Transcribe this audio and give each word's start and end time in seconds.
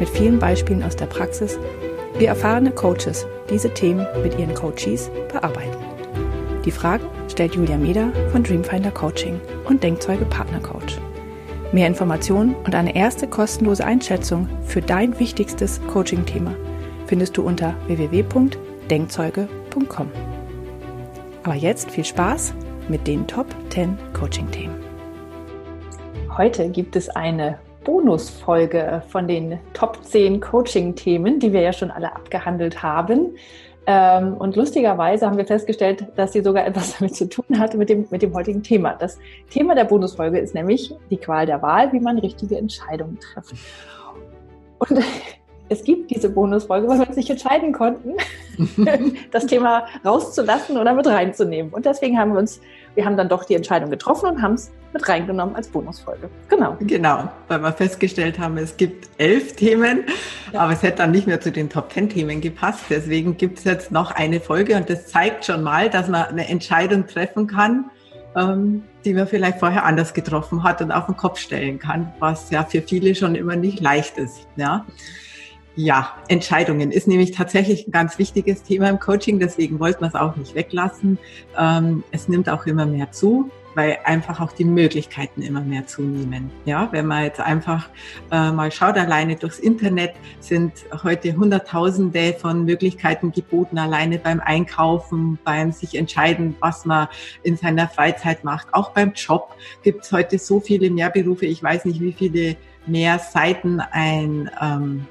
mit 0.00 0.08
vielen 0.08 0.40
Beispielen 0.40 0.82
aus 0.82 0.96
der 0.96 1.06
Praxis, 1.06 1.58
wie 2.18 2.24
erfahrene 2.24 2.72
Coaches 2.72 3.26
diese 3.48 3.72
Themen 3.72 4.04
mit 4.22 4.36
ihren 4.38 4.54
Coaches 4.54 5.10
bearbeiten. 5.32 5.78
Die 6.64 6.72
Fragen 6.72 7.04
stellt 7.28 7.54
Julia 7.54 7.76
Meder 7.76 8.10
von 8.32 8.42
Dreamfinder 8.42 8.90
Coaching 8.90 9.40
und 9.64 9.82
Denkzeuge 9.82 10.24
Partner 10.24 10.60
Coach. 10.60 10.98
Mehr 11.72 11.86
Informationen 11.86 12.56
und 12.66 12.74
eine 12.74 12.96
erste 12.96 13.28
kostenlose 13.28 13.84
Einschätzung 13.84 14.48
für 14.64 14.82
dein 14.82 15.18
wichtigstes 15.20 15.80
Coaching-Thema 15.86 16.54
findest 17.06 17.36
du 17.36 17.42
unter 17.42 17.74
www.denkzeuge.com. 17.86 20.10
Aber 21.44 21.54
jetzt 21.54 21.90
viel 21.90 22.04
Spaß 22.04 22.54
mit 22.88 23.06
den 23.06 23.26
Top 23.26 23.46
10 23.70 23.96
Coaching-Themen. 24.12 24.74
Heute 26.36 26.68
gibt 26.68 26.96
es 26.96 27.08
eine 27.08 27.58
Bonusfolge 27.84 29.02
von 29.08 29.26
den 29.26 29.58
Top 29.72 30.04
10 30.04 30.40
Coaching-Themen, 30.40 31.38
die 31.40 31.52
wir 31.52 31.60
ja 31.60 31.72
schon 31.72 31.90
alle 31.90 32.14
abgehandelt 32.14 32.82
haben. 32.82 33.36
Ähm, 33.86 34.34
und 34.34 34.56
lustigerweise 34.56 35.26
haben 35.26 35.36
wir 35.36 35.46
festgestellt, 35.46 36.06
dass 36.16 36.32
sie 36.32 36.42
sogar 36.42 36.66
etwas 36.66 36.98
damit 36.98 37.16
zu 37.16 37.28
tun 37.28 37.58
hatte 37.58 37.76
mit 37.76 37.88
dem, 37.88 38.06
mit 38.10 38.22
dem 38.22 38.34
heutigen 38.34 38.62
Thema. 38.62 38.94
Das 38.94 39.18
Thema 39.50 39.74
der 39.74 39.84
Bonusfolge 39.84 40.38
ist 40.38 40.54
nämlich 40.54 40.94
die 41.10 41.16
Qual 41.16 41.46
der 41.46 41.62
Wahl, 41.62 41.92
wie 41.92 42.00
man 42.00 42.18
richtige 42.18 42.56
Entscheidungen 42.56 43.18
trifft. 43.18 43.54
Und 44.78 45.02
es 45.68 45.84
gibt 45.84 46.10
diese 46.10 46.30
Bonusfolge, 46.30 46.88
weil 46.88 46.98
wir 46.98 47.08
uns 47.08 47.16
nicht 47.16 47.30
entscheiden 47.30 47.72
konnten, 47.72 48.14
das 49.30 49.46
Thema 49.46 49.86
rauszulassen 50.04 50.76
oder 50.76 50.92
mit 50.92 51.06
reinzunehmen. 51.06 51.72
Und 51.72 51.86
deswegen 51.86 52.18
haben 52.18 52.32
wir 52.32 52.40
uns, 52.40 52.60
wir 52.94 53.04
haben 53.04 53.16
dann 53.16 53.28
doch 53.28 53.44
die 53.44 53.54
Entscheidung 53.54 53.90
getroffen 53.90 54.30
und 54.30 54.42
haben 54.42 54.54
es 54.54 54.70
mit 54.92 55.08
reingenommen 55.08 55.54
als 55.54 55.68
Bonusfolge. 55.68 56.28
Genau. 56.48 56.76
Genau, 56.80 57.30
weil 57.48 57.62
wir 57.62 57.72
festgestellt 57.72 58.38
haben, 58.38 58.56
es 58.58 58.76
gibt 58.76 59.08
elf 59.18 59.54
Themen, 59.54 60.04
ja. 60.52 60.60
aber 60.60 60.72
es 60.72 60.82
hätte 60.82 60.98
dann 60.98 61.12
nicht 61.12 61.26
mehr 61.26 61.40
zu 61.40 61.52
den 61.52 61.70
Top 61.70 61.90
Ten 61.90 62.08
Themen 62.08 62.40
gepasst. 62.40 62.84
Deswegen 62.90 63.36
gibt 63.36 63.58
es 63.58 63.64
jetzt 63.64 63.92
noch 63.92 64.10
eine 64.10 64.40
Folge 64.40 64.76
und 64.76 64.90
das 64.90 65.06
zeigt 65.06 65.44
schon 65.44 65.62
mal, 65.62 65.88
dass 65.90 66.08
man 66.08 66.24
eine 66.24 66.48
Entscheidung 66.48 67.06
treffen 67.06 67.46
kann, 67.46 67.90
ähm, 68.36 68.82
die 69.04 69.14
man 69.14 69.28
vielleicht 69.28 69.58
vorher 69.60 69.84
anders 69.84 70.12
getroffen 70.12 70.62
hat 70.64 70.82
und 70.82 70.90
auf 70.90 71.06
den 71.06 71.16
Kopf 71.16 71.38
stellen 71.38 71.78
kann, 71.78 72.12
was 72.18 72.50
ja 72.50 72.64
für 72.64 72.82
viele 72.82 73.14
schon 73.14 73.36
immer 73.36 73.56
nicht 73.56 73.80
leicht 73.80 74.18
ist. 74.18 74.46
Ja. 74.56 74.84
Ja, 75.76 76.16
Entscheidungen 76.28 76.90
ist 76.90 77.06
nämlich 77.06 77.30
tatsächlich 77.30 77.86
ein 77.86 77.92
ganz 77.92 78.18
wichtiges 78.18 78.62
Thema 78.64 78.88
im 78.88 78.98
Coaching, 78.98 79.38
deswegen 79.38 79.78
wollten 79.78 80.00
wir 80.00 80.08
es 80.08 80.14
auch 80.14 80.34
nicht 80.36 80.54
weglassen. 80.54 81.18
Ähm, 81.56 82.02
es 82.10 82.28
nimmt 82.28 82.48
auch 82.48 82.66
immer 82.66 82.86
mehr 82.86 83.12
zu, 83.12 83.50
weil 83.76 83.98
einfach 84.04 84.40
auch 84.40 84.50
die 84.50 84.64
Möglichkeiten 84.64 85.42
immer 85.42 85.60
mehr 85.60 85.86
zunehmen. 85.86 86.50
Ja, 86.64 86.88
wenn 86.90 87.06
man 87.06 87.22
jetzt 87.22 87.38
einfach 87.38 87.88
äh, 88.32 88.50
mal 88.50 88.72
schaut, 88.72 88.96
alleine 88.96 89.36
durchs 89.36 89.60
Internet 89.60 90.14
sind 90.40 90.72
heute 91.04 91.36
Hunderttausende 91.36 92.34
von 92.34 92.64
Möglichkeiten 92.64 93.30
geboten, 93.30 93.78
alleine 93.78 94.18
beim 94.18 94.40
Einkaufen, 94.40 95.38
beim 95.44 95.70
sich 95.70 95.94
entscheiden, 95.94 96.56
was 96.58 96.84
man 96.84 97.06
in 97.44 97.56
seiner 97.56 97.88
Freizeit 97.88 98.42
macht. 98.42 98.74
Auch 98.74 98.90
beim 98.90 99.12
Job 99.12 99.54
gibt 99.82 100.04
es 100.04 100.10
heute 100.10 100.38
so 100.38 100.58
viele 100.58 100.90
mehr 100.90 101.10
Berufe. 101.10 101.46
Ich 101.46 101.62
weiß 101.62 101.84
nicht, 101.84 102.00
wie 102.00 102.12
viele 102.12 102.56
mehr 102.86 103.20
Seiten 103.20 103.78
ein 103.80 104.50
ähm, 104.60 105.06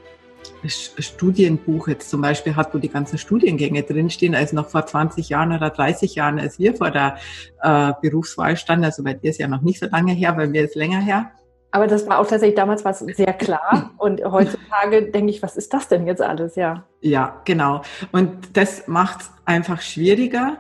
Studienbuch 0.66 1.88
jetzt 1.88 2.10
zum 2.10 2.22
Beispiel 2.22 2.56
hat, 2.56 2.74
wo 2.74 2.78
die 2.80 2.90
ganzen 2.90 3.18
Studiengänge 3.18 3.84
drinstehen, 3.84 4.36
als 4.36 4.54
noch 4.54 4.70
vor 4.70 4.86
20 4.86 5.30
Jahren 5.30 5.54
oder 5.54 5.70
30 5.70 6.16
Jahren, 6.16 6.40
als 6.40 6.60
wir 6.60 6.76
vor 6.76 6.92
der 6.92 7.18
äh, 7.62 7.94
Berufswahl 8.02 8.58
standen. 8.58 8.86
Also 8.86 9.04
bei 9.04 9.14
dir 9.14 9.30
ist 9.30 9.40
ja 9.40 9.48
noch 9.48 9.62
nicht 9.62 9.80
so 9.80 9.88
lange 9.88 10.14
her, 10.14 10.34
bei 10.34 10.48
mir 10.48 10.64
ist 10.66 10.76
länger 10.76 11.00
her. 11.00 11.32
Aber 11.72 11.88
das 11.88 12.08
war 12.08 12.20
auch 12.20 12.28
tatsächlich 12.28 12.56
damals 12.56 12.84
was 12.84 13.00
sehr 13.00 13.34
klar. 13.34 13.92
Und 13.98 14.24
heutzutage 14.24 15.12
denke 15.12 15.32
ich, 15.32 15.44
was 15.44 15.56
ist 15.56 15.74
das 15.74 15.88
denn 15.88 16.08
jetzt 16.08 16.22
alles? 16.22 16.56
Ja. 16.56 16.86
Ja, 17.02 17.42
genau. 17.46 17.84
Und 18.12 18.58
das 18.58 18.88
macht 18.88 19.22
es 19.22 19.32
einfach 19.46 19.82
schwieriger. 19.82 20.58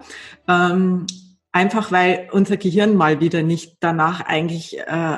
Ähm, 0.47 1.07
einfach 1.51 1.91
weil 1.91 2.29
unser 2.31 2.57
Gehirn 2.57 2.95
mal 2.95 3.19
wieder 3.19 3.41
nicht 3.41 3.77
danach 3.79 4.21
eigentlich 4.21 4.77
äh, 4.77 5.17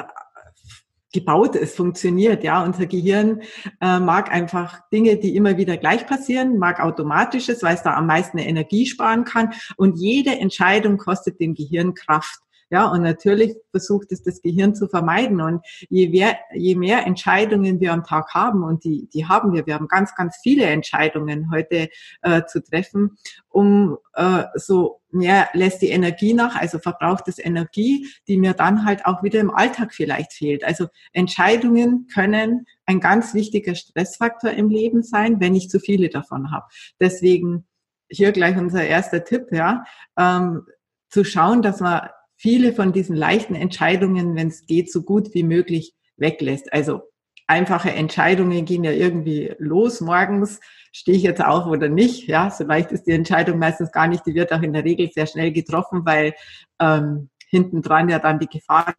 gebaut 1.12 1.56
ist, 1.56 1.76
funktioniert. 1.76 2.44
Ja, 2.44 2.64
unser 2.64 2.86
Gehirn 2.86 3.42
äh, 3.82 4.00
mag 4.00 4.32
einfach 4.32 4.80
Dinge, 4.90 5.18
die 5.18 5.36
immer 5.36 5.58
wieder 5.58 5.78
gleich 5.78 6.08
passieren, 6.08 6.58
mag 6.58 6.80
automatisches, 6.80 7.64
weil 7.64 7.76
es 7.76 7.84
da 7.84 7.96
am 7.96 8.08
meisten 8.08 8.38
Energie 8.38 8.86
sparen 8.86 9.26
kann. 9.26 9.54
Und 9.78 10.00
jede 10.00 10.32
Entscheidung 10.32 10.98
kostet 10.98 11.40
dem 11.40 11.54
Gehirn 11.54 11.94
Kraft. 11.94 12.40
Ja, 12.72 12.88
und 12.88 13.02
natürlich 13.02 13.54
versucht 13.72 14.14
es 14.14 14.24
das 14.24 14.42
Gehirn 14.42 14.74
zu 14.74 14.88
vermeiden. 14.88 15.42
Und 15.42 15.62
je 15.90 16.08
mehr, 16.08 16.38
je 16.54 16.76
mehr 16.76 17.06
Entscheidungen 17.06 17.82
wir 17.82 17.92
am 17.92 18.06
Tag 18.06 18.34
haben, 18.34 18.64
und 18.64 18.86
die, 18.86 19.10
die 19.14 19.28
haben 19.28 19.52
wir, 19.52 19.66
wir 19.66 19.74
haben 19.74 19.90
ganz, 19.90 20.16
ganz 20.16 20.38
viele 20.42 20.64
Entscheidungen 20.64 21.52
heute 21.52 21.90
äh, 22.22 22.44
zu 22.46 22.64
treffen, 22.64 23.18
um 23.50 23.98
äh, 24.14 24.46
so 24.56 25.02
mehr 25.12 25.50
lässt 25.52 25.82
die 25.82 25.90
Energie 25.90 26.34
nach, 26.34 26.56
also 26.56 26.80
verbraucht 26.80 27.28
es 27.28 27.40
Energie, 27.40 28.08
die 28.30 28.38
mir 28.38 28.54
dann 28.54 28.86
halt 28.86 29.06
auch 29.06 29.22
wieder 29.22 29.42
im 29.42 29.52
Alltag 29.52 29.94
vielleicht 29.94 30.32
fehlt. 30.32 30.64
Also 30.64 30.88
Entscheidungen 31.12 32.08
können 32.08 32.66
ein 32.86 33.02
ganz 33.02 33.34
wichtiger 33.34 33.76
Stressfaktor 33.76 34.52
im 34.52 34.70
Leben 34.70 35.04
sein, 35.04 35.42
wenn 35.42 35.56
ich 35.56 35.70
zu 35.70 35.82
viele 35.82 36.08
davon 36.08 36.52
habe. 36.52 36.68
Deswegen 37.02 37.68
hier 38.10 38.32
gleich 38.32 38.56
unser 38.56 38.86
erster 38.86 39.26
Tipp, 39.26 39.48
ja, 39.52 39.84
ähm, 40.18 40.66
zu 41.10 41.26
schauen, 41.26 41.62
dass 41.62 41.82
man 41.82 42.08
viele 42.42 42.74
von 42.74 42.92
diesen 42.92 43.16
leichten 43.16 43.54
Entscheidungen, 43.54 44.36
wenn 44.36 44.48
es 44.48 44.66
geht, 44.66 44.92
so 44.92 45.04
gut 45.04 45.36
wie 45.36 45.44
möglich 45.44 45.94
weglässt. 46.18 46.74
Also 46.74 47.02
einfache 47.46 47.92
Entscheidungen 47.92 48.66
gehen 48.66 48.84
ja 48.84 48.92
irgendwie 48.92 49.54
los 49.60 50.02
morgens. 50.02 50.60
Stehe 50.92 51.16
ich 51.16 51.24
jetzt 51.24 51.44
auf 51.44 51.68
oder 51.68 51.88
nicht? 51.88 52.28
Ja, 52.28 52.50
so 52.50 52.64
leicht 52.64 52.92
ist 52.92 53.06
die 53.06 53.12
Entscheidung 53.12 53.60
meistens 53.60 53.92
gar 53.92 54.08
nicht. 54.08 54.26
Die 54.26 54.34
wird 54.34 54.52
auch 54.52 54.64
in 54.64 54.74
der 54.74 54.84
Regel 54.84 55.12
sehr 55.14 55.28
schnell 55.28 55.52
getroffen, 55.52 56.04
weil 56.04 56.34
ähm, 56.80 57.30
hinten 57.48 57.84
dran 57.84 58.10
ja 58.10 58.18
dann 58.18 58.40
die 58.40 58.48
Gefahr 58.48 58.96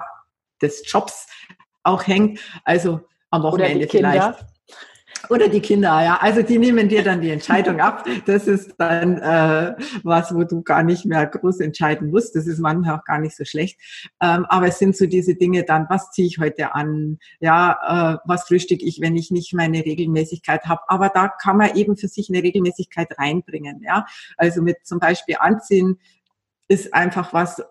des 0.61 0.85
Jobs 0.87 1.27
auch 1.83 2.07
hängt. 2.07 2.39
Also 2.63 3.01
am 3.31 3.43
Wochenende 3.43 3.89
vielleicht. 3.89 4.47
Oder 5.29 5.49
die 5.49 5.61
Kinder, 5.61 6.03
ja. 6.03 6.19
Also 6.21 6.43
die 6.43 6.59
nehmen 6.59 6.89
dir 6.89 7.03
dann 7.03 7.21
die 7.21 7.31
Entscheidung 7.31 7.81
ab. 7.81 8.07
Das 8.27 8.47
ist 8.47 8.75
dann 8.79 9.19
äh, 9.19 9.75
was, 10.03 10.35
wo 10.35 10.45
du 10.45 10.63
gar 10.63 10.83
nicht 10.83 11.05
mehr 11.05 11.27
groß 11.27 11.61
entscheiden 11.61 12.11
musst. 12.11 12.35
Das 12.35 12.47
ist 12.47 12.59
manchmal 12.59 12.99
auch 12.99 13.05
gar 13.05 13.19
nicht 13.19 13.37
so 13.37 13.45
schlecht. 13.45 13.79
Ähm, 14.21 14.47
aber 14.49 14.69
es 14.69 14.79
sind 14.79 14.97
so 14.97 15.07
diese 15.07 15.35
Dinge 15.35 15.65
dann, 15.65 15.87
was 15.89 16.11
ziehe 16.11 16.27
ich 16.27 16.39
heute 16.39 16.75
an? 16.75 17.19
Ja, 17.41 18.17
äh, 18.17 18.29
was 18.29 18.45
frühstücke 18.45 18.85
ich, 18.85 19.01
wenn 19.01 19.17
ich 19.17 19.31
nicht 19.31 19.55
meine 19.55 19.85
Regelmäßigkeit 19.85 20.65
habe? 20.65 20.83
Aber 20.89 21.09
da 21.09 21.29
kann 21.29 21.57
man 21.57 21.77
eben 21.77 21.97
für 21.97 22.09
sich 22.09 22.29
eine 22.29 22.43
Regelmäßigkeit 22.43 23.19
reinbringen. 23.19 23.83
Ja, 23.85 24.07
also 24.37 24.63
mit 24.63 24.79
zum 24.85 24.99
Beispiel 24.99 25.37
Anziehen 25.39 25.99
ist 26.69 26.95
einfach 26.95 27.33
was, 27.33 27.63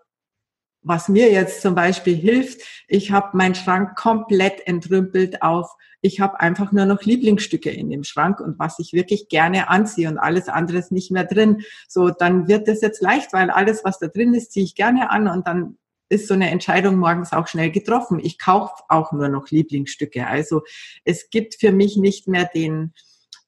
was 0.83 1.09
mir 1.09 1.31
jetzt 1.31 1.61
zum 1.61 1.75
Beispiel 1.75 2.15
hilft. 2.15 2.61
Ich 2.87 3.11
habe 3.11 3.37
meinen 3.37 3.55
Schrank 3.55 3.95
komplett 3.95 4.65
entrümpelt 4.67 5.41
auf 5.41 5.75
ich 6.01 6.19
habe 6.19 6.39
einfach 6.39 6.71
nur 6.71 6.85
noch 6.85 7.03
Lieblingsstücke 7.03 7.69
in 7.69 7.89
dem 7.89 8.03
Schrank 8.03 8.39
und 8.39 8.57
was 8.59 8.79
ich 8.79 8.93
wirklich 8.93 9.29
gerne 9.29 9.69
anziehe 9.69 10.09
und 10.09 10.17
alles 10.17 10.49
andere 10.49 10.77
ist 10.79 10.91
nicht 10.91 11.11
mehr 11.11 11.25
drin. 11.25 11.61
So, 11.87 12.09
dann 12.09 12.47
wird 12.47 12.67
das 12.67 12.81
jetzt 12.81 13.01
leicht, 13.01 13.33
weil 13.33 13.49
alles, 13.49 13.83
was 13.83 13.99
da 13.99 14.07
drin 14.07 14.33
ist, 14.33 14.51
ziehe 14.51 14.65
ich 14.65 14.75
gerne 14.75 15.11
an 15.11 15.27
und 15.27 15.47
dann 15.47 15.77
ist 16.09 16.27
so 16.27 16.33
eine 16.33 16.49
Entscheidung 16.49 16.97
morgens 16.97 17.31
auch 17.31 17.47
schnell 17.47 17.71
getroffen. 17.71 18.19
Ich 18.21 18.37
kaufe 18.37 18.73
auch 18.89 19.13
nur 19.13 19.29
noch 19.29 19.49
Lieblingsstücke. 19.49 20.27
Also 20.27 20.61
es 21.05 21.29
gibt 21.29 21.55
für 21.55 21.71
mich 21.71 21.95
nicht 21.95 22.27
mehr 22.27 22.49
den 22.53 22.93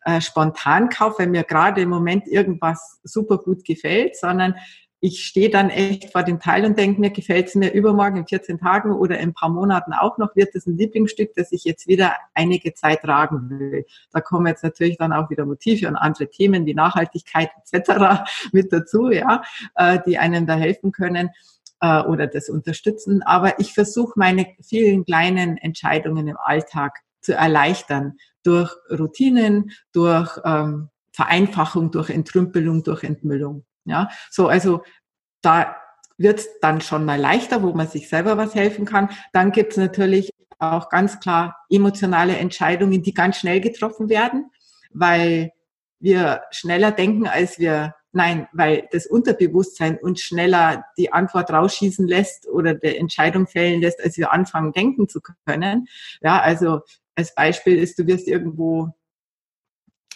äh, 0.05 0.21
Spontankauf, 0.21 1.19
wenn 1.19 1.31
mir 1.31 1.43
gerade 1.43 1.81
im 1.81 1.89
Moment 1.89 2.27
irgendwas 2.27 2.99
super 3.03 3.37
gut 3.37 3.65
gefällt, 3.65 4.15
sondern 4.15 4.55
ich 5.03 5.25
stehe 5.25 5.49
dann 5.49 5.69
echt 5.69 6.13
vor 6.13 6.23
dem 6.23 6.39
Teil 6.39 6.63
und 6.63 6.77
denke 6.77 7.01
mir, 7.01 7.09
gefällt 7.09 7.49
es 7.49 7.55
mir 7.55 7.73
übermorgen 7.73 8.19
in 8.19 8.25
14 8.25 8.57
Tagen 8.57 8.93
oder 8.93 9.19
in 9.19 9.29
ein 9.29 9.33
paar 9.33 9.49
Monaten 9.49 9.91
auch 9.91 10.17
noch, 10.17 10.33
wird 10.37 10.55
es 10.55 10.65
ein 10.65 10.77
Lieblingsstück, 10.77 11.33
das 11.35 11.51
ich 11.51 11.65
jetzt 11.65 11.87
wieder 11.87 12.13
einige 12.33 12.73
Zeit 12.73 13.01
tragen 13.01 13.49
will. 13.49 13.85
Da 14.13 14.21
kommen 14.21 14.47
jetzt 14.47 14.63
natürlich 14.63 14.95
dann 14.95 15.11
auch 15.11 15.29
wieder 15.29 15.45
Motive 15.45 15.89
und 15.89 15.97
andere 15.97 16.29
Themen 16.29 16.65
wie 16.65 16.73
Nachhaltigkeit 16.73 17.49
etc. 17.69 18.23
mit 18.53 18.71
dazu, 18.71 19.09
ja, 19.11 19.43
äh, 19.75 19.99
die 20.07 20.17
einem 20.17 20.47
da 20.47 20.55
helfen 20.55 20.93
können 20.93 21.31
äh, 21.81 21.99
oder 22.03 22.25
das 22.25 22.47
unterstützen. 22.47 23.23
Aber 23.23 23.59
ich 23.59 23.73
versuche 23.73 24.13
meine 24.15 24.47
vielen 24.61 25.03
kleinen 25.03 25.57
Entscheidungen 25.57 26.29
im 26.29 26.37
Alltag 26.37 26.99
zu 27.19 27.33
erleichtern 27.33 28.13
durch 28.43 28.71
Routinen, 28.89 29.71
durch 29.91 30.39
ähm, 30.45 30.87
Vereinfachung, 31.11 31.91
durch 31.91 32.09
Entrümpelung, 32.09 32.83
durch 32.83 33.03
Entmüllung. 33.03 33.65
Ja, 33.85 34.09
so 34.29 34.47
also 34.47 34.83
da 35.41 35.75
wird 36.17 36.39
es 36.39 36.59
dann 36.61 36.81
schon 36.81 37.05
mal 37.05 37.19
leichter, 37.19 37.63
wo 37.63 37.73
man 37.73 37.87
sich 37.87 38.07
selber 38.07 38.37
was 38.37 38.55
helfen 38.55 38.85
kann. 38.85 39.09
Dann 39.33 39.51
gibt 39.51 39.71
es 39.71 39.77
natürlich 39.77 40.31
auch 40.59 40.89
ganz 40.89 41.19
klar 41.19 41.57
emotionale 41.69 42.37
Entscheidungen, 42.37 43.03
die 43.03 43.13
ganz 43.13 43.37
schnell 43.37 43.59
getroffen 43.59 44.09
werden, 44.09 44.51
weil 44.91 45.51
wir 45.99 46.43
schneller 46.51 46.91
denken, 46.91 47.27
als 47.27 47.59
wir 47.59 47.95
Nein, 48.15 48.47
weil 48.53 48.87
das 48.91 49.07
Unterbewusstsein 49.07 49.97
uns 49.97 50.21
schneller 50.21 50.85
die 50.99 51.11
Antwort 51.11 51.49
rausschießen 51.49 52.07
lässt 52.07 52.47
oder 52.47 52.75
die 52.75 52.95
Entscheidung 52.95 53.47
fällen 53.47 53.81
lässt, 53.81 54.03
als 54.03 54.17
wir 54.17 54.31
anfangen 54.31 54.71
denken 54.71 55.09
zu 55.09 55.19
können. 55.19 55.87
Ja, 56.21 56.39
also 56.39 56.81
als 57.15 57.33
Beispiel 57.33 57.77
ist, 57.77 57.97
du 57.97 58.05
wirst 58.05 58.27
irgendwo 58.27 58.93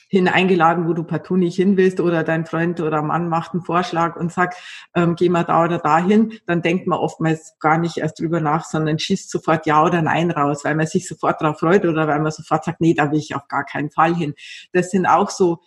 hineingeladen, 0.07 0.88
wo 0.88 0.94
du 0.94 1.04
partout 1.04 1.38
nicht 1.38 1.56
hin 1.56 1.77
willst 1.77 2.00
oder 2.00 2.24
dein 2.24 2.45
Freund 2.45 2.80
oder 2.80 3.01
Mann 3.01 3.27
macht 3.30 3.54
einen 3.54 3.63
Vorschlag 3.63 4.15
und 4.15 4.31
sagt, 4.31 4.57
ähm, 4.95 5.15
geh 5.15 5.30
mal 5.30 5.44
da 5.44 5.65
oder 5.65 5.80
dahin, 5.80 6.33
dann 6.45 6.62
denkt 6.62 6.88
man 6.88 7.00
oftmals 7.00 7.57
gar 7.59 7.77
nicht 7.77 7.98
erst 7.98 8.19
drüber 8.19 8.39
nach, 8.39 8.63
sondern 8.63 9.00
schießt 9.00 9.30
sofort 9.30 9.65
Ja 9.65 9.83
oder 9.83 10.01
Nein 10.01 10.31
raus, 10.31 10.63
weil 10.63 10.75
man 10.75 10.88
sich 10.88 11.07
sofort 11.07 11.42
darauf 11.42 11.59
freut 11.59 11.86
oder 11.86 12.07
weil 12.07 12.19
man 12.19 12.31
sofort 12.31 12.63
sagt, 12.63 12.81
nee, 12.81 12.94
da 12.94 13.12
will 13.12 13.19
ich 13.19 13.36
auf 13.36 13.48
gar 13.48 13.65
keinen 13.65 13.92
Fall 13.92 14.15
hin. 14.15 14.33
Das 14.71 14.92
sind 14.92 15.06
auch 15.06 15.30
so 15.30 15.59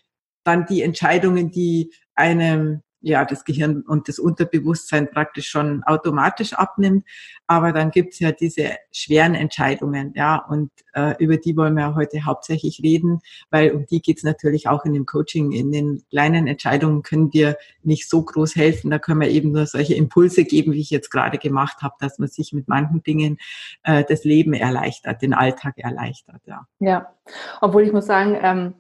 dann 0.45 0.67
die 0.67 0.83
Entscheidungen, 0.83 1.51
die 1.51 1.93
einem 2.15 2.83
ja 3.01 3.25
das 3.25 3.45
Gehirn 3.45 3.83
und 3.83 4.09
das 4.09 4.19
Unterbewusstsein 4.19 5.11
praktisch 5.11 5.49
schon 5.49 5.83
automatisch 5.85 6.53
abnimmt. 6.53 7.05
Aber 7.47 7.73
dann 7.73 7.91
gibt's 7.91 8.19
ja 8.19 8.33
diese 8.33 8.77
schweren 8.93 9.35
Entscheidungen, 9.35 10.13
ja, 10.15 10.37
und 10.37 10.71
äh, 10.95 11.15
über 11.23 11.37
die 11.37 11.57
wollen 11.57 11.75
wir 11.75 11.95
heute 11.95 12.25
hauptsächlich 12.25 12.81
reden, 12.83 13.21
weil 13.51 13.73
um 13.73 13.87
die 13.87 14.01
geht's 14.01 14.23
natürlich 14.23 14.69
auch 14.69 14.85
in 14.85 14.93
dem 14.93 15.07
Coaching. 15.07 15.53
In 15.53 15.73
den 15.73 16.03
kleinen 16.11 16.47
Entscheidungen 16.47 17.03
können 17.03 17.33
wir 17.33 17.57
nicht 17.83 18.09
so 18.09 18.23
groß 18.23 18.57
helfen. 18.57 18.91
Da 18.91 18.99
können 18.99 19.21
wir 19.21 19.31
eben 19.31 19.53
nur 19.53 19.67
solche 19.67 19.95
Impulse 19.95 20.45
geben, 20.45 20.73
wie 20.73 20.81
ich 20.81 20.91
jetzt 20.91 21.11
gerade 21.11 21.39
gemacht 21.39 21.83
habe, 21.83 21.95
dass 22.01 22.19
man 22.19 22.29
sich 22.29 22.53
mit 22.53 22.69
manchen 22.69 23.03
Dingen 23.03 23.39
äh, 23.83 24.05
das 24.09 24.25
Leben 24.25 24.53
erleichtert, 24.53 25.23
den 25.23 25.35
Alltag 25.35 25.79
erleichtert. 25.79 26.43
Ja, 26.47 26.67
ja. 26.79 27.15
obwohl 27.61 27.83
ich 27.83 27.93
muss 27.93 28.07
sagen, 28.07 28.37
ähm 28.41 28.75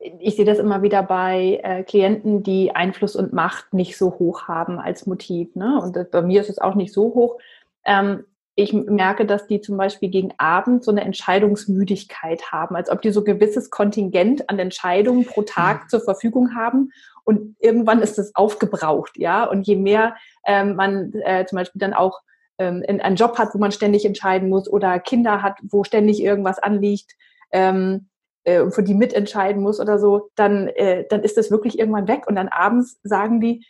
ich 0.00 0.36
sehe 0.36 0.46
das 0.46 0.58
immer 0.58 0.82
wieder 0.82 1.02
bei 1.02 1.60
äh, 1.62 1.82
Klienten, 1.82 2.42
die 2.42 2.74
Einfluss 2.74 3.16
und 3.16 3.34
Macht 3.34 3.74
nicht 3.74 3.98
so 3.98 4.18
hoch 4.18 4.48
haben 4.48 4.78
als 4.78 5.06
Motiv. 5.06 5.54
Ne? 5.54 5.78
Und 5.80 5.94
das, 5.94 6.10
bei 6.10 6.22
mir 6.22 6.40
ist 6.40 6.48
es 6.48 6.58
auch 6.58 6.74
nicht 6.74 6.92
so 6.92 7.14
hoch. 7.14 7.38
Ähm, 7.84 8.24
ich 8.54 8.72
merke, 8.72 9.26
dass 9.26 9.46
die 9.46 9.60
zum 9.60 9.76
Beispiel 9.76 10.08
gegen 10.08 10.32
Abend 10.38 10.84
so 10.84 10.90
eine 10.90 11.02
Entscheidungsmüdigkeit 11.02 12.50
haben, 12.50 12.76
als 12.76 12.90
ob 12.90 13.02
die 13.02 13.10
so 13.10 13.22
gewisses 13.22 13.70
Kontingent 13.70 14.48
an 14.48 14.58
Entscheidungen 14.58 15.24
pro 15.24 15.42
Tag 15.42 15.84
mhm. 15.84 15.88
zur 15.88 16.00
Verfügung 16.00 16.54
haben. 16.54 16.92
Und 17.24 17.56
irgendwann 17.58 18.00
ist 18.00 18.18
es 18.18 18.34
aufgebraucht, 18.34 19.16
ja. 19.16 19.44
Und 19.44 19.66
je 19.66 19.76
mehr 19.76 20.16
ähm, 20.46 20.76
man 20.76 21.12
äh, 21.24 21.44
zum 21.46 21.56
Beispiel 21.56 21.78
dann 21.78 21.94
auch 21.94 22.20
ähm, 22.58 22.82
in 22.82 23.00
einen 23.00 23.16
Job 23.16 23.38
hat, 23.38 23.54
wo 23.54 23.58
man 23.58 23.72
ständig 23.72 24.04
entscheiden 24.04 24.48
muss, 24.48 24.68
oder 24.70 24.98
Kinder 24.98 25.42
hat, 25.42 25.58
wo 25.62 25.84
ständig 25.84 26.22
irgendwas 26.22 26.58
anliegt, 26.58 27.12
ähm, 27.52 28.09
äh, 28.50 28.70
für 28.70 28.82
die 28.82 28.94
mitentscheiden 28.94 29.62
muss 29.62 29.80
oder 29.80 29.98
so, 29.98 30.30
dann, 30.34 30.68
äh, 30.68 31.04
dann 31.08 31.22
ist 31.22 31.36
das 31.36 31.50
wirklich 31.50 31.78
irgendwann 31.78 32.08
weg. 32.08 32.26
Und 32.26 32.36
dann 32.36 32.48
abends 32.48 32.98
sagen 33.02 33.40
die, 33.40 33.64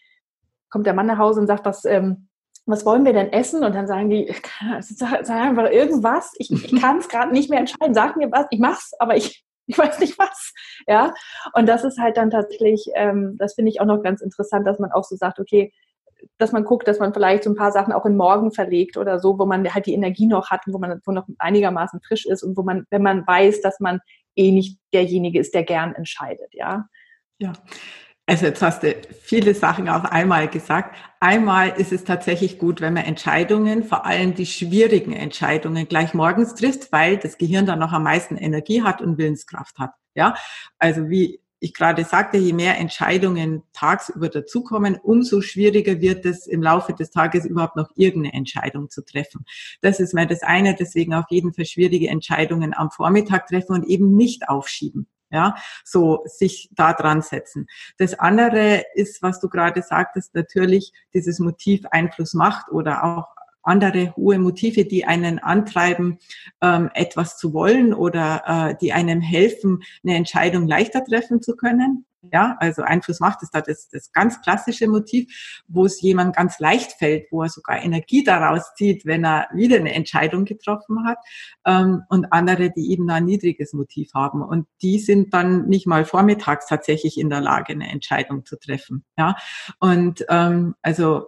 kommt 0.71 0.87
der 0.87 0.95
Mann 0.95 1.07
nach 1.07 1.19
Hause 1.19 1.41
und 1.41 1.47
sagt, 1.47 1.65
was, 1.65 1.85
ähm, 1.85 2.29
was 2.67 2.87
wollen 2.87 3.05
wir 3.05 3.13
denn 3.13 3.33
essen? 3.33 3.65
Und 3.65 3.75
dann 3.75 3.87
sagen 3.87 4.11
die, 4.11 4.33
sag, 4.81 5.27
sag 5.27 5.41
einfach 5.41 5.71
irgendwas, 5.71 6.33
ich, 6.39 6.51
ich 6.51 6.81
kann 6.81 6.99
es 6.99 7.09
gerade 7.09 7.33
nicht 7.33 7.51
mehr 7.51 7.59
entscheiden, 7.59 7.95
sag 7.95 8.17
mir 8.17 8.31
was, 8.31 8.47
ich 8.51 8.61
mach's, 8.61 8.93
aber 8.99 9.17
ich, 9.17 9.45
ich 9.67 9.79
weiß 9.79 10.01
nicht 10.01 10.19
was. 10.19 10.53
Ja. 10.87 11.13
Und 11.53 11.69
das 11.69 11.85
ist 11.85 11.99
halt 11.99 12.17
dann 12.17 12.31
tatsächlich, 12.31 12.91
ähm, 12.95 13.37
das 13.39 13.55
finde 13.55 13.71
ich 13.71 13.81
auch 13.81 13.87
noch 13.87 14.03
ganz 14.03 14.21
interessant, 14.21 14.67
dass 14.67 14.79
man 14.79 14.93
auch 14.93 15.05
so 15.05 15.17
sagt, 15.17 15.39
okay, 15.39 15.73
dass 16.39 16.53
man 16.53 16.65
guckt, 16.65 16.87
dass 16.87 16.99
man 16.99 17.15
vielleicht 17.15 17.45
so 17.45 17.51
ein 17.51 17.57
paar 17.57 17.73
Sachen 17.73 17.93
auch 17.93 18.05
in 18.05 18.17
morgen 18.17 18.53
verlegt 18.53 18.97
oder 18.97 19.19
so, 19.19 19.39
wo 19.39 19.47
man 19.47 19.73
halt 19.73 19.87
die 19.87 19.95
Energie 19.95 20.27
noch 20.27 20.51
hat 20.51 20.67
und 20.67 20.75
wo 20.75 20.79
man 20.79 21.01
wo 21.05 21.13
noch 21.13 21.27
einigermaßen 21.39 22.01
frisch 22.07 22.27
ist 22.27 22.43
und 22.43 22.57
wo 22.57 22.63
man, 22.63 22.85
wenn 22.91 23.03
man 23.03 23.27
weiß, 23.27 23.61
dass 23.63 23.81
man 23.81 24.01
eh 24.41 24.51
nicht 24.53 24.79
derjenige 24.93 25.39
ist, 25.39 25.55
der 25.55 25.65
gern 25.65 25.95
entscheidet, 25.95 26.53
ja. 26.53 26.87
Ja. 27.39 27.53
Also 28.27 28.47
jetzt 28.47 28.63
hast 28.63 28.85
du 28.85 28.95
viele 29.23 29.55
Sachen 29.55 29.89
auf 29.89 30.05
einmal 30.05 30.47
gesagt. 30.47 30.97
Einmal 31.19 31.71
ist 31.71 31.91
es 31.91 32.05
tatsächlich 32.05 32.59
gut, 32.59 32.81
wenn 32.81 32.95
man 32.95 33.05
Entscheidungen, 33.05 33.83
vor 33.83 34.07
allem 34.07 34.35
die 34.35 34.47
schwierigen 34.47 35.13
Entscheidungen, 35.13 35.89
gleich 35.89 36.15
morgens 36.15 36.55
trifft, 36.55 36.93
weil 36.93 37.17
das 37.17 37.39
Gehirn 37.39 37.67
dann 37.67 37.81
noch 37.81 37.93
am 37.93 38.05
meisten 38.05 38.37
Energie 38.37 38.83
hat 38.83 39.03
und 39.03 39.19
Willenskraft 39.19 39.79
hat. 39.79 39.95
Ja, 40.15 40.35
also 40.79 41.09
wie 41.09 41.41
ich 41.61 41.75
gerade 41.75 42.05
sagte, 42.05 42.39
je 42.39 42.55
mehr 42.55 42.79
Entscheidungen 42.79 43.63
tagsüber 43.73 44.29
dazukommen, 44.29 44.97
umso 44.97 45.43
schwieriger 45.43 46.01
wird 46.01 46.25
es 46.25 46.47
im 46.47 46.63
Laufe 46.63 46.95
des 46.95 47.11
Tages 47.11 47.45
überhaupt 47.45 47.77
noch 47.77 47.91
irgendeine 47.95 48.35
Entscheidung 48.35 48.89
zu 48.89 49.05
treffen. 49.05 49.45
Das 49.83 50.01
ist 50.01 50.15
mal 50.15 50.27
das 50.27 50.43
eine, 50.43 50.75
deswegen 50.75 51.15
auf 51.15 51.27
jeden 51.29 51.53
Fall 51.53 51.67
schwierige 51.67 52.09
Entscheidungen 52.09 52.75
am 52.75 52.91
Vormittag 52.91 53.47
treffen 53.47 53.75
und 53.75 53.87
eben 53.87 54.17
nicht 54.17 54.49
aufschieben. 54.49 55.07
Ja, 55.33 55.55
so 55.85 56.25
sich 56.25 56.71
da 56.73 56.93
dran 56.93 57.23
setzen. 57.23 57.69
Das 57.99 58.19
andere 58.19 58.83
ist, 58.95 59.23
was 59.23 59.39
du 59.39 59.49
gerade 59.49 59.81
sagtest, 59.81 60.35
natürlich 60.35 60.93
dieses 61.15 61.39
Motiv 61.39 61.87
Einfluss 61.93 62.35
macht 62.35 62.69
oder 62.73 63.05
auch 63.05 63.29
andere 63.71 64.15
hohe 64.17 64.39
Motive, 64.39 64.85
die 64.85 65.05
einen 65.07 65.39
antreiben, 65.39 66.19
ähm, 66.61 66.91
etwas 66.95 67.39
zu 67.39 67.53
wollen 67.55 67.95
oder 67.95 68.43
äh, 68.47 68.75
die 68.81 68.93
einem 68.93 69.21
helfen, 69.21 69.83
eine 70.05 70.17
Entscheidung 70.17 70.67
leichter 70.67 71.05
treffen 71.05 71.41
zu 71.41 71.57
können. 71.57 72.05
Ja, 72.33 72.57
also 72.61 72.83
Einfluss 72.83 73.19
macht 73.21 73.43
ist 73.43 73.55
da 73.55 73.63
das, 73.63 73.89
das 73.89 74.13
ganz 74.13 74.43
klassische 74.43 74.89
Motiv, 74.89 75.63
wo 75.69 75.87
es 75.87 76.03
jemand 76.03 76.37
ganz 76.37 76.59
leicht 76.59 76.93
fällt, 76.93 77.27
wo 77.31 77.43
er 77.43 77.49
sogar 77.49 77.83
Energie 77.83 78.23
daraus 78.23 78.75
zieht, 78.75 79.07
wenn 79.07 79.25
er 79.25 79.49
wieder 79.55 79.77
eine 79.77 79.95
Entscheidung 79.95 80.45
getroffen 80.45 81.07
hat. 81.07 81.19
Ähm, 81.65 82.03
und 82.11 82.31
andere, 82.33 82.71
die 82.71 82.93
eben 82.93 83.09
ein 83.11 83.25
niedriges 83.25 83.73
Motiv 83.73 84.13
haben. 84.15 84.43
Und 84.43 84.67
die 84.83 84.99
sind 84.99 85.33
dann 85.33 85.67
nicht 85.69 85.87
mal 85.87 86.05
vormittags 86.05 86.67
tatsächlich 86.67 87.19
in 87.19 87.31
der 87.31 87.41
Lage, 87.41 87.73
eine 87.73 87.91
Entscheidung 87.91 88.45
zu 88.45 88.59
treffen. 88.59 89.05
Ja, 89.17 89.37
und 89.79 90.25
ähm, 90.29 90.75
also 90.83 91.27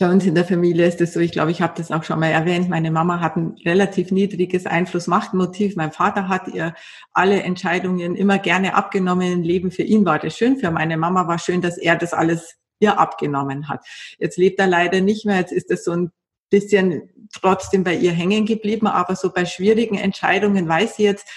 bei 0.00 0.10
uns 0.10 0.24
in 0.24 0.34
der 0.34 0.46
Familie 0.46 0.86
ist 0.86 1.02
es 1.02 1.12
so, 1.12 1.20
ich 1.20 1.30
glaube, 1.30 1.50
ich 1.50 1.60
habe 1.60 1.74
das 1.76 1.90
auch 1.90 2.04
schon 2.04 2.18
mal 2.18 2.30
erwähnt, 2.30 2.70
meine 2.70 2.90
Mama 2.90 3.20
hat 3.20 3.36
ein 3.36 3.54
relativ 3.66 4.10
niedriges 4.10 4.64
Einfluss-Macht-Motiv. 4.64 5.76
Mein 5.76 5.92
Vater 5.92 6.26
hat 6.26 6.48
ihr 6.48 6.74
alle 7.12 7.42
Entscheidungen 7.42 8.16
immer 8.16 8.38
gerne 8.38 8.74
abgenommen. 8.74 9.30
Im 9.30 9.42
Leben 9.42 9.70
für 9.70 9.82
ihn 9.82 10.06
war 10.06 10.18
das 10.18 10.38
schön, 10.38 10.56
für 10.56 10.70
meine 10.70 10.96
Mama 10.96 11.28
war 11.28 11.38
schön, 11.38 11.60
dass 11.60 11.76
er 11.76 11.96
das 11.96 12.14
alles 12.14 12.56
ihr 12.78 12.98
abgenommen 12.98 13.68
hat. 13.68 13.86
Jetzt 14.18 14.38
lebt 14.38 14.58
er 14.58 14.68
leider 14.68 15.02
nicht 15.02 15.26
mehr, 15.26 15.36
jetzt 15.36 15.52
ist 15.52 15.70
das 15.70 15.84
so 15.84 15.92
ein 15.92 16.10
bisschen 16.48 17.10
trotzdem 17.34 17.84
bei 17.84 17.94
ihr 17.94 18.12
hängen 18.12 18.46
geblieben, 18.46 18.86
aber 18.86 19.16
so 19.16 19.30
bei 19.30 19.44
schwierigen 19.44 19.98
Entscheidungen 19.98 20.66
weiß 20.66 20.96
sie 20.96 21.04
jetzt, 21.04 21.28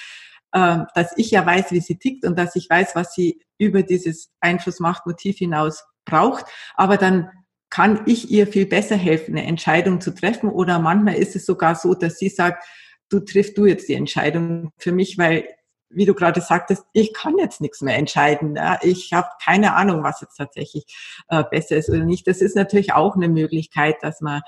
äh, 0.54 0.78
dass 0.96 1.12
ich 1.18 1.32
ja 1.32 1.46
weiß, 1.46 1.72
wie 1.72 1.82
sie 1.82 2.00
tickt 2.00 2.24
und 2.24 2.40
dass 2.40 2.56
ich 2.56 2.70
weiß, 2.70 2.96
was 2.96 3.14
sie 3.14 3.42
über 3.58 3.84
dieses 3.84 4.32
Einfluss-Macht-Motiv 4.40 5.38
hinaus 5.38 5.84
braucht. 6.06 6.46
Aber 6.76 6.96
dann 6.96 7.30
kann 7.74 8.02
ich 8.06 8.30
ihr 8.30 8.46
viel 8.46 8.68
besser 8.68 8.96
helfen, 8.96 9.36
eine 9.36 9.48
Entscheidung 9.48 10.00
zu 10.00 10.14
treffen. 10.14 10.48
Oder 10.48 10.78
manchmal 10.78 11.16
ist 11.16 11.36
es 11.36 11.48
sogar 11.48 11.74
so, 11.74 11.96
dass 11.96 12.20
sie 12.20 12.30
sagt, 12.30 12.64
du 13.10 13.20
triffst 13.20 13.58
du 13.58 13.66
jetzt 13.66 13.90
die 13.90 13.96
Entscheidung 13.96 14.70
für 14.78 14.92
mich, 14.92 15.18
weil, 15.18 15.48
wie 15.90 16.06
du 16.06 16.14
gerade 16.14 16.40
sagtest, 16.40 16.84
ich 16.94 17.16
kann 17.16 17.36
jetzt 17.40 17.62
nichts 17.62 17.82
mehr 17.82 17.98
entscheiden. 17.98 18.56
Ja? 18.56 18.78
Ich 18.84 19.12
habe 19.12 19.28
keine 19.44 19.74
Ahnung, 19.74 20.04
was 20.04 20.22
jetzt 20.22 20.36
tatsächlich 20.36 20.86
äh, 21.30 21.44
besser 21.50 21.78
ist 21.78 21.90
oder 21.90 22.06
nicht. 22.06 22.28
Das 22.28 22.42
ist 22.42 22.56
natürlich 22.56 22.94
auch 22.94 23.16
eine 23.16 23.28
Möglichkeit, 23.28 23.96
dass 24.02 24.22
man 24.22 24.44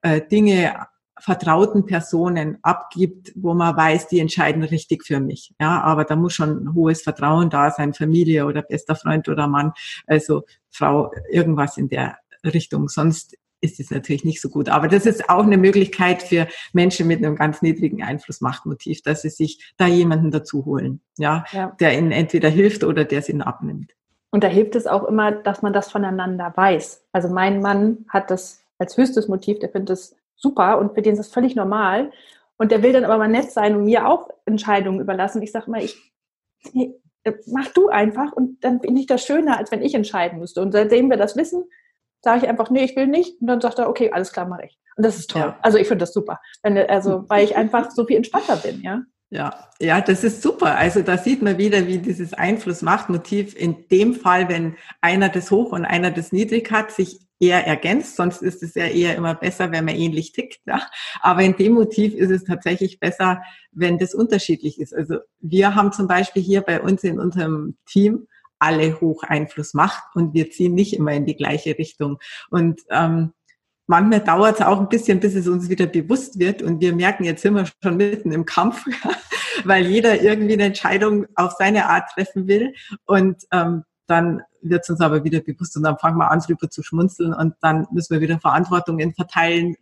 äh, 0.00 0.22
Dinge 0.22 0.86
vertrauten 1.20 1.84
Personen 1.84 2.56
abgibt, 2.62 3.32
wo 3.34 3.52
man 3.52 3.76
weiß, 3.76 4.08
die 4.08 4.18
entscheiden 4.18 4.62
richtig 4.62 5.04
für 5.04 5.20
mich. 5.20 5.52
Ja, 5.60 5.82
aber 5.82 6.06
da 6.06 6.16
muss 6.16 6.32
schon 6.32 6.64
ein 6.64 6.74
hohes 6.74 7.02
Vertrauen 7.02 7.50
da 7.50 7.70
sein, 7.70 7.92
Familie 7.92 8.46
oder 8.46 8.62
bester 8.62 8.96
Freund 8.96 9.28
oder 9.28 9.46
Mann, 9.46 9.72
also 10.06 10.44
Frau, 10.70 11.12
irgendwas 11.30 11.76
in 11.76 11.90
der 11.90 12.16
Richtung. 12.50 12.88
Sonst 12.88 13.36
ist 13.62 13.80
es 13.80 13.90
natürlich 13.90 14.24
nicht 14.24 14.40
so 14.40 14.48
gut. 14.48 14.68
Aber 14.68 14.88
das 14.88 15.06
ist 15.06 15.30
auch 15.30 15.44
eine 15.44 15.56
Möglichkeit 15.56 16.22
für 16.22 16.48
Menschen 16.72 17.06
mit 17.06 17.18
einem 17.18 17.36
ganz 17.36 17.62
niedrigen 17.62 18.02
Einflussmachtmotiv, 18.02 19.02
dass 19.02 19.22
sie 19.22 19.30
sich 19.30 19.72
da 19.78 19.86
jemanden 19.86 20.30
dazu 20.30 20.64
holen, 20.66 21.00
ja, 21.16 21.44
ja, 21.52 21.74
der 21.80 21.96
ihnen 21.96 22.10
entweder 22.10 22.48
hilft 22.48 22.84
oder 22.84 23.04
der 23.04 23.22
sie 23.22 23.32
ihnen 23.32 23.42
abnimmt. 23.42 23.92
Und 24.30 24.42
da 24.44 24.48
hilft 24.48 24.74
es 24.74 24.86
auch 24.86 25.04
immer, 25.04 25.30
dass 25.30 25.62
man 25.62 25.72
das 25.72 25.90
voneinander 25.90 26.52
weiß. 26.56 27.04
Also 27.12 27.28
mein 27.28 27.60
Mann 27.60 28.04
hat 28.08 28.30
das 28.30 28.62
als 28.78 28.96
höchstes 28.96 29.28
Motiv, 29.28 29.60
der 29.60 29.68
findet 29.68 29.90
das 29.90 30.16
super 30.34 30.78
und 30.78 30.94
für 30.94 31.02
den 31.02 31.12
ist 31.12 31.18
das 31.18 31.32
völlig 31.32 31.54
normal. 31.54 32.10
Und 32.56 32.72
der 32.72 32.82
will 32.82 32.92
dann 32.92 33.04
aber 33.04 33.18
mal 33.18 33.28
nett 33.28 33.50
sein 33.50 33.76
und 33.76 33.84
mir 33.84 34.08
auch 34.08 34.28
Entscheidungen 34.44 35.00
überlassen. 35.00 35.42
Ich 35.42 35.52
sage 35.52 35.66
immer, 35.66 35.82
ich, 35.82 35.96
nee, 36.72 36.94
mach 37.46 37.68
du 37.68 37.88
einfach 37.88 38.32
und 38.32 38.64
dann 38.64 38.80
bin 38.80 38.96
ich 38.96 39.06
das 39.06 39.24
schöner, 39.24 39.58
als 39.58 39.70
wenn 39.70 39.82
ich 39.82 39.94
entscheiden 39.94 40.38
müsste. 40.38 40.62
Und 40.62 40.72
seitdem 40.72 41.10
wir 41.10 41.16
das 41.16 41.36
wissen, 41.36 41.64
sage 42.22 42.42
ich 42.42 42.48
einfach, 42.48 42.70
nee, 42.70 42.84
ich 42.84 42.96
will 42.96 43.06
nicht. 43.06 43.40
Und 43.40 43.48
dann 43.48 43.60
sagt 43.60 43.78
er, 43.78 43.88
okay, 43.88 44.10
alles 44.12 44.32
klar, 44.32 44.46
mache 44.46 44.66
ich. 44.66 44.78
Und 44.96 45.04
das 45.04 45.18
ist 45.18 45.30
toll. 45.30 45.42
Ja. 45.42 45.58
Also 45.62 45.78
ich 45.78 45.88
finde 45.88 46.02
das 46.02 46.12
super. 46.12 46.40
Wenn, 46.62 46.78
also, 46.78 47.24
weil 47.28 47.44
ich 47.44 47.56
einfach 47.56 47.90
so 47.90 48.06
viel 48.06 48.16
entspannter 48.16 48.56
bin, 48.56 48.82
ja. 48.82 49.02
Ja, 49.30 49.66
ja, 49.80 50.02
das 50.02 50.24
ist 50.24 50.42
super. 50.42 50.76
Also 50.76 51.00
da 51.00 51.16
sieht 51.16 51.40
man 51.40 51.56
wieder, 51.56 51.86
wie 51.86 51.96
dieses 51.98 52.34
Einfluss-Macht-Motiv 52.34 53.56
in 53.56 53.88
dem 53.88 54.14
Fall, 54.14 54.50
wenn 54.50 54.76
einer 55.00 55.30
das 55.30 55.50
hoch 55.50 55.72
und 55.72 55.86
einer 55.86 56.10
das 56.10 56.32
niedrig 56.32 56.70
hat, 56.70 56.92
sich 56.92 57.18
eher 57.40 57.66
ergänzt. 57.66 58.16
Sonst 58.16 58.42
ist 58.42 58.62
es 58.62 58.74
ja 58.74 58.84
eher 58.84 59.16
immer 59.16 59.34
besser, 59.34 59.72
wenn 59.72 59.86
man 59.86 59.96
ähnlich 59.96 60.32
tickt. 60.32 60.60
Ja? 60.66 60.82
Aber 61.20 61.40
in 61.40 61.56
dem 61.56 61.72
Motiv 61.72 62.14
ist 62.14 62.30
es 62.30 62.44
tatsächlich 62.44 63.00
besser, 63.00 63.42
wenn 63.72 63.96
das 63.96 64.14
unterschiedlich 64.14 64.78
ist. 64.78 64.94
Also 64.94 65.16
wir 65.40 65.74
haben 65.74 65.92
zum 65.92 66.06
Beispiel 66.06 66.42
hier 66.42 66.60
bei 66.60 66.82
uns 66.82 67.02
in 67.02 67.18
unserem 67.18 67.78
Team 67.86 68.28
alle 68.62 69.00
hoch 69.00 69.24
Einfluss 69.24 69.74
Macht 69.74 70.14
und 70.14 70.34
wir 70.34 70.50
ziehen 70.50 70.74
nicht 70.74 70.94
immer 70.94 71.12
in 71.12 71.26
die 71.26 71.36
gleiche 71.36 71.76
Richtung. 71.76 72.18
Und 72.48 72.80
ähm, 72.90 73.32
manchmal 73.86 74.20
dauert 74.20 74.60
es 74.60 74.66
auch 74.66 74.80
ein 74.80 74.88
bisschen, 74.88 75.20
bis 75.20 75.34
es 75.34 75.48
uns 75.48 75.68
wieder 75.68 75.86
bewusst 75.86 76.38
wird 76.38 76.62
und 76.62 76.80
wir 76.80 76.94
merken, 76.94 77.24
jetzt 77.24 77.42
sind 77.42 77.54
wir 77.54 77.66
schon 77.82 77.96
mitten 77.96 78.32
im 78.32 78.44
Kampf, 78.44 78.84
weil 79.64 79.86
jeder 79.86 80.22
irgendwie 80.22 80.54
eine 80.54 80.64
Entscheidung 80.64 81.26
auf 81.34 81.52
seine 81.58 81.88
Art 81.88 82.10
treffen 82.14 82.46
will 82.46 82.72
und 83.04 83.42
ähm, 83.50 83.82
dann 84.06 84.42
wird 84.60 84.84
es 84.84 84.90
uns 84.90 85.00
aber 85.00 85.24
wieder 85.24 85.40
bewusst 85.40 85.76
und 85.76 85.82
dann 85.82 85.98
fangen 85.98 86.18
wir 86.18 86.30
an, 86.30 86.38
drüber 86.38 86.70
zu 86.70 86.82
schmunzeln 86.82 87.34
und 87.34 87.54
dann 87.60 87.86
müssen 87.90 88.14
wir 88.14 88.20
wieder 88.20 88.38
Verantwortungen 88.38 89.12
verteilen, 89.14 89.76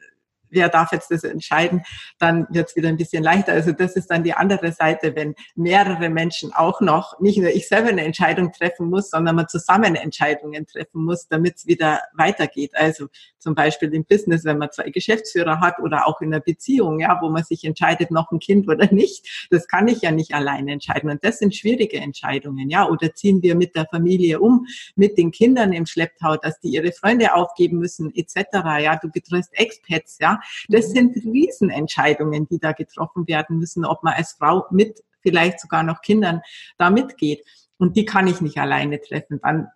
wer 0.50 0.69
darf 0.69 0.92
jetzt 0.92 1.11
das 1.11 1.25
entscheiden, 1.25 1.83
dann 2.19 2.47
wird 2.50 2.69
es 2.69 2.76
wieder 2.76 2.88
ein 2.88 2.97
bisschen 2.97 3.23
leichter. 3.23 3.52
Also 3.52 3.73
das 3.73 3.97
ist 3.97 4.11
dann 4.11 4.25
die 4.25 4.35
andere 4.35 4.73
Seite, 4.73 5.14
wenn 5.16 5.35
mehrere 5.54 6.09
Menschen 6.09 6.52
auch 6.52 6.80
noch, 6.80 7.19
nicht 7.21 7.38
nur 7.38 7.50
ich 7.50 7.69
selber 7.69 7.88
eine 7.88 8.04
Entscheidung 8.04 8.52
treffen 8.52 8.88
muss, 8.88 9.11
sondern 9.11 9.37
man 9.37 9.49
zusammen 9.49 9.95
Entscheidungen 9.95 10.66
treffen 10.66 11.04
muss, 11.04 11.28
damit 11.28 11.57
es 11.57 11.66
wieder 11.66 12.00
weitergeht. 12.14 12.73
Also 12.75 13.09
zum 13.38 13.54
Beispiel 13.54 13.92
im 13.95 14.04
Business, 14.04 14.45
wenn 14.45 14.59
man 14.59 14.71
zwei 14.71 14.90
Geschäftsführer 14.90 15.61
hat 15.61 15.78
oder 15.80 16.07
auch 16.07 16.21
in 16.21 16.33
einer 16.33 16.40
Beziehung, 16.40 17.00
ja, 17.00 17.19
wo 17.21 17.30
man 17.30 17.42
sich 17.45 17.64
entscheidet, 17.64 18.11
noch 18.11 18.30
ein 18.30 18.38
Kind 18.38 18.69
oder 18.69 18.92
nicht. 18.92 19.49
Das 19.50 19.66
kann 19.66 19.88
ich 19.88 20.02
ja 20.02 20.11
nicht 20.11 20.35
alleine 20.35 20.73
entscheiden. 20.73 21.11
Und 21.11 21.25
das 21.25 21.38
sind 21.38 21.54
schwierige 21.54 21.99
Entscheidungen, 21.99 22.69
ja. 22.69 22.88
Oder 22.88 23.14
ziehen 23.14 23.42
wir 23.42 23.54
mit 23.54 23.75
der 23.76 23.87
Familie 23.87 24.40
um, 24.40 24.66
mit 24.95 25.16
den 25.19 25.30
Kindern 25.30 25.73
im 25.73 25.87
Schlepptau, 25.87 26.37
dass 26.37 26.61
die 26.61 26.69
ihre 26.69 26.92
Freunde 26.92 27.35
aufgeben 27.35 27.78
müssen, 27.78 28.12
etc. 28.14 28.47
Ja, 28.80 28.97
du 28.97 29.09
betreffst 29.11 29.52
Expats, 29.59 30.19
ja. 30.21 30.40
Das 30.69 30.91
sind 30.91 31.17
Riesenentscheidungen, 31.17 32.47
die 32.49 32.59
da 32.59 32.73
getroffen 32.73 33.27
werden 33.27 33.59
müssen, 33.59 33.85
ob 33.85 34.03
man 34.03 34.15
als 34.15 34.33
Frau 34.33 34.67
mit 34.71 35.01
vielleicht 35.23 35.61
sogar 35.61 35.83
noch 35.83 36.03
Kindern 36.03 36.41
da 36.79 36.91
mitgeht. 36.91 37.45
Und 37.79 37.97
die 37.97 38.05
kann 38.05 38.27
ich 38.27 38.41
nicht 38.41 38.59
alleine 38.59 39.01
treffen. 39.01 39.41
Dann 39.43 39.69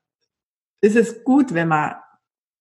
ist 0.80 0.96
es 0.96 1.24
gut, 1.24 1.54
wenn 1.54 1.68
man 1.68 1.94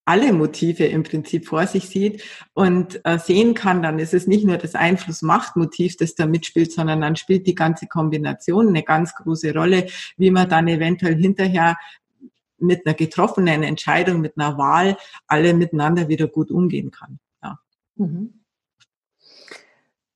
alle 0.05 0.33
Motive 0.33 0.85
im 0.85 1.03
Prinzip 1.03 1.47
vor 1.47 1.65
sich 1.65 1.87
sieht 1.87 2.23
und 2.53 2.99
äh, 3.05 3.17
sehen 3.19 3.53
kann, 3.53 3.81
dann 3.81 3.99
ist 3.99 4.13
es 4.13 4.27
nicht 4.27 4.45
nur 4.45 4.57
das 4.57 4.75
Einfluss-Macht-Motiv, 4.75 5.95
das 5.97 6.15
da 6.15 6.25
mitspielt, 6.25 6.71
sondern 6.71 7.01
dann 7.01 7.15
spielt 7.15 7.47
die 7.47 7.55
ganze 7.55 7.87
Kombination 7.87 8.67
eine 8.67 8.83
ganz 8.83 9.15
große 9.15 9.53
Rolle, 9.53 9.87
wie 10.17 10.31
man 10.31 10.49
dann 10.49 10.67
eventuell 10.67 11.15
hinterher 11.15 11.77
mit 12.57 12.85
einer 12.85 12.95
getroffenen 12.95 13.63
Entscheidung, 13.63 14.21
mit 14.21 14.37
einer 14.37 14.57
Wahl 14.57 14.97
alle 15.27 15.53
miteinander 15.53 16.07
wieder 16.07 16.27
gut 16.27 16.51
umgehen 16.51 16.91
kann. 16.91 17.19
Mhm. 17.95 18.43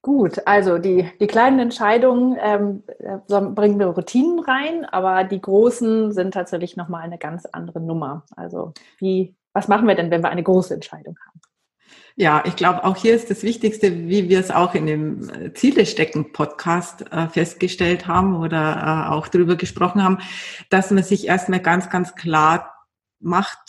Gut, 0.01 0.41
also 0.45 0.77
die, 0.77 1.09
die 1.19 1.27
kleinen 1.27 1.59
Entscheidungen 1.59 2.37
ähm, 2.39 2.83
äh, 2.99 3.17
bringen 3.27 3.77
wir 3.77 3.87
Routinen 3.87 4.39
rein, 4.39 4.85
aber 4.85 5.25
die 5.25 5.41
großen 5.41 6.13
sind 6.13 6.33
tatsächlich 6.33 6.77
nochmal 6.77 7.01
eine 7.01 7.17
ganz 7.17 7.45
andere 7.45 7.81
Nummer. 7.81 8.23
Also 8.35 8.73
wie, 8.99 9.35
was 9.51 9.67
machen 9.67 9.85
wir 9.85 9.95
denn, 9.95 10.09
wenn 10.09 10.23
wir 10.23 10.29
eine 10.29 10.43
große 10.43 10.73
Entscheidung 10.73 11.17
haben? 11.27 11.41
Ja, 12.15 12.41
ich 12.47 12.55
glaube, 12.55 12.83
auch 12.83 12.95
hier 12.95 13.13
ist 13.13 13.29
das 13.29 13.43
Wichtigste, 13.43 14.07
wie 14.07 14.27
wir 14.27 14.39
es 14.39 14.49
auch 14.49 14.73
in 14.73 14.87
dem 14.87 15.29
äh, 15.29 15.53
Ziele 15.53 15.85
stecken 15.85 16.31
Podcast 16.31 17.05
äh, 17.11 17.27
festgestellt 17.27 18.07
haben 18.07 18.35
oder 18.37 19.07
äh, 19.07 19.13
auch 19.13 19.27
darüber 19.27 19.55
gesprochen 19.55 20.03
haben, 20.03 20.19
dass 20.69 20.89
man 20.89 21.03
sich 21.03 21.27
erstmal 21.27 21.59
ganz, 21.59 21.89
ganz 21.89 22.15
klar 22.15 22.73
macht, 23.19 23.59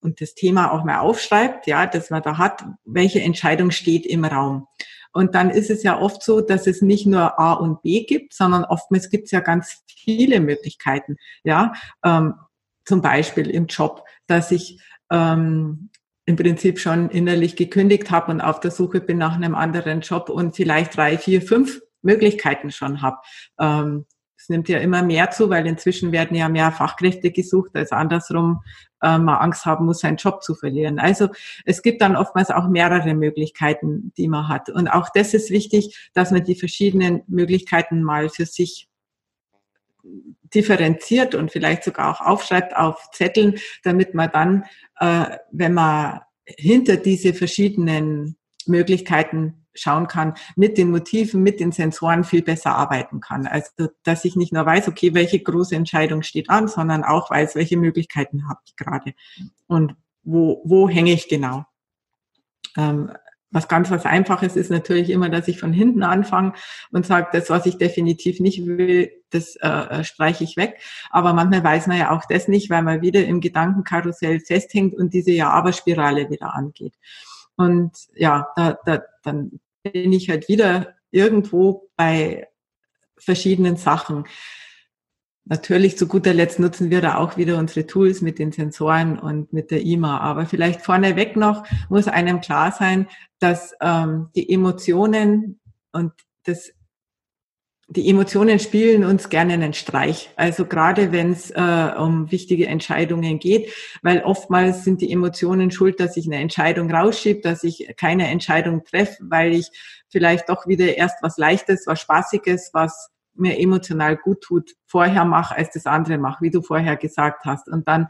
und 0.00 0.20
das 0.20 0.34
Thema 0.34 0.72
auch 0.72 0.84
mal 0.84 1.00
aufschreibt, 1.00 1.66
ja, 1.66 1.86
dass 1.86 2.10
man 2.10 2.22
da 2.22 2.38
hat, 2.38 2.64
welche 2.84 3.20
Entscheidung 3.20 3.70
steht 3.70 4.06
im 4.06 4.24
Raum. 4.24 4.66
Und 5.12 5.34
dann 5.34 5.50
ist 5.50 5.70
es 5.70 5.82
ja 5.82 5.98
oft 5.98 6.22
so, 6.22 6.40
dass 6.40 6.66
es 6.66 6.82
nicht 6.82 7.06
nur 7.06 7.38
A 7.40 7.54
und 7.54 7.82
B 7.82 8.04
gibt, 8.04 8.34
sondern 8.34 8.64
oftmals 8.64 9.10
gibt 9.10 9.26
es 9.26 9.30
ja 9.30 9.40
ganz 9.40 9.82
viele 9.86 10.40
Möglichkeiten. 10.40 11.16
Ja, 11.44 11.72
ähm, 12.04 12.34
zum 12.84 13.02
Beispiel 13.02 13.50
im 13.50 13.66
Job, 13.66 14.04
dass 14.26 14.50
ich 14.50 14.80
ähm, 15.10 15.90
im 16.24 16.36
Prinzip 16.36 16.78
schon 16.78 17.08
innerlich 17.10 17.56
gekündigt 17.56 18.10
habe 18.10 18.30
und 18.30 18.40
auf 18.40 18.60
der 18.60 18.70
Suche 18.70 19.00
bin 19.00 19.18
nach 19.18 19.34
einem 19.34 19.54
anderen 19.54 20.02
Job 20.02 20.28
und 20.28 20.54
vielleicht 20.54 20.96
drei, 20.96 21.16
vier, 21.16 21.42
fünf 21.42 21.80
Möglichkeiten 22.02 22.70
schon 22.70 23.02
habe. 23.02 23.16
Ähm, 23.58 24.06
es 24.48 24.50
nimmt 24.50 24.70
ja 24.70 24.78
immer 24.78 25.02
mehr 25.02 25.30
zu, 25.30 25.50
weil 25.50 25.66
inzwischen 25.66 26.10
werden 26.10 26.34
ja 26.34 26.48
mehr 26.48 26.72
Fachkräfte 26.72 27.30
gesucht, 27.30 27.72
als 27.74 27.92
andersrum 27.92 28.62
äh, 29.02 29.18
man 29.18 29.36
Angst 29.36 29.66
haben 29.66 29.84
muss, 29.84 30.00
seinen 30.00 30.16
Job 30.16 30.42
zu 30.42 30.54
verlieren. 30.54 30.98
Also 30.98 31.28
es 31.66 31.82
gibt 31.82 32.00
dann 32.00 32.16
oftmals 32.16 32.50
auch 32.50 32.66
mehrere 32.66 33.12
Möglichkeiten, 33.12 34.10
die 34.16 34.26
man 34.26 34.48
hat. 34.48 34.70
Und 34.70 34.88
auch 34.88 35.10
das 35.14 35.34
ist 35.34 35.50
wichtig, 35.50 36.10
dass 36.14 36.30
man 36.30 36.44
die 36.44 36.54
verschiedenen 36.54 37.22
Möglichkeiten 37.26 38.02
mal 38.02 38.30
für 38.30 38.46
sich 38.46 38.88
differenziert 40.54 41.34
und 41.34 41.52
vielleicht 41.52 41.84
sogar 41.84 42.10
auch 42.10 42.24
aufschreibt 42.24 42.74
auf 42.74 43.10
Zetteln, 43.12 43.56
damit 43.82 44.14
man 44.14 44.30
dann, 44.32 44.64
äh, 44.98 45.36
wenn 45.52 45.74
man 45.74 46.20
hinter 46.46 46.96
diese 46.96 47.34
verschiedenen 47.34 48.36
Möglichkeiten 48.64 49.57
schauen 49.74 50.08
kann, 50.08 50.34
mit 50.56 50.78
den 50.78 50.90
Motiven, 50.90 51.42
mit 51.42 51.60
den 51.60 51.72
Sensoren 51.72 52.24
viel 52.24 52.42
besser 52.42 52.74
arbeiten 52.74 53.20
kann. 53.20 53.46
Also, 53.46 53.88
dass 54.02 54.24
ich 54.24 54.36
nicht 54.36 54.52
nur 54.52 54.66
weiß, 54.66 54.88
okay, 54.88 55.14
welche 55.14 55.40
große 55.40 55.76
Entscheidung 55.76 56.22
steht 56.22 56.50
an, 56.50 56.68
sondern 56.68 57.04
auch 57.04 57.30
weiß, 57.30 57.54
welche 57.54 57.76
Möglichkeiten 57.76 58.48
habe 58.48 58.60
ich 58.66 58.76
gerade 58.76 59.14
und 59.66 59.94
wo, 60.22 60.62
wo 60.64 60.88
hänge 60.88 61.12
ich 61.12 61.28
genau. 61.28 61.64
Ähm, 62.76 63.10
was 63.50 63.68
ganz 63.68 63.90
was 63.90 64.04
Einfaches 64.04 64.56
ist 64.56 64.70
natürlich 64.70 65.10
immer, 65.10 65.30
dass 65.30 65.48
ich 65.48 65.58
von 65.58 65.72
hinten 65.72 66.02
anfange 66.02 66.52
und 66.90 67.06
sage, 67.06 67.28
das, 67.32 67.48
was 67.48 67.64
ich 67.64 67.78
definitiv 67.78 68.40
nicht 68.40 68.66
will, 68.66 69.10
das 69.30 69.56
äh, 69.56 69.68
äh, 69.68 70.04
streiche 70.04 70.44
ich 70.44 70.56
weg. 70.56 70.80
Aber 71.10 71.32
manchmal 71.32 71.64
weiß 71.64 71.86
man 71.86 71.96
ja 71.96 72.10
auch 72.10 72.24
das 72.28 72.48
nicht, 72.48 72.68
weil 72.68 72.82
man 72.82 73.00
wieder 73.00 73.24
im 73.24 73.40
Gedankenkarussell 73.40 74.40
festhängt 74.40 74.94
und 74.94 75.14
diese 75.14 75.32
Ja-Aber-Spirale 75.32 76.28
wieder 76.30 76.54
angeht. 76.54 76.94
Und 77.58 77.92
ja, 78.14 78.48
da, 78.56 78.78
da, 78.86 79.02
dann 79.22 79.60
bin 79.82 80.12
ich 80.12 80.30
halt 80.30 80.48
wieder 80.48 80.94
irgendwo 81.10 81.90
bei 81.96 82.48
verschiedenen 83.18 83.76
Sachen. 83.76 84.24
Natürlich 85.44 85.98
zu 85.98 86.06
guter 86.06 86.32
Letzt 86.32 86.60
nutzen 86.60 86.90
wir 86.90 87.00
da 87.00 87.16
auch 87.16 87.36
wieder 87.36 87.58
unsere 87.58 87.86
Tools 87.86 88.22
mit 88.22 88.38
den 88.38 88.52
Sensoren 88.52 89.18
und 89.18 89.52
mit 89.52 89.70
der 89.72 89.82
IMA. 89.82 90.20
Aber 90.20 90.46
vielleicht 90.46 90.82
vorneweg 90.82 91.36
noch 91.36 91.64
muss 91.88 92.06
einem 92.06 92.40
klar 92.40 92.70
sein, 92.70 93.08
dass 93.40 93.74
ähm, 93.80 94.28
die 94.36 94.48
Emotionen 94.52 95.58
und 95.90 96.12
das 96.44 96.72
die 97.90 98.10
Emotionen 98.10 98.58
spielen 98.58 99.02
uns 99.02 99.30
gerne 99.30 99.54
einen 99.54 99.72
Streich. 99.72 100.30
Also 100.36 100.66
gerade 100.66 101.10
wenn 101.10 101.32
es 101.32 101.50
äh, 101.50 101.94
um 101.98 102.30
wichtige 102.30 102.66
Entscheidungen 102.66 103.38
geht, 103.38 103.72
weil 104.02 104.22
oftmals 104.22 104.84
sind 104.84 105.00
die 105.00 105.10
Emotionen 105.10 105.70
schuld, 105.70 105.98
dass 105.98 106.18
ich 106.18 106.26
eine 106.26 106.36
Entscheidung 106.36 106.90
rausschiebe, 106.90 107.40
dass 107.40 107.64
ich 107.64 107.94
keine 107.96 108.28
Entscheidung 108.28 108.84
treffe, 108.84 109.16
weil 109.22 109.54
ich 109.54 109.70
vielleicht 110.10 110.50
doch 110.50 110.66
wieder 110.66 110.98
erst 110.98 111.22
was 111.22 111.38
Leichtes, 111.38 111.86
was 111.86 112.00
Spaßiges, 112.00 112.70
was 112.74 113.10
mir 113.34 113.58
emotional 113.58 114.16
gut 114.16 114.42
tut, 114.42 114.72
vorher 114.84 115.24
mache, 115.24 115.56
als 115.56 115.70
das 115.70 115.86
andere 115.86 116.18
mache, 116.18 116.42
wie 116.42 116.50
du 116.50 116.60
vorher 116.60 116.96
gesagt 116.96 117.46
hast. 117.46 117.68
Und 117.68 117.88
dann 117.88 118.08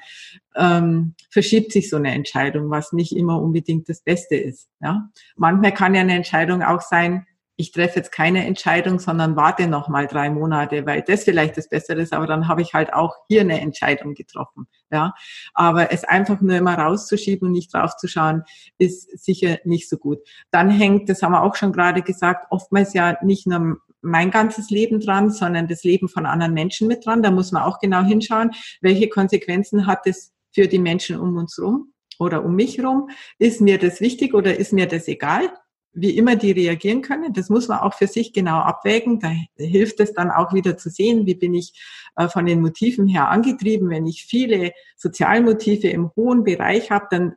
ähm, 0.56 1.14
verschiebt 1.30 1.70
sich 1.70 1.88
so 1.88 1.96
eine 1.96 2.12
Entscheidung, 2.14 2.70
was 2.70 2.92
nicht 2.92 3.14
immer 3.14 3.40
unbedingt 3.40 3.88
das 3.88 4.00
Beste 4.00 4.34
ist. 4.34 4.68
Ja? 4.80 5.08
Manchmal 5.36 5.72
kann 5.72 5.94
ja 5.94 6.00
eine 6.00 6.14
Entscheidung 6.14 6.62
auch 6.62 6.80
sein, 6.80 7.26
ich 7.60 7.72
treffe 7.72 7.96
jetzt 7.96 8.12
keine 8.12 8.46
Entscheidung, 8.46 9.00
sondern 9.00 9.34
warte 9.34 9.66
noch 9.66 9.88
mal 9.88 10.06
drei 10.06 10.30
Monate, 10.30 10.86
weil 10.86 11.02
das 11.02 11.24
vielleicht 11.24 11.56
das 11.56 11.68
Bessere 11.68 12.00
ist, 12.00 12.12
aber 12.12 12.28
dann 12.28 12.46
habe 12.46 12.62
ich 12.62 12.72
halt 12.72 12.92
auch 12.92 13.16
hier 13.26 13.40
eine 13.40 13.60
Entscheidung 13.60 14.14
getroffen. 14.14 14.68
Ja, 14.92 15.12
aber 15.54 15.92
es 15.92 16.04
einfach 16.04 16.40
nur 16.40 16.54
immer 16.56 16.78
rauszuschieben 16.78 17.48
und 17.48 17.52
nicht 17.52 17.74
draufzuschauen, 17.74 18.44
ist 18.78 19.10
sicher 19.18 19.58
nicht 19.64 19.88
so 19.88 19.98
gut. 19.98 20.20
Dann 20.52 20.70
hängt, 20.70 21.08
das 21.08 21.20
haben 21.20 21.32
wir 21.32 21.42
auch 21.42 21.56
schon 21.56 21.72
gerade 21.72 22.02
gesagt, 22.02 22.46
oftmals 22.50 22.94
ja 22.94 23.18
nicht 23.24 23.48
nur 23.48 23.78
mein 24.02 24.30
ganzes 24.30 24.70
Leben 24.70 25.00
dran, 25.00 25.32
sondern 25.32 25.66
das 25.66 25.82
Leben 25.82 26.08
von 26.08 26.26
anderen 26.26 26.54
Menschen 26.54 26.86
mit 26.86 27.04
dran. 27.04 27.24
Da 27.24 27.32
muss 27.32 27.50
man 27.50 27.64
auch 27.64 27.80
genau 27.80 28.04
hinschauen, 28.04 28.52
welche 28.80 29.08
Konsequenzen 29.08 29.88
hat 29.88 30.06
es 30.06 30.32
für 30.54 30.68
die 30.68 30.78
Menschen 30.78 31.18
um 31.18 31.36
uns 31.36 31.58
rum 31.60 31.92
oder 32.20 32.44
um 32.44 32.54
mich 32.54 32.82
rum. 32.82 33.10
Ist 33.40 33.60
mir 33.60 33.78
das 33.78 34.00
wichtig 34.00 34.32
oder 34.32 34.56
ist 34.56 34.72
mir 34.72 34.86
das 34.86 35.08
egal? 35.08 35.50
Wie 35.92 36.16
immer 36.16 36.36
die 36.36 36.52
reagieren 36.52 37.02
können. 37.02 37.32
Das 37.32 37.48
muss 37.48 37.68
man 37.68 37.80
auch 37.80 37.94
für 37.94 38.06
sich 38.06 38.32
genau 38.32 38.58
abwägen. 38.58 39.20
Da 39.20 39.32
hilft 39.56 40.00
es 40.00 40.12
dann 40.12 40.30
auch 40.30 40.52
wieder 40.52 40.76
zu 40.76 40.90
sehen, 40.90 41.26
wie 41.26 41.34
bin 41.34 41.54
ich 41.54 41.72
äh, 42.16 42.28
von 42.28 42.46
den 42.46 42.60
Motiven 42.60 43.08
her 43.08 43.28
angetrieben. 43.28 43.90
Wenn 43.90 44.06
ich 44.06 44.24
viele 44.24 44.72
Sozialmotive 44.96 45.88
im 45.88 46.10
hohen 46.14 46.44
Bereich 46.44 46.90
habe, 46.90 47.06
dann 47.10 47.34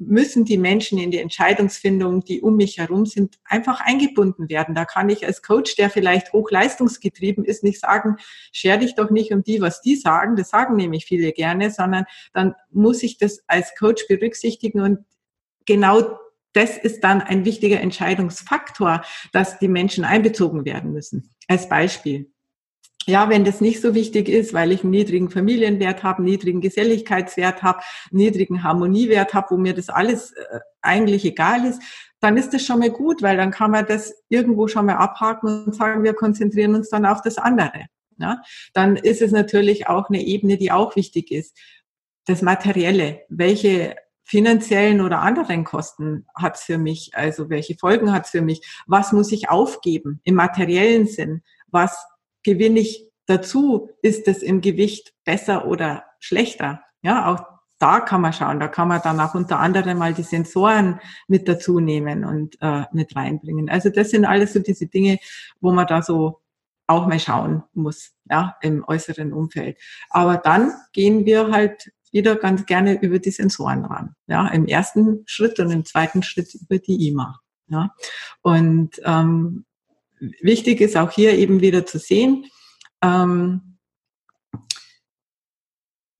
müssen 0.00 0.46
die 0.46 0.56
Menschen 0.56 0.98
in 0.98 1.10
die 1.10 1.18
Entscheidungsfindung, 1.18 2.24
die 2.24 2.40
um 2.40 2.56
mich 2.56 2.78
herum 2.78 3.04
sind, 3.04 3.38
einfach 3.44 3.82
eingebunden 3.82 4.48
werden. 4.48 4.74
Da 4.74 4.86
kann 4.86 5.10
ich 5.10 5.26
als 5.26 5.42
Coach, 5.42 5.76
der 5.76 5.90
vielleicht 5.90 6.32
hochleistungsgetrieben 6.32 7.44
ist, 7.44 7.62
nicht 7.62 7.78
sagen, 7.78 8.16
scher 8.50 8.78
dich 8.78 8.94
doch 8.94 9.10
nicht 9.10 9.30
um 9.30 9.44
die, 9.44 9.60
was 9.60 9.82
die 9.82 9.96
sagen. 9.96 10.36
Das 10.36 10.48
sagen 10.48 10.76
nämlich 10.76 11.04
viele 11.04 11.32
gerne, 11.32 11.70
sondern 11.70 12.06
dann 12.32 12.54
muss 12.70 13.02
ich 13.02 13.18
das 13.18 13.40
als 13.46 13.74
Coach 13.78 14.08
berücksichtigen 14.08 14.80
und 14.80 15.00
genau 15.66 16.18
das 16.52 16.76
ist 16.76 17.04
dann 17.04 17.20
ein 17.20 17.44
wichtiger 17.44 17.80
Entscheidungsfaktor, 17.80 19.02
dass 19.32 19.58
die 19.58 19.68
Menschen 19.68 20.04
einbezogen 20.04 20.64
werden 20.64 20.92
müssen. 20.92 21.34
Als 21.48 21.68
Beispiel. 21.68 22.30
Ja, 23.06 23.28
wenn 23.28 23.44
das 23.44 23.60
nicht 23.60 23.80
so 23.80 23.94
wichtig 23.94 24.28
ist, 24.28 24.52
weil 24.52 24.72
ich 24.72 24.82
einen 24.82 24.90
niedrigen 24.90 25.30
Familienwert 25.30 26.02
habe, 26.02 26.22
niedrigen 26.22 26.60
Geselligkeitswert 26.60 27.62
habe, 27.62 27.80
niedrigen 28.10 28.62
Harmoniewert 28.62 29.32
habe, 29.32 29.48
wo 29.50 29.56
mir 29.56 29.74
das 29.74 29.88
alles 29.88 30.32
äh, 30.32 30.60
eigentlich 30.82 31.24
egal 31.24 31.64
ist, 31.64 31.82
dann 32.20 32.36
ist 32.36 32.52
das 32.52 32.64
schon 32.64 32.80
mal 32.80 32.90
gut, 32.90 33.22
weil 33.22 33.38
dann 33.38 33.50
kann 33.50 33.70
man 33.70 33.86
das 33.86 34.14
irgendwo 34.28 34.68
schon 34.68 34.86
mal 34.86 34.96
abhaken 34.96 35.64
und 35.64 35.74
sagen, 35.74 36.04
wir 36.04 36.12
konzentrieren 36.14 36.74
uns 36.74 36.90
dann 36.90 37.06
auf 37.06 37.22
das 37.22 37.38
andere. 37.38 37.86
Ja, 38.18 38.42
dann 38.74 38.96
ist 38.96 39.22
es 39.22 39.32
natürlich 39.32 39.88
auch 39.88 40.10
eine 40.10 40.22
Ebene, 40.22 40.58
die 40.58 40.70
auch 40.70 40.94
wichtig 40.94 41.30
ist. 41.30 41.56
Das 42.26 42.42
Materielle. 42.42 43.22
Welche 43.30 43.96
finanziellen 44.30 45.00
oder 45.00 45.22
anderen 45.22 45.64
Kosten 45.64 46.24
hat 46.36 46.56
es 46.56 46.62
für 46.62 46.78
mich? 46.78 47.10
Also 47.14 47.50
welche 47.50 47.74
Folgen 47.74 48.12
hat 48.12 48.26
es 48.26 48.30
für 48.30 48.42
mich? 48.42 48.64
Was 48.86 49.10
muss 49.10 49.32
ich 49.32 49.50
aufgeben 49.50 50.20
im 50.22 50.36
materiellen 50.36 51.08
Sinn? 51.08 51.42
Was 51.66 52.06
gewinne 52.44 52.78
ich 52.78 53.10
dazu? 53.26 53.90
Ist 54.02 54.28
es 54.28 54.42
im 54.42 54.60
Gewicht 54.60 55.14
besser 55.24 55.66
oder 55.66 56.04
schlechter? 56.20 56.80
Ja, 57.02 57.26
auch 57.26 57.44
da 57.80 57.98
kann 57.98 58.20
man 58.20 58.32
schauen. 58.32 58.60
Da 58.60 58.68
kann 58.68 58.86
man 58.86 59.00
dann 59.02 59.18
auch 59.18 59.34
unter 59.34 59.58
anderem 59.58 59.98
mal 59.98 60.14
die 60.14 60.22
Sensoren 60.22 61.00
mit 61.26 61.48
dazu 61.48 61.80
nehmen 61.80 62.24
und 62.24 62.56
äh, 62.60 62.84
mit 62.92 63.16
reinbringen. 63.16 63.68
Also 63.68 63.90
das 63.90 64.10
sind 64.10 64.26
alles 64.26 64.52
so 64.52 64.60
diese 64.60 64.86
Dinge, 64.86 65.18
wo 65.60 65.72
man 65.72 65.88
da 65.88 66.02
so 66.02 66.40
auch 66.86 67.08
mal 67.08 67.18
schauen 67.18 67.64
muss, 67.72 68.12
ja, 68.30 68.56
im 68.62 68.84
äußeren 68.86 69.32
Umfeld. 69.32 69.76
Aber 70.08 70.36
dann 70.36 70.72
gehen 70.92 71.24
wir 71.24 71.50
halt 71.50 71.90
wieder 72.12 72.36
ganz 72.36 72.66
gerne 72.66 73.00
über 73.00 73.18
die 73.18 73.30
Sensoren 73.30 73.84
ran. 73.84 74.14
Ja, 74.26 74.48
im 74.48 74.66
ersten 74.66 75.22
Schritt 75.26 75.58
und 75.60 75.70
im 75.70 75.84
zweiten 75.84 76.22
Schritt 76.22 76.54
über 76.54 76.78
die 76.78 77.08
IMA. 77.08 77.40
Ja, 77.68 77.94
und 78.42 79.00
ähm, 79.04 79.64
wichtig 80.40 80.80
ist 80.80 80.96
auch 80.96 81.10
hier 81.10 81.34
eben 81.34 81.60
wieder 81.60 81.86
zu 81.86 81.98
sehen, 81.98 82.46
ähm, 83.02 83.78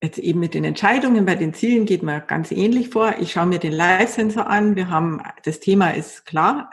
jetzt 0.01 0.17
eben 0.17 0.39
mit 0.39 0.53
den 0.53 0.63
Entscheidungen 0.63 1.25
bei 1.25 1.35
den 1.35 1.53
Zielen 1.53 1.85
geht 1.85 2.01
man 2.01 2.23
ganz 2.25 2.51
ähnlich 2.51 2.89
vor. 2.89 3.15
Ich 3.19 3.33
schaue 3.33 3.45
mir 3.45 3.59
den 3.59 3.73
Live-Sensor 3.73 4.47
an. 4.47 4.75
Wir 4.75 4.89
haben, 4.89 5.21
das 5.43 5.59
Thema 5.59 5.91
ist 5.91 6.25
klar. 6.25 6.71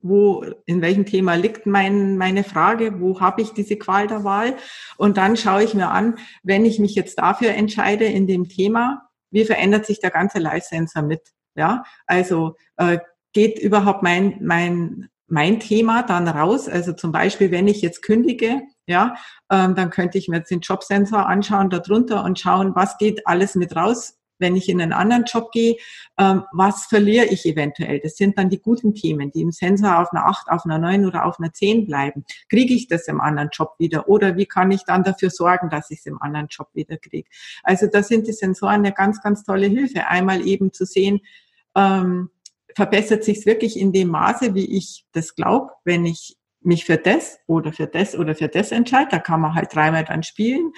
Wo, 0.00 0.44
in 0.64 0.80
welchem 0.80 1.06
Thema 1.06 1.34
liegt 1.34 1.66
mein, 1.66 2.16
meine 2.16 2.44
Frage? 2.44 3.00
Wo 3.00 3.20
habe 3.20 3.42
ich 3.42 3.52
diese 3.52 3.76
Qual 3.76 4.06
der 4.06 4.24
Wahl? 4.24 4.56
Und 4.96 5.16
dann 5.16 5.36
schaue 5.36 5.64
ich 5.64 5.74
mir 5.74 5.90
an, 5.90 6.16
wenn 6.42 6.64
ich 6.64 6.78
mich 6.78 6.94
jetzt 6.94 7.18
dafür 7.18 7.50
entscheide 7.50 8.04
in 8.04 8.26
dem 8.26 8.48
Thema, 8.48 9.08
wie 9.30 9.44
verändert 9.44 9.86
sich 9.86 10.00
der 10.00 10.10
ganze 10.10 10.38
Live-Sensor 10.38 11.02
mit? 11.02 11.22
Ja, 11.54 11.82
also 12.06 12.54
äh, 12.76 12.98
geht 13.32 13.58
überhaupt 13.58 14.02
mein, 14.02 14.38
mein 14.40 15.08
mein 15.28 15.60
Thema 15.60 16.02
dann 16.02 16.26
raus. 16.26 16.68
Also 16.68 16.92
zum 16.92 17.12
Beispiel, 17.12 17.50
wenn 17.50 17.68
ich 17.68 17.82
jetzt 17.82 18.02
kündige, 18.02 18.62
ja, 18.86 19.14
ähm, 19.50 19.74
dann 19.74 19.90
könnte 19.90 20.18
ich 20.18 20.28
mir 20.28 20.38
jetzt 20.38 20.50
den 20.50 20.60
Jobsensor 20.60 21.26
anschauen 21.26 21.70
darunter 21.70 22.24
und 22.24 22.40
schauen, 22.40 22.74
was 22.74 22.96
geht 22.98 23.26
alles 23.26 23.54
mit 23.54 23.76
raus, 23.76 24.17
wenn 24.38 24.56
ich 24.56 24.68
in 24.68 24.80
einen 24.80 24.92
anderen 24.92 25.24
Job 25.24 25.52
gehe, 25.52 25.76
ähm, 26.18 26.44
was 26.52 26.86
verliere 26.86 27.26
ich 27.26 27.46
eventuell? 27.46 28.00
Das 28.00 28.16
sind 28.16 28.38
dann 28.38 28.50
die 28.50 28.60
guten 28.60 28.94
Themen, 28.94 29.30
die 29.30 29.42
im 29.42 29.52
Sensor 29.52 30.00
auf 30.00 30.12
einer 30.12 30.26
8, 30.26 30.48
auf 30.48 30.64
einer 30.64 30.78
9 30.78 31.06
oder 31.06 31.24
auf 31.24 31.38
einer 31.38 31.52
10 31.52 31.86
bleiben. 31.86 32.24
Kriege 32.48 32.74
ich 32.74 32.88
das 32.88 33.08
im 33.08 33.20
anderen 33.20 33.50
Job 33.52 33.74
wieder? 33.78 34.08
Oder 34.08 34.36
wie 34.36 34.46
kann 34.46 34.70
ich 34.70 34.84
dann 34.84 35.04
dafür 35.04 35.30
sorgen, 35.30 35.70
dass 35.70 35.90
ich 35.90 36.00
es 36.00 36.06
im 36.06 36.20
anderen 36.20 36.48
Job 36.48 36.68
wieder 36.74 36.96
kriege? 36.96 37.28
Also 37.62 37.86
da 37.86 38.02
sind 38.02 38.26
die 38.26 38.32
Sensoren 38.32 38.76
eine 38.76 38.92
ganz, 38.92 39.22
ganz 39.22 39.44
tolle 39.44 39.66
Hilfe. 39.66 40.06
Einmal 40.08 40.46
eben 40.46 40.72
zu 40.72 40.86
sehen, 40.86 41.20
ähm, 41.74 42.30
verbessert 42.74 43.24
sich 43.24 43.38
es 43.38 43.46
wirklich 43.46 43.78
in 43.78 43.92
dem 43.92 44.08
Maße, 44.08 44.54
wie 44.54 44.76
ich 44.76 45.04
das 45.12 45.34
glaube, 45.34 45.72
wenn 45.84 46.06
ich 46.06 46.36
mich 46.60 46.84
für 46.84 46.96
das 46.96 47.38
oder 47.46 47.72
für 47.72 47.86
das 47.86 48.16
oder 48.16 48.34
für 48.34 48.48
das 48.48 48.72
entscheide. 48.72 49.08
Da 49.10 49.18
kann 49.18 49.40
man 49.40 49.54
halt 49.54 49.74
dreimal 49.74 50.04
dann 50.04 50.22
spielen. 50.22 50.72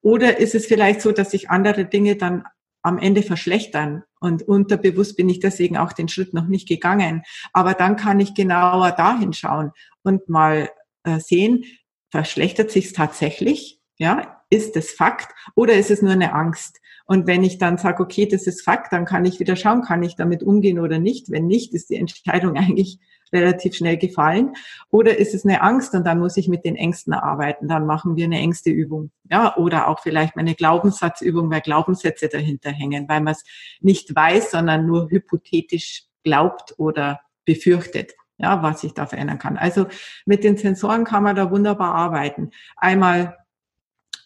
Oder 0.00 0.38
ist 0.38 0.54
es 0.54 0.66
vielleicht 0.66 1.00
so, 1.00 1.12
dass 1.12 1.30
sich 1.30 1.48
andere 1.48 1.84
Dinge 1.84 2.16
dann 2.16 2.44
am 2.82 2.98
Ende 2.98 3.22
verschlechtern 3.22 4.02
und 4.20 4.42
unterbewusst 4.42 5.16
bin 5.16 5.28
ich 5.28 5.40
deswegen 5.40 5.76
auch 5.76 5.92
den 5.92 6.08
Schritt 6.08 6.34
noch 6.34 6.46
nicht 6.46 6.68
gegangen. 6.68 7.22
Aber 7.52 7.74
dann 7.74 7.96
kann 7.96 8.20
ich 8.20 8.34
genauer 8.34 8.92
dahin 8.92 9.32
schauen 9.32 9.72
und 10.02 10.28
mal 10.28 10.68
äh, 11.04 11.18
sehen, 11.18 11.64
verschlechtert 12.10 12.70
sich 12.70 12.86
es 12.86 12.92
tatsächlich? 12.92 13.80
Ja, 13.98 14.42
ist 14.50 14.76
es 14.76 14.90
Fakt 14.90 15.32
oder 15.54 15.74
ist 15.74 15.90
es 15.90 16.02
nur 16.02 16.12
eine 16.12 16.34
Angst? 16.34 16.80
Und 17.06 17.26
wenn 17.26 17.44
ich 17.44 17.58
dann 17.58 17.78
sage, 17.78 18.02
okay, 18.02 18.26
das 18.26 18.46
ist 18.46 18.62
Fakt, 18.62 18.92
dann 18.92 19.04
kann 19.04 19.24
ich 19.24 19.40
wieder 19.40 19.56
schauen, 19.56 19.82
kann 19.82 20.02
ich 20.02 20.16
damit 20.16 20.42
umgehen 20.42 20.78
oder 20.78 20.98
nicht. 20.98 21.30
Wenn 21.30 21.46
nicht, 21.46 21.74
ist 21.74 21.90
die 21.90 21.96
Entscheidung 21.96 22.56
eigentlich 22.56 22.98
relativ 23.32 23.74
schnell 23.74 23.96
gefallen. 23.96 24.54
Oder 24.90 25.18
ist 25.18 25.34
es 25.34 25.44
eine 25.44 25.62
Angst 25.62 25.94
und 25.94 26.04
dann 26.04 26.18
muss 26.18 26.36
ich 26.36 26.48
mit 26.48 26.64
den 26.64 26.76
Ängsten 26.76 27.14
arbeiten. 27.14 27.68
Dann 27.68 27.86
machen 27.86 28.16
wir 28.16 28.24
eine 28.26 28.38
Ängsteübung. 28.38 29.10
Ja, 29.30 29.56
oder 29.56 29.88
auch 29.88 30.00
vielleicht 30.00 30.36
meine 30.36 30.54
Glaubenssatzübung, 30.54 31.50
weil 31.50 31.60
Glaubenssätze 31.60 32.28
dahinter 32.28 32.70
hängen, 32.70 33.08
weil 33.08 33.20
man 33.20 33.32
es 33.32 33.44
nicht 33.80 34.14
weiß, 34.14 34.50
sondern 34.50 34.86
nur 34.86 35.10
hypothetisch 35.10 36.04
glaubt 36.22 36.74
oder 36.78 37.20
befürchtet. 37.44 38.12
Ja, 38.38 38.62
was 38.62 38.80
sich 38.80 38.92
da 38.92 39.06
verändern 39.06 39.38
kann. 39.38 39.56
Also 39.56 39.86
mit 40.26 40.42
den 40.42 40.56
Sensoren 40.56 41.04
kann 41.04 41.22
man 41.22 41.36
da 41.36 41.50
wunderbar 41.50 41.94
arbeiten. 41.94 42.50
Einmal, 42.76 43.36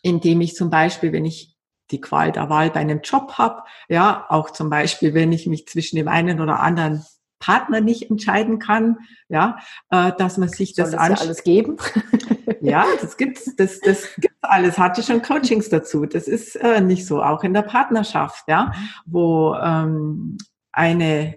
indem 0.01 0.41
ich 0.41 0.55
zum 0.55 0.71
Beispiel, 0.71 1.13
wenn 1.13 1.27
ich 1.27 1.57
die 1.91 2.01
Qual 2.01 2.33
der 2.33 2.49
Wahl 2.49 2.71
bei 2.71 2.81
einem 2.81 3.01
Job 3.03 3.35
habe. 3.35 3.63
Ja, 3.89 4.27
auch 4.29 4.51
zum 4.51 4.71
Beispiel, 4.71 5.15
wenn 5.15 5.33
ich 5.33 5.47
mich 5.47 5.69
zwischen 5.69 5.97
dem 5.97 6.09
einen 6.09 6.41
oder 6.41 6.61
anderen 6.61 7.05
Partner 7.39 7.81
nicht 7.81 8.11
entscheiden 8.11 8.59
kann, 8.59 8.99
ja, 9.29 9.59
äh, 9.91 10.13
dass 10.19 10.39
man 10.39 10.49
sich 10.49 10.75
das, 10.75 10.93
das 10.93 11.09
ja 11.09 11.15
alles 11.17 11.43
geben. 11.45 11.77
ja, 12.61 12.85
das 13.01 13.17
gibt's, 13.17 13.55
das, 13.57 13.81
das 13.81 14.15
gibt's 14.17 14.39
alles. 14.43 14.79
Hatte 14.79 15.03
schon 15.03 15.23
Coachings 15.23 15.69
dazu. 15.69 16.07
Das 16.07 16.29
ist 16.29 16.57
äh, 16.57 16.81
nicht 16.81 17.07
so, 17.07 17.23
auch 17.23 17.45
in 17.45 17.55
der 17.55 17.63
Partnerschaft, 17.63 18.45
ja, 18.49 18.73
wo 19.05 19.55
ähm, 19.55 20.39
eine, 20.73 21.37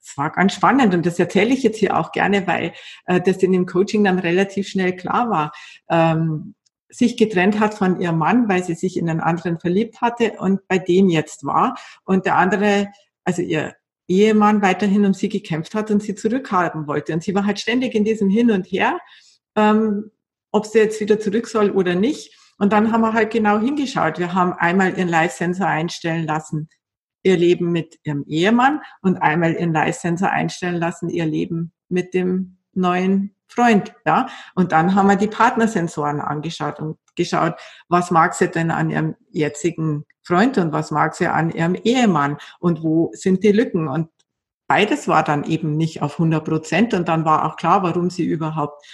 es 0.00 0.18
war 0.18 0.30
ganz 0.30 0.54
spannend 0.54 0.94
und 0.94 1.06
das 1.06 1.18
erzähle 1.18 1.54
ich 1.54 1.62
jetzt 1.62 1.78
hier 1.78 1.96
auch 1.96 2.10
gerne, 2.12 2.46
weil 2.46 2.72
äh, 3.06 3.20
das 3.20 3.36
in 3.38 3.52
dem 3.52 3.66
Coaching 3.66 4.02
dann 4.04 4.18
relativ 4.18 4.68
schnell 4.68 4.96
klar 4.96 5.30
war. 5.30 5.52
Ähm, 5.88 6.54
sich 6.90 7.16
getrennt 7.16 7.60
hat 7.60 7.74
von 7.74 8.00
ihrem 8.00 8.18
Mann, 8.18 8.48
weil 8.48 8.64
sie 8.64 8.74
sich 8.74 8.96
in 8.96 9.08
einen 9.08 9.20
anderen 9.20 9.60
verliebt 9.60 10.00
hatte 10.00 10.32
und 10.38 10.66
bei 10.66 10.78
dem 10.78 11.08
jetzt 11.08 11.44
war. 11.44 11.76
Und 12.04 12.26
der 12.26 12.36
andere, 12.36 12.88
also 13.24 13.42
ihr 13.42 13.74
Ehemann 14.10 14.60
weiterhin 14.60 15.06
um 15.06 15.14
sie 15.14 15.28
gekämpft 15.28 15.74
hat 15.74 15.90
und 15.90 16.02
sie 16.02 16.16
zurückhaben 16.16 16.88
wollte. 16.88 17.12
Und 17.12 17.22
sie 17.22 17.34
war 17.34 17.46
halt 17.46 17.60
ständig 17.60 17.94
in 17.94 18.04
diesem 18.04 18.28
Hin 18.28 18.50
und 18.50 18.64
Her, 18.64 18.98
ähm, 19.54 20.10
ob 20.50 20.66
sie 20.66 20.78
jetzt 20.78 21.00
wieder 21.00 21.20
zurück 21.20 21.46
soll 21.46 21.70
oder 21.70 21.94
nicht. 21.94 22.36
Und 22.58 22.72
dann 22.72 22.92
haben 22.92 23.02
wir 23.02 23.14
halt 23.14 23.30
genau 23.30 23.58
hingeschaut. 23.58 24.18
Wir 24.18 24.34
haben 24.34 24.52
einmal 24.52 24.98
ihren 24.98 25.08
Live-Sensor 25.08 25.66
einstellen 25.66 26.26
lassen, 26.26 26.68
ihr 27.22 27.36
Leben 27.36 27.70
mit 27.70 27.98
ihrem 28.02 28.24
Ehemann 28.26 28.80
und 29.00 29.22
einmal 29.22 29.54
ihren 29.54 29.72
Live-Sensor 29.72 30.28
einstellen 30.28 30.76
lassen, 30.76 31.08
ihr 31.08 31.26
Leben 31.26 31.72
mit 31.88 32.12
dem 32.12 32.58
neuen 32.72 33.36
Freund, 33.46 33.94
ja. 34.06 34.28
Und 34.54 34.72
dann 34.72 34.94
haben 34.94 35.08
wir 35.08 35.16
die 35.16 35.26
Partnersensoren 35.26 36.20
angeschaut 36.20 36.80
und 36.80 36.98
geschaut, 37.20 37.54
was 37.88 38.10
mag 38.10 38.34
sie 38.34 38.48
denn 38.48 38.70
an 38.70 38.90
ihrem 38.90 39.14
jetzigen 39.30 40.04
Freund 40.22 40.58
und 40.58 40.72
was 40.72 40.90
mag 40.90 41.14
sie 41.14 41.26
an 41.26 41.50
ihrem 41.50 41.74
Ehemann 41.74 42.38
und 42.58 42.82
wo 42.82 43.10
sind 43.14 43.42
die 43.44 43.52
Lücken 43.52 43.88
und 43.88 44.08
beides 44.66 45.08
war 45.08 45.24
dann 45.24 45.44
eben 45.44 45.76
nicht 45.76 46.02
auf 46.02 46.12
100 46.12 46.44
Prozent 46.44 46.94
und 46.94 47.08
dann 47.08 47.24
war 47.24 47.44
auch 47.44 47.56
klar, 47.56 47.82
warum 47.82 48.08
sie 48.08 48.24
überhaupt 48.24 48.84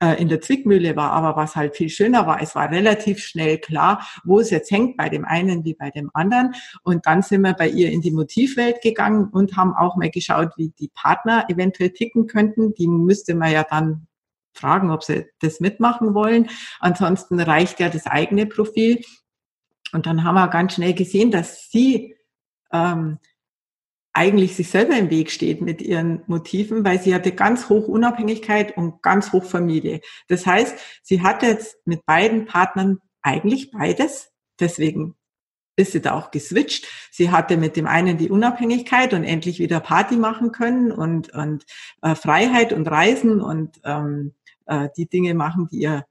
äh, 0.00 0.20
in 0.20 0.28
der 0.28 0.40
Zwickmühle 0.40 0.96
war. 0.96 1.12
Aber 1.12 1.36
was 1.36 1.56
halt 1.56 1.76
viel 1.76 1.88
schöner 1.88 2.26
war, 2.26 2.40
es 2.42 2.54
war 2.54 2.70
relativ 2.70 3.18
schnell 3.20 3.58
klar, 3.58 4.06
wo 4.24 4.40
es 4.40 4.50
jetzt 4.50 4.70
hängt, 4.70 4.96
bei 4.96 5.08
dem 5.08 5.24
einen 5.24 5.64
wie 5.64 5.74
bei 5.74 5.90
dem 5.90 6.10
anderen. 6.14 6.54
Und 6.82 7.06
dann 7.06 7.22
sind 7.22 7.42
wir 7.42 7.54
bei 7.54 7.68
ihr 7.68 7.90
in 7.90 8.00
die 8.00 8.12
Motivwelt 8.12 8.80
gegangen 8.82 9.28
und 9.32 9.56
haben 9.56 9.74
auch 9.74 9.96
mal 9.96 10.10
geschaut, 10.10 10.52
wie 10.56 10.72
die 10.78 10.90
Partner 10.94 11.46
eventuell 11.48 11.90
ticken 11.90 12.26
könnten. 12.26 12.74
Die 12.74 12.88
müsste 12.88 13.34
man 13.34 13.52
ja 13.52 13.64
dann 13.68 14.06
fragen, 14.54 14.90
ob 14.90 15.04
sie 15.04 15.26
das 15.40 15.60
mitmachen 15.60 16.14
wollen. 16.14 16.48
Ansonsten 16.80 17.40
reicht 17.40 17.80
ja 17.80 17.88
das 17.88 18.06
eigene 18.06 18.46
Profil. 18.46 19.02
Und 19.92 20.06
dann 20.06 20.24
haben 20.24 20.34
wir 20.34 20.48
ganz 20.48 20.74
schnell 20.74 20.94
gesehen, 20.94 21.30
dass 21.30 21.70
sie 21.70 22.16
ähm, 22.72 23.18
eigentlich 24.12 24.54
sich 24.54 24.70
selber 24.70 24.96
im 24.96 25.10
Weg 25.10 25.30
steht 25.30 25.60
mit 25.60 25.82
ihren 25.82 26.22
Motiven, 26.26 26.84
weil 26.84 27.00
sie 27.00 27.14
hatte 27.14 27.32
ganz 27.32 27.68
hoch 27.68 27.88
Unabhängigkeit 27.88 28.76
und 28.76 29.02
ganz 29.02 29.32
hoch 29.32 29.44
Familie. 29.44 30.00
Das 30.28 30.46
heißt, 30.46 30.78
sie 31.02 31.22
hat 31.22 31.42
jetzt 31.42 31.76
mit 31.84 32.06
beiden 32.06 32.46
Partnern 32.46 33.00
eigentlich 33.22 33.72
beides. 33.72 34.30
Deswegen 34.60 35.16
ist 35.76 35.92
sie 35.92 36.00
da 36.00 36.14
auch 36.14 36.30
geswitcht. 36.30 36.86
Sie 37.10 37.30
hatte 37.30 37.56
mit 37.56 37.76
dem 37.76 37.88
einen 37.88 38.16
die 38.16 38.30
Unabhängigkeit 38.30 39.12
und 39.12 39.24
endlich 39.24 39.58
wieder 39.58 39.80
Party 39.80 40.16
machen 40.16 40.52
können 40.52 40.92
und, 40.92 41.30
und 41.34 41.64
äh, 42.02 42.14
Freiheit 42.14 42.72
und 42.72 42.86
Reisen 42.86 43.40
und 43.40 43.80
ähm, 43.84 44.34
äh, 44.66 44.88
die 44.96 45.06
Dinge 45.06 45.34
machen, 45.34 45.68
die 45.70 45.80
ihr 45.80 46.04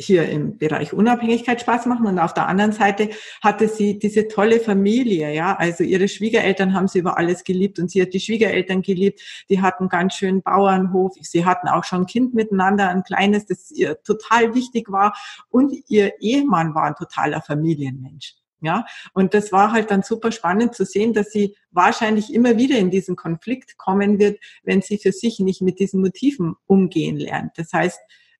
hier 0.00 0.28
im 0.28 0.56
Bereich 0.56 0.92
Unabhängigkeit 0.92 1.60
Spaß 1.60 1.86
machen. 1.86 2.06
Und 2.06 2.18
auf 2.18 2.32
der 2.34 2.48
anderen 2.48 2.72
Seite 2.72 3.10
hatte 3.42 3.68
sie 3.68 3.98
diese 3.98 4.28
tolle 4.28 4.60
Familie, 4.60 5.32
ja, 5.32 5.54
also 5.56 5.84
ihre 5.84 6.08
Schwiegereltern 6.08 6.72
haben 6.72 6.88
sie 6.88 7.00
über 7.00 7.18
alles 7.18 7.44
geliebt 7.44 7.78
und 7.78 7.90
sie 7.90 8.00
hat 8.02 8.14
die 8.14 8.20
Schwiegereltern 8.20 8.82
geliebt, 8.82 9.20
die 9.50 9.60
hatten 9.60 9.88
ganz 9.88 10.14
schön 10.14 10.42
Bauernhof, 10.42 11.14
sie 11.20 11.44
hatten 11.44 11.68
auch 11.68 11.84
schon 11.84 12.02
ein 12.02 12.06
Kind 12.06 12.34
miteinander, 12.34 12.88
ein 12.88 13.02
kleines, 13.02 13.46
das 13.46 13.70
ihr 13.70 14.02
total 14.02 14.54
wichtig 14.54 14.90
war. 14.90 15.14
Und 15.50 15.74
ihr 15.88 16.20
Ehemann 16.20 16.74
war 16.74 16.84
ein 16.84 16.94
totaler 16.94 17.42
Familienmensch. 17.42 18.39
Ja, 18.62 18.84
und 19.14 19.32
das 19.32 19.52
war 19.52 19.72
halt 19.72 19.90
dann 19.90 20.02
super 20.02 20.32
spannend 20.32 20.74
zu 20.74 20.84
sehen, 20.84 21.14
dass 21.14 21.30
sie 21.30 21.56
wahrscheinlich 21.70 22.32
immer 22.32 22.58
wieder 22.58 22.78
in 22.78 22.90
diesen 22.90 23.16
Konflikt 23.16 23.78
kommen 23.78 24.18
wird, 24.18 24.38
wenn 24.64 24.82
sie 24.82 24.98
für 24.98 25.12
sich 25.12 25.40
nicht 25.40 25.62
mit 25.62 25.78
diesen 25.78 26.02
Motiven 26.02 26.56
umgehen 26.66 27.16
lernt. 27.16 27.52
Das 27.56 27.72
heißt, 27.72 27.98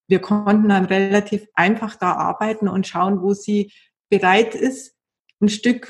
wir 0.09 0.21
konnten 0.21 0.69
dann 0.69 0.85
relativ 0.85 1.47
einfach 1.55 1.97
da 1.97 2.13
arbeiten 2.13 2.69
und 2.69 2.87
schauen, 2.87 3.23
wo 3.23 3.33
sie 3.33 3.73
bereit 4.11 4.55
ist, 4.55 4.97
ein 5.41 5.49
Stück 5.49 5.89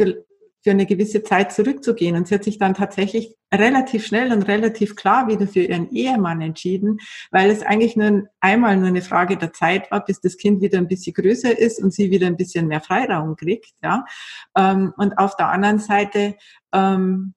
für 0.63 0.71
eine 0.71 0.87
gewisse 0.87 1.23
Zeit 1.23 1.53
zurückzugehen. 1.53 2.17
Und 2.17 2.29
sie 2.29 2.35
hat 2.35 2.45
sich 2.45 2.59
dann 2.59 2.75
tatsächlich 2.75 3.35
relativ 3.53 4.07
schnell 4.07 4.33
und 4.33 4.43
relativ 4.43 4.95
klar 4.95 5.29
wieder 5.29 5.47
für 5.47 5.61
ihren 5.61 5.91
Ehemann 5.91 6.41
entschieden, 6.41 6.99
weil 7.31 7.51
es 7.51 7.63
eigentlich 7.63 7.97
nur 7.97 8.25
einmal 8.41 8.77
nur 8.77 8.89
eine 8.89 9.03
Frage 9.03 9.37
der 9.37 9.53
Zeit 9.53 9.91
war, 9.91 10.05
bis 10.05 10.21
das 10.21 10.37
Kind 10.37 10.61
wieder 10.61 10.79
ein 10.79 10.89
bisschen 10.89 11.15
größer 11.15 11.59
ist 11.59 11.83
und 11.83 11.93
sie 11.93 12.11
wieder 12.11 12.27
ein 12.27 12.37
bisschen 12.37 12.69
mehr 12.69 12.81
Freiraum 12.81 13.37
kriegt. 13.37 13.73
Ja. 13.83 14.05
Ähm, 14.57 14.93
und 14.97 15.19
auf 15.19 15.37
der 15.37 15.49
anderen 15.49 15.79
Seite 15.79 16.37
ähm, 16.73 17.35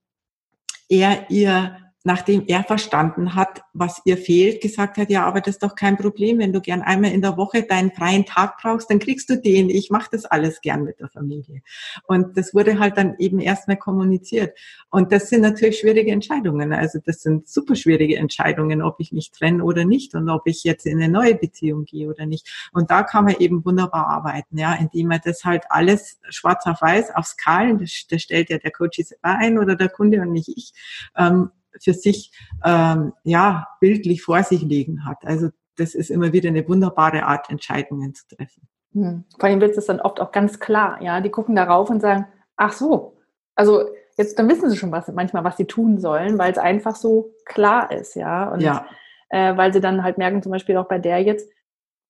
er 0.89 1.29
ihr 1.29 1.77
nachdem 2.03 2.43
er 2.47 2.63
verstanden 2.63 3.35
hat, 3.35 3.61
was 3.71 4.01
ihr 4.03 4.17
fehlt, 4.17 4.61
gesagt 4.61 4.97
hat, 4.97 5.09
ja, 5.09 5.25
aber 5.25 5.39
das 5.39 5.55
ist 5.55 5.63
doch 5.63 5.75
kein 5.75 5.97
Problem, 5.97 6.37
wenn 6.37 6.51
du 6.51 6.59
gern 6.59 6.81
einmal 6.81 7.11
in 7.11 7.21
der 7.21 7.37
Woche 7.37 7.63
deinen 7.63 7.91
freien 7.91 8.25
Tag 8.25 8.57
brauchst, 8.61 8.89
dann 8.89 8.99
kriegst 8.99 9.29
du 9.29 9.39
den. 9.39 9.69
Ich 9.69 9.89
mache 9.89 10.09
das 10.11 10.25
alles 10.25 10.59
gern 10.61 10.83
mit 10.83 10.99
der 10.99 11.07
Familie. 11.07 11.61
Und 12.05 12.37
das 12.37 12.53
wurde 12.53 12.77
halt 12.79 12.97
dann 12.97 13.15
eben 13.19 13.39
erstmal 13.39 13.77
kommuniziert. 13.77 14.57
Und 14.89 15.13
das 15.13 15.29
sind 15.29 15.41
natürlich 15.41 15.79
schwierige 15.79 16.11
Entscheidungen. 16.11 16.73
Also 16.73 16.99
das 17.03 17.21
sind 17.21 17.47
super 17.47 17.75
schwierige 17.75 18.17
Entscheidungen, 18.17 18.81
ob 18.81 18.99
ich 18.99 19.13
mich 19.13 19.31
trenne 19.31 19.63
oder 19.63 19.85
nicht 19.85 20.13
und 20.13 20.29
ob 20.29 20.45
ich 20.45 20.65
jetzt 20.65 20.85
in 20.85 21.01
eine 21.01 21.11
neue 21.11 21.35
Beziehung 21.35 21.85
gehe 21.85 22.09
oder 22.09 22.25
nicht. 22.25 22.69
Und 22.73 22.91
da 22.91 23.03
kann 23.03 23.25
man 23.25 23.35
eben 23.39 23.63
wunderbar 23.63 24.07
arbeiten, 24.07 24.57
ja, 24.57 24.73
indem 24.75 25.07
man 25.07 25.21
das 25.23 25.45
halt 25.45 25.63
alles 25.69 26.19
schwarz 26.29 26.65
auf 26.65 26.81
weiß 26.81 27.15
auf 27.15 27.25
Skalen, 27.25 27.77
das, 27.77 28.05
das 28.09 28.21
stellt 28.21 28.49
ja 28.49 28.57
der 28.57 28.71
Coach 28.71 29.01
ein 29.21 29.57
oder 29.57 29.75
der 29.75 29.89
Kunde 29.89 30.21
und 30.21 30.33
nicht 30.33 30.49
ich, 30.49 30.73
ähm, 31.17 31.49
für 31.81 31.93
sich 31.93 32.31
ähm, 32.63 33.13
ja 33.23 33.67
bildlich 33.79 34.21
vor 34.21 34.43
sich 34.43 34.61
liegen 34.61 35.05
hat. 35.05 35.17
Also 35.23 35.49
das 35.77 35.95
ist 35.95 36.11
immer 36.11 36.33
wieder 36.33 36.49
eine 36.49 36.67
wunderbare 36.67 37.23
Art, 37.23 37.49
Entscheidungen 37.49 38.13
zu 38.13 38.27
treffen. 38.27 38.67
Hm. 38.93 39.23
Vor 39.39 39.49
allem 39.49 39.61
wird 39.61 39.77
es 39.77 39.85
dann 39.85 39.99
oft 39.99 40.19
auch 40.19 40.31
ganz 40.31 40.59
klar, 40.59 41.01
ja. 41.01 41.19
Die 41.21 41.31
gucken 41.31 41.55
darauf 41.55 41.89
und 41.89 42.01
sagen, 42.01 42.27
ach 42.55 42.73
so, 42.73 43.17
also 43.55 43.83
jetzt 44.17 44.37
dann 44.37 44.49
wissen 44.49 44.69
sie 44.69 44.77
schon 44.77 44.91
was 44.91 45.07
manchmal, 45.11 45.43
was 45.43 45.57
sie 45.57 45.65
tun 45.65 45.99
sollen, 45.99 46.37
weil 46.37 46.51
es 46.51 46.57
einfach 46.57 46.95
so 46.95 47.33
klar 47.45 47.91
ist, 47.91 48.15
ja. 48.15 48.49
Und 48.49 48.61
ja. 48.61 48.85
Äh, 49.29 49.57
weil 49.57 49.73
sie 49.73 49.81
dann 49.81 50.03
halt 50.03 50.19
merken, 50.19 50.43
zum 50.43 50.51
Beispiel 50.51 50.77
auch 50.77 50.87
bei 50.87 50.99
der 50.99 51.19
jetzt, 51.23 51.49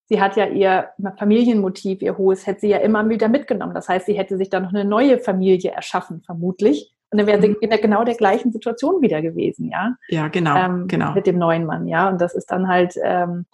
sie 0.09 0.21
hat 0.21 0.35
ja 0.35 0.45
ihr 0.45 0.89
Familienmotiv, 1.17 2.01
ihr 2.01 2.17
hohes, 2.17 2.45
hätte 2.45 2.61
sie 2.61 2.67
ja 2.67 2.79
immer 2.79 3.07
wieder 3.07 3.29
mitgenommen. 3.29 3.73
Das 3.73 3.87
heißt, 3.87 4.07
sie 4.07 4.17
hätte 4.17 4.37
sich 4.37 4.49
dann 4.49 4.63
noch 4.63 4.73
eine 4.73 4.83
neue 4.83 5.19
Familie 5.19 5.71
erschaffen, 5.71 6.21
vermutlich. 6.21 6.93
Und 7.13 7.19
dann 7.19 7.27
wäre 7.27 7.39
sie 7.39 7.49
mhm. 7.49 7.57
in 7.61 7.69
der 7.69 7.79
genau 7.79 8.03
der 8.03 8.15
gleichen 8.15 8.51
Situation 8.51 9.03
wieder 9.03 9.21
gewesen, 9.21 9.69
ja. 9.69 9.95
Ja, 10.09 10.29
genau, 10.29 10.55
ähm, 10.57 10.87
genau. 10.87 11.13
Mit 11.13 11.27
dem 11.27 11.37
neuen 11.37 11.63
Mann, 11.65 11.87
ja. 11.87 12.09
Und 12.09 12.19
das 12.19 12.33
ist 12.33 12.47
dann 12.47 12.67
halt 12.67 12.95
ähm, 13.01 13.45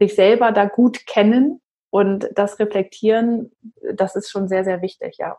sich 0.00 0.16
selber 0.16 0.50
da 0.50 0.64
gut 0.64 1.06
kennen 1.06 1.60
und 1.90 2.28
das 2.34 2.58
reflektieren, 2.58 3.52
das 3.94 4.16
ist 4.16 4.32
schon 4.32 4.48
sehr, 4.48 4.64
sehr 4.64 4.82
wichtig, 4.82 5.18
ja. 5.18 5.36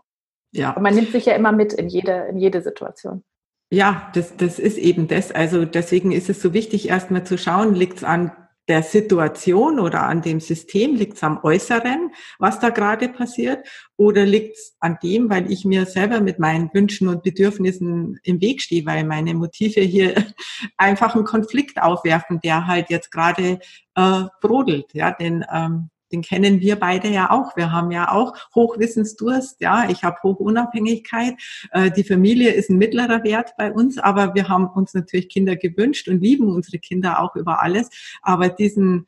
Ja. 0.53 0.71
Und 0.71 0.83
man 0.83 0.95
nimmt 0.95 1.11
sich 1.11 1.25
ja 1.25 1.33
immer 1.33 1.51
mit 1.51 1.73
in 1.73 1.89
jede, 1.89 2.27
in 2.29 2.37
jede 2.37 2.61
Situation. 2.61 3.25
Ja, 3.69 4.09
das, 4.13 4.37
das 4.37 4.57
ist 4.57 4.77
eben 4.77 5.09
das. 5.09 5.33
Also 5.33 5.65
deswegen 5.65 6.13
ist 6.13 6.29
es 6.29 6.41
so 6.41 6.53
wichtig, 6.53 6.87
erstmal 6.87 7.25
zu 7.25 7.37
schauen, 7.37 7.75
liegt 7.75 7.97
es 7.97 8.03
an 8.05 8.31
der 8.67 8.83
Situation 8.83 9.79
oder 9.79 10.03
an 10.03 10.21
dem 10.21 10.39
System? 10.39 10.95
Liegt 10.95 11.17
es 11.17 11.23
am 11.23 11.39
Äußeren, 11.43 12.11
was 12.39 12.59
da 12.59 12.69
gerade 12.69 13.09
passiert? 13.09 13.67
Oder 13.97 14.25
liegt 14.25 14.57
es 14.57 14.75
an 14.79 14.97
dem, 15.01 15.29
weil 15.29 15.51
ich 15.51 15.65
mir 15.65 15.85
selber 15.85 16.21
mit 16.21 16.39
meinen 16.39 16.69
Wünschen 16.73 17.07
und 17.07 17.23
Bedürfnissen 17.23 18.19
im 18.23 18.41
Weg 18.41 18.61
stehe, 18.61 18.85
weil 18.85 19.03
meine 19.03 19.33
Motive 19.33 19.81
hier 19.81 20.15
einfach 20.77 21.15
einen 21.15 21.25
Konflikt 21.25 21.81
aufwerfen, 21.81 22.39
der 22.41 22.67
halt 22.67 22.89
jetzt 22.89 23.11
gerade 23.11 23.59
äh, 23.95 24.23
brodelt. 24.41 24.93
Ja, 24.93 25.11
denn 25.11 25.45
ähm, 25.53 25.89
den 26.15 26.21
kennen 26.21 26.61
wir 26.61 26.77
beide 26.77 27.09
ja 27.09 27.29
auch. 27.29 27.57
Wir 27.57 27.73
haben 27.73 27.91
ja 27.91 28.11
auch 28.11 28.33
Hochwissensdurst, 28.55 29.59
ja, 29.59 29.89
ich 29.89 30.03
habe 30.03 30.17
Hochunabhängigkeit. 30.23 31.35
Äh, 31.71 31.91
die 31.91 32.05
Familie 32.05 32.51
ist 32.51 32.69
ein 32.69 32.77
mittlerer 32.77 33.23
Wert 33.25 33.53
bei 33.57 33.71
uns, 33.71 33.97
aber 33.97 34.33
wir 34.33 34.47
haben 34.47 34.67
uns 34.69 34.93
natürlich 34.93 35.27
Kinder 35.27 35.57
gewünscht 35.57 36.07
und 36.07 36.21
lieben 36.21 36.47
unsere 36.47 36.79
Kinder 36.79 37.19
auch 37.21 37.35
über 37.35 37.61
alles. 37.61 37.89
Aber 38.21 38.47
diesen, 38.47 39.07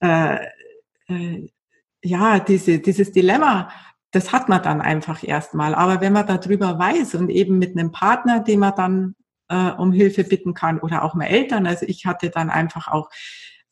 äh, 0.00 0.44
äh, 1.08 1.48
ja, 2.02 2.40
diese, 2.40 2.80
dieses 2.80 3.12
Dilemma, 3.12 3.70
das 4.10 4.32
hat 4.32 4.48
man 4.48 4.60
dann 4.62 4.80
einfach 4.80 5.22
erstmal. 5.22 5.76
Aber 5.76 6.00
wenn 6.00 6.12
man 6.12 6.26
darüber 6.26 6.80
weiß 6.80 7.14
und 7.14 7.28
eben 7.28 7.58
mit 7.58 7.78
einem 7.78 7.92
Partner, 7.92 8.40
den 8.40 8.58
man 8.58 8.74
dann 8.74 9.14
äh, 9.48 9.70
um 9.70 9.92
Hilfe 9.92 10.24
bitten 10.24 10.54
kann 10.54 10.80
oder 10.80 11.04
auch 11.04 11.14
mal 11.14 11.26
Eltern, 11.26 11.68
also 11.68 11.86
ich 11.86 12.06
hatte 12.06 12.30
dann 12.30 12.50
einfach 12.50 12.88
auch 12.88 13.08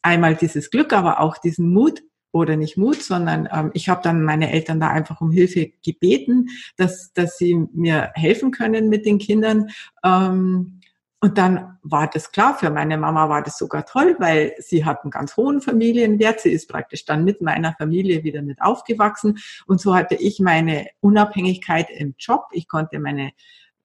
einmal 0.01 0.37
dieses 0.37 0.71
Glück, 0.71 0.93
aber 0.93 1.19
auch 1.19 1.39
diesen 1.39 1.73
Mut, 1.73 2.03
oder 2.33 2.57
nicht 2.57 2.77
Mut, 2.77 3.03
sondern 3.03 3.49
ähm, 3.53 3.71
ich 3.75 3.89
habe 3.89 4.03
dann 4.03 4.23
meine 4.23 4.53
Eltern 4.53 4.81
da 4.81 4.89
einfach 4.89 5.21
um 5.21 5.31
Hilfe 5.31 5.73
gebeten, 5.85 6.49
dass, 6.77 7.13
dass 7.13 7.39
sie 7.39 7.55
mir 7.73 8.11
helfen 8.15 8.51
können 8.51 8.89
mit 8.89 9.07
den 9.07 9.19
Kindern. 9.19 9.69
Ähm, 10.05 10.81
und 11.21 11.37
dann 11.37 11.79
war 11.83 12.09
das 12.09 12.31
klar, 12.31 12.57
für 12.57 12.71
meine 12.71 12.97
Mama 12.97 13.29
war 13.29 13.43
das 13.43 13.59
sogar 13.59 13.85
toll, 13.85 14.15
weil 14.21 14.55
sie 14.59 14.85
hat 14.85 15.03
einen 15.03 15.11
ganz 15.11 15.37
hohen 15.37 15.61
Familienwert. 15.61 16.41
Sie 16.41 16.53
ist 16.53 16.69
praktisch 16.69 17.05
dann 17.05 17.25
mit 17.25 17.43
meiner 17.43 17.73
Familie 17.73 18.23
wieder 18.23 18.41
mit 18.41 18.63
aufgewachsen. 18.63 19.39
Und 19.67 19.81
so 19.81 19.97
hatte 19.97 20.15
ich 20.15 20.39
meine 20.39 20.87
Unabhängigkeit 21.01 21.91
im 21.91 22.15
Job. 22.19 22.45
Ich 22.53 22.69
konnte 22.69 23.01
meine, 23.01 23.33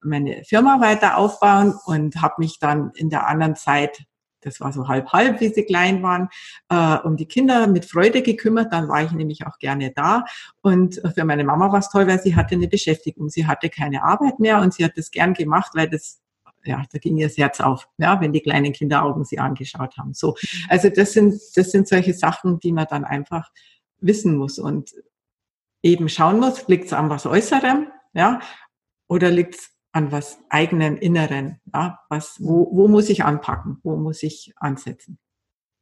meine 0.00 0.44
Firma 0.44 0.80
weiter 0.80 1.16
aufbauen 1.16 1.74
und 1.86 2.22
habe 2.22 2.34
mich 2.38 2.60
dann 2.60 2.92
in 2.94 3.10
der 3.10 3.26
anderen 3.26 3.56
Zeit 3.56 4.04
das 4.44 4.60
war 4.60 4.72
so 4.72 4.88
halb 4.88 5.12
halb, 5.12 5.40
wie 5.40 5.48
sie 5.48 5.64
klein 5.64 6.02
waren, 6.02 6.28
äh, 6.68 6.98
um 7.06 7.16
die 7.16 7.26
Kinder 7.26 7.66
mit 7.66 7.84
Freude 7.84 8.22
gekümmert. 8.22 8.72
Dann 8.72 8.88
war 8.88 9.02
ich 9.02 9.12
nämlich 9.12 9.46
auch 9.46 9.58
gerne 9.58 9.92
da. 9.94 10.24
Und 10.62 11.00
für 11.14 11.24
meine 11.24 11.44
Mama 11.44 11.72
war 11.72 11.78
es 11.78 11.90
toll, 11.90 12.06
weil 12.06 12.20
sie 12.20 12.36
hatte 12.36 12.54
eine 12.54 12.68
Beschäftigung. 12.68 13.28
Sie 13.30 13.46
hatte 13.46 13.70
keine 13.70 14.02
Arbeit 14.04 14.40
mehr 14.40 14.60
und 14.60 14.74
sie 14.74 14.84
hat 14.84 14.96
das 14.96 15.10
gern 15.10 15.34
gemacht, 15.34 15.72
weil 15.74 15.88
das 15.88 16.20
ja, 16.66 16.82
da 16.90 16.98
ging 16.98 17.18
ihr 17.18 17.28
das 17.28 17.36
Herz 17.36 17.60
auf, 17.60 17.88
ja, 17.98 18.20
wenn 18.22 18.32
die 18.32 18.40
kleinen 18.40 18.72
Kinderaugen 18.72 19.24
sie 19.24 19.38
angeschaut 19.38 19.98
haben. 19.98 20.14
So, 20.14 20.34
also 20.68 20.88
das 20.88 21.12
sind 21.12 21.34
das 21.56 21.70
sind 21.70 21.86
solche 21.86 22.14
Sachen, 22.14 22.58
die 22.58 22.72
man 22.72 22.86
dann 22.88 23.04
einfach 23.04 23.50
wissen 23.98 24.36
muss 24.36 24.58
und 24.58 24.94
eben 25.82 26.08
schauen 26.08 26.40
muss, 26.40 26.66
liegt 26.68 26.86
es 26.86 26.92
an 26.92 27.10
was 27.10 27.26
Äußerem, 27.26 27.88
ja, 28.14 28.40
oder 29.08 29.30
liegt 29.30 29.56
es 29.56 29.73
an 29.94 30.10
was 30.10 30.40
eigenen 30.50 30.96
Inneren. 30.96 31.60
Ja? 31.72 32.00
Was, 32.08 32.36
wo, 32.40 32.68
wo 32.72 32.88
muss 32.88 33.08
ich 33.08 33.24
anpacken? 33.24 33.78
Wo 33.84 33.96
muss 33.96 34.22
ich 34.22 34.52
ansetzen? 34.56 35.18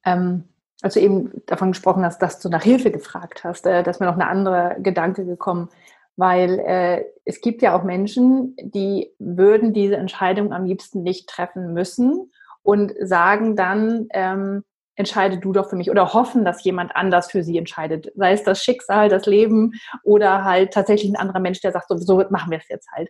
Ähm, 0.05 0.44
als 0.83 0.94
du 0.94 1.01
eben 1.01 1.42
davon 1.46 1.72
gesprochen 1.72 2.05
hast, 2.05 2.20
dass 2.20 2.38
du 2.38 2.51
nach 2.51 2.62
Hilfe 2.62 2.90
gefragt 2.90 3.42
hast, 3.42 3.66
äh, 3.66 3.83
dass 3.83 4.01
mir 4.01 4.07
noch 4.07 4.14
eine 4.14 4.29
andere 4.29 4.77
Gedanke 4.81 5.25
gekommen, 5.25 5.70
weil 6.16 6.59
äh, 6.59 7.05
es 7.25 7.40
gibt 7.40 7.62
ja 7.62 7.75
auch 7.75 7.85
Menschen, 7.85 8.55
die 8.61 9.11
würden 9.18 9.72
diese 9.72 9.96
Entscheidung 9.96 10.53
am 10.53 10.66
liebsten 10.66 11.03
nicht 11.03 11.29
treffen 11.29 11.72
müssen 11.72 12.31
und 12.62 12.92
sagen 13.01 13.57
dann, 13.57 14.09
ähm, 14.11 14.62
entscheide 14.94 15.38
du 15.38 15.53
doch 15.53 15.70
für 15.70 15.77
mich 15.77 15.90
oder 15.90 16.12
hoffen, 16.12 16.44
dass 16.44 16.64
jemand 16.64 16.94
anders 16.94 17.31
für 17.31 17.42
sie 17.42 17.57
entscheidet. 17.57 18.12
Sei 18.14 18.33
es 18.33 18.44
das 18.44 18.62
Schicksal, 18.62 19.09
das 19.09 19.25
Leben 19.25 19.72
oder 20.03 20.44
halt 20.44 20.75
tatsächlich 20.75 21.11
ein 21.11 21.16
anderer 21.16 21.40
Mensch, 21.40 21.61
der 21.61 21.72
sagt, 21.72 21.88
so, 21.88 21.96
so 21.96 22.22
machen 22.29 22.51
wir 22.51 22.59
es 22.59 22.68
jetzt 22.68 22.90
halt. 22.92 23.09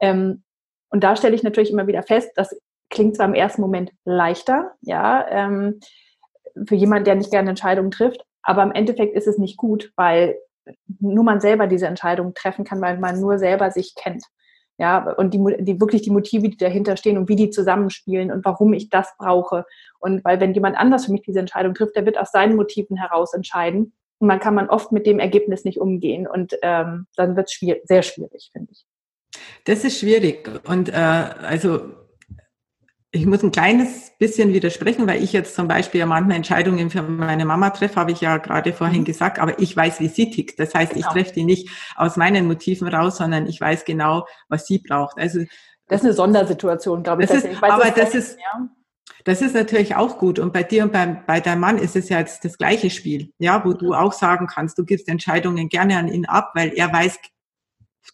Ähm, 0.00 0.42
und 0.90 1.04
da 1.04 1.16
stelle 1.16 1.34
ich 1.34 1.42
natürlich 1.42 1.70
immer 1.70 1.86
wieder 1.86 2.02
fest, 2.02 2.30
das 2.36 2.54
klingt 2.90 3.16
zwar 3.16 3.26
im 3.26 3.34
ersten 3.34 3.62
Moment 3.62 3.92
leichter, 4.04 4.72
ja, 4.82 5.26
ähm, 5.28 5.80
für 6.66 6.74
jemanden, 6.74 7.04
der 7.04 7.14
nicht 7.14 7.30
gerne 7.30 7.50
Entscheidungen 7.50 7.90
trifft, 7.90 8.24
aber 8.42 8.62
im 8.62 8.72
Endeffekt 8.72 9.16
ist 9.16 9.26
es 9.26 9.38
nicht 9.38 9.56
gut, 9.56 9.92
weil 9.96 10.36
nur 11.00 11.24
man 11.24 11.40
selber 11.40 11.66
diese 11.66 11.86
Entscheidung 11.86 12.34
treffen 12.34 12.64
kann, 12.64 12.80
weil 12.80 12.98
man 12.98 13.20
nur 13.20 13.38
selber 13.38 13.70
sich 13.70 13.94
kennt. 13.94 14.24
Ja, 14.78 15.12
und 15.12 15.34
die, 15.34 15.38
die 15.60 15.80
wirklich 15.80 16.02
die 16.02 16.10
Motive, 16.10 16.48
die 16.48 16.56
dahinter 16.56 16.96
stehen 16.96 17.18
und 17.18 17.28
wie 17.28 17.36
die 17.36 17.50
zusammenspielen 17.50 18.32
und 18.32 18.44
warum 18.44 18.72
ich 18.72 18.88
das 18.88 19.14
brauche. 19.18 19.64
Und 20.00 20.24
weil 20.24 20.40
wenn 20.40 20.54
jemand 20.54 20.76
anders 20.76 21.06
für 21.06 21.12
mich 21.12 21.22
diese 21.22 21.40
Entscheidung 21.40 21.74
trifft, 21.74 21.94
der 21.94 22.06
wird 22.06 22.18
aus 22.18 22.32
seinen 22.32 22.56
Motiven 22.56 22.96
heraus 22.96 23.34
entscheiden. 23.34 23.92
Und 24.18 24.28
man 24.28 24.40
kann 24.40 24.54
man 24.54 24.68
oft 24.70 24.90
mit 24.90 25.06
dem 25.06 25.18
Ergebnis 25.18 25.64
nicht 25.64 25.78
umgehen. 25.78 26.26
Und 26.26 26.56
ähm, 26.62 27.06
dann 27.16 27.36
wird 27.36 27.48
es 27.48 27.52
schwierig, 27.52 27.82
sehr 27.84 28.02
schwierig, 28.02 28.50
finde 28.52 28.72
ich. 28.72 28.84
Das 29.64 29.84
ist 29.84 29.98
schwierig. 29.98 30.48
Und 30.64 30.88
äh, 30.88 30.92
also 30.92 31.94
ich 33.14 33.26
muss 33.26 33.42
ein 33.42 33.52
kleines 33.52 34.12
bisschen 34.18 34.54
widersprechen, 34.54 35.06
weil 35.06 35.22
ich 35.22 35.34
jetzt 35.34 35.54
zum 35.54 35.68
Beispiel 35.68 36.00
ja 36.00 36.06
manchmal 36.06 36.36
Entscheidungen 36.36 36.88
für 36.88 37.02
meine 37.02 37.44
Mama 37.44 37.68
treffe, 37.70 37.96
habe 37.96 38.10
ich 38.12 38.22
ja 38.22 38.38
gerade 38.38 38.72
vorhin 38.72 39.02
mhm. 39.02 39.06
gesagt, 39.06 39.38
aber 39.38 39.58
ich 39.58 39.76
weiß, 39.76 40.00
wie 40.00 40.08
sie 40.08 40.30
tickt. 40.30 40.58
Das 40.58 40.74
heißt, 40.74 40.94
genau. 40.94 41.06
ich 41.06 41.12
treffe 41.12 41.34
die 41.34 41.44
nicht 41.44 41.68
aus 41.94 42.16
meinen 42.16 42.46
Motiven 42.46 42.88
raus, 42.88 43.18
sondern 43.18 43.46
ich 43.46 43.60
weiß 43.60 43.84
genau, 43.84 44.26
was 44.48 44.66
sie 44.66 44.78
braucht. 44.78 45.18
Also 45.18 45.40
das 45.88 46.00
ist 46.00 46.06
eine 46.06 46.14
Sondersituation, 46.14 47.02
glaube 47.02 47.24
ich. 47.24 47.28
Das 47.28 47.44
ist, 47.44 47.62
aber 47.62 47.90
das 47.90 48.14
ist, 48.14 48.38
ja. 48.38 48.68
das 49.24 49.42
ist 49.42 49.54
natürlich 49.54 49.94
auch 49.94 50.16
gut. 50.16 50.38
Und 50.38 50.54
bei 50.54 50.62
dir 50.62 50.84
und 50.84 50.92
bei, 50.92 51.06
bei 51.26 51.40
deinem 51.40 51.60
Mann 51.60 51.76
ist 51.76 51.96
es 51.96 52.08
ja 52.08 52.18
jetzt 52.18 52.46
das 52.46 52.56
gleiche 52.56 52.88
Spiel, 52.88 53.30
ja, 53.38 53.62
wo 53.62 53.74
du 53.74 53.92
auch 53.92 54.14
sagen 54.14 54.46
kannst, 54.46 54.78
du 54.78 54.86
gibst 54.86 55.06
Entscheidungen 55.08 55.68
gerne 55.68 55.98
an 55.98 56.08
ihn 56.08 56.24
ab, 56.24 56.52
weil 56.54 56.72
er 56.74 56.90
weiß 56.90 57.18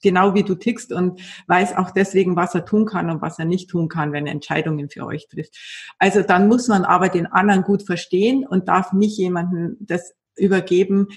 genau 0.02 0.34
wie 0.34 0.42
du 0.42 0.54
tickst 0.54 0.92
und 0.92 1.20
weiß 1.46 1.76
auch 1.76 1.90
deswegen, 1.90 2.36
was 2.36 2.54
er 2.54 2.64
tun 2.64 2.86
kann 2.86 3.10
und 3.10 3.22
was 3.22 3.38
er 3.38 3.44
nicht 3.44 3.70
tun 3.70 3.88
kann, 3.88 4.12
wenn 4.12 4.26
er 4.26 4.32
Entscheidungen 4.32 4.88
für 4.90 5.06
euch 5.06 5.28
trifft. 5.28 5.56
Also 5.98 6.22
dann 6.22 6.48
muss 6.48 6.68
man 6.68 6.84
aber 6.84 7.08
den 7.08 7.26
anderen 7.26 7.62
gut 7.62 7.84
verstehen 7.84 8.46
und 8.46 8.68
darf 8.68 8.92
nicht 8.92 9.18
jemanden 9.18 9.76
das 9.80 10.14
übergeben, 10.36 11.08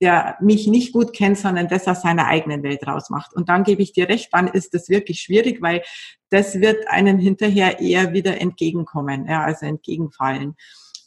der 0.00 0.36
mich 0.40 0.66
nicht 0.66 0.92
gut 0.92 1.12
kennt, 1.12 1.38
sondern 1.38 1.68
das 1.68 1.86
aus 1.86 2.02
seiner 2.02 2.26
eigenen 2.26 2.62
Welt 2.62 2.86
rausmacht. 2.86 3.34
Und 3.34 3.48
dann 3.48 3.62
gebe 3.62 3.82
ich 3.82 3.92
dir 3.92 4.08
recht, 4.08 4.30
dann 4.32 4.48
ist 4.48 4.74
das 4.74 4.88
wirklich 4.88 5.20
schwierig, 5.20 5.62
weil 5.62 5.82
das 6.30 6.60
wird 6.60 6.88
einem 6.88 7.18
hinterher 7.18 7.78
eher 7.80 8.12
wieder 8.12 8.40
entgegenkommen, 8.40 9.26
ja, 9.28 9.44
also 9.44 9.66
entgegenfallen. 9.66 10.56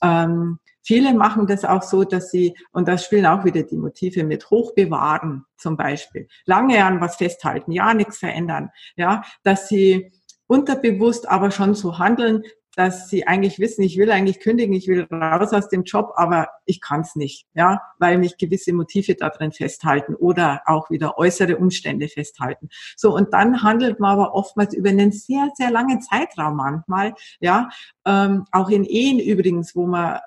Ähm, 0.01 0.59
Viele 0.85 1.15
machen 1.15 1.47
das 1.47 1.65
auch 1.65 1.81
so, 1.81 2.03
dass 2.03 2.29
sie, 2.29 2.55
und 2.71 2.87
das 2.87 3.03
spielen 3.03 3.25
auch 3.25 3.43
wieder 3.43 3.63
die 3.63 3.75
Motive 3.75 4.23
mit, 4.23 4.51
hochbewahren 4.51 5.43
zum 5.57 5.77
Beispiel, 5.77 6.27
lange 6.45 6.85
an 6.85 7.01
was 7.01 7.15
festhalten, 7.15 7.71
ja, 7.71 7.93
nichts 7.93 8.19
verändern, 8.19 8.69
ja, 8.95 9.23
dass 9.43 9.67
sie 9.67 10.11
unterbewusst 10.45 11.27
aber 11.27 11.49
schon 11.49 11.73
so 11.73 11.97
handeln, 11.97 12.43
dass 12.75 13.09
sie 13.09 13.25
eigentlich 13.25 13.57
wissen, 13.57 13.83
ich 13.83 13.97
will 13.97 14.11
eigentlich 14.11 14.41
kündigen, 14.41 14.75
ich 14.75 14.87
will 14.87 15.07
raus 15.11 15.53
aus 15.53 15.69
dem 15.69 15.83
Job, 15.83 16.11
aber 16.15 16.49
ich 16.65 16.81
kann 16.81 17.01
es 17.01 17.15
nicht, 17.15 17.47
ja, 17.53 17.81
weil 17.99 18.17
mich 18.17 18.37
gewisse 18.37 18.73
Motive 18.73 19.15
da 19.15 19.29
drin 19.29 19.53
festhalten 19.53 20.13
oder 20.13 20.61
auch 20.65 20.89
wieder 20.89 21.17
äußere 21.17 21.57
Umstände 21.57 22.09
festhalten. 22.09 22.69
So 22.95 23.15
und 23.15 23.33
dann 23.33 23.63
handelt 23.63 23.99
man 23.99 24.11
aber 24.19 24.35
oftmals 24.35 24.73
über 24.75 24.89
einen 24.89 25.11
sehr 25.11 25.49
sehr 25.55 25.71
langen 25.71 26.01
Zeitraum 26.01 26.57
manchmal, 26.57 27.13
ja, 27.39 27.69
ähm, 28.05 28.45
auch 28.51 28.69
in 28.69 28.83
Ehen 28.83 29.19
übrigens, 29.19 29.75
wo 29.75 29.87
man 29.87 30.19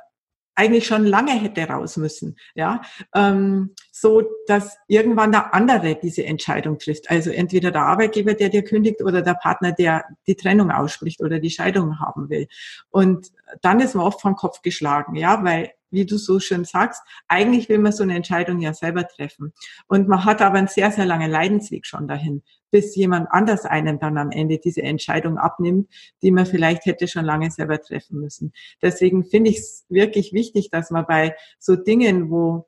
eigentlich 0.59 0.87
schon 0.87 1.07
lange 1.07 1.33
hätte 1.33 1.63
raus 1.69 1.97
müssen, 1.97 2.37
ja, 2.55 2.83
ähm, 3.15 3.75
so 3.93 4.25
dass 4.49 4.77
irgendwann 4.89 5.31
der 5.31 5.55
andere 5.55 5.95
diese 5.95 6.25
Entscheidung 6.25 6.79
trifft. 6.79 7.11
Also 7.11 7.31
entweder 7.31 7.71
der 7.71 7.83
Arbeitgeber, 7.83 8.35
der 8.35 8.49
dir 8.49 8.65
kündigt, 8.65 9.01
oder 9.01 9.23
der 9.23 9.35
Partner, 9.35 9.71
der 9.71 10.05
die 10.27 10.35
Trennung 10.35 10.73
ausspricht 10.73 11.23
oder 11.23 11.39
die 11.39 11.51
Scheidung 11.51 12.01
haben 12.01 12.29
will. 12.29 12.49
Und 12.91 13.29
dann 13.63 13.79
ist 13.79 13.95
man 13.95 14.05
oft 14.05 14.21
vom 14.21 14.35
Kopf 14.35 14.63
geschlagen, 14.63 15.15
ja, 15.15 15.45
weil 15.45 15.71
wie 15.91 16.07
du 16.07 16.19
so 16.19 16.41
schön 16.41 16.65
sagst, 16.65 17.03
eigentlich 17.29 17.69
will 17.69 17.79
man 17.79 17.93
so 17.93 18.03
eine 18.03 18.15
Entscheidung 18.15 18.61
ja 18.61 18.75
selber 18.75 19.07
treffen. 19.07 19.53
Und 19.87 20.09
man 20.09 20.25
hat 20.25 20.43
aber 20.43 20.59
einen 20.59 20.69
sehr, 20.69 20.91
sehr 20.91 21.07
langen 21.07 21.31
Leidensweg 21.31 21.87
schon 21.87 22.09
dahin, 22.09 22.43
bis 22.71 22.95
jemand 22.97 23.29
anders 23.31 23.65
einem 23.65 23.99
dann 23.99 24.19
am 24.19 24.31
Ende 24.31 24.59
diese 24.59 24.83
Entscheidung 24.83 25.39
abnimmt, 25.39 25.89
die 26.23 26.31
man 26.31 26.47
vielleicht 26.47 26.85
hätte 26.87 27.09
schon 27.09 27.25
lange 27.25 27.51
selber 27.51 27.81
treffen 27.81 28.21
müssen. 28.21 28.53
Deswegen 28.83 29.25
finde 29.25 29.51
ich 29.51 29.59
es 29.59 29.87
wirklich 29.89 30.33
wichtig, 30.33 30.71
dass 30.71 30.91
man 30.91 31.07
bei 31.07 31.35
so 31.59 31.77
Dingen, 31.77 32.31
wo 32.31 32.67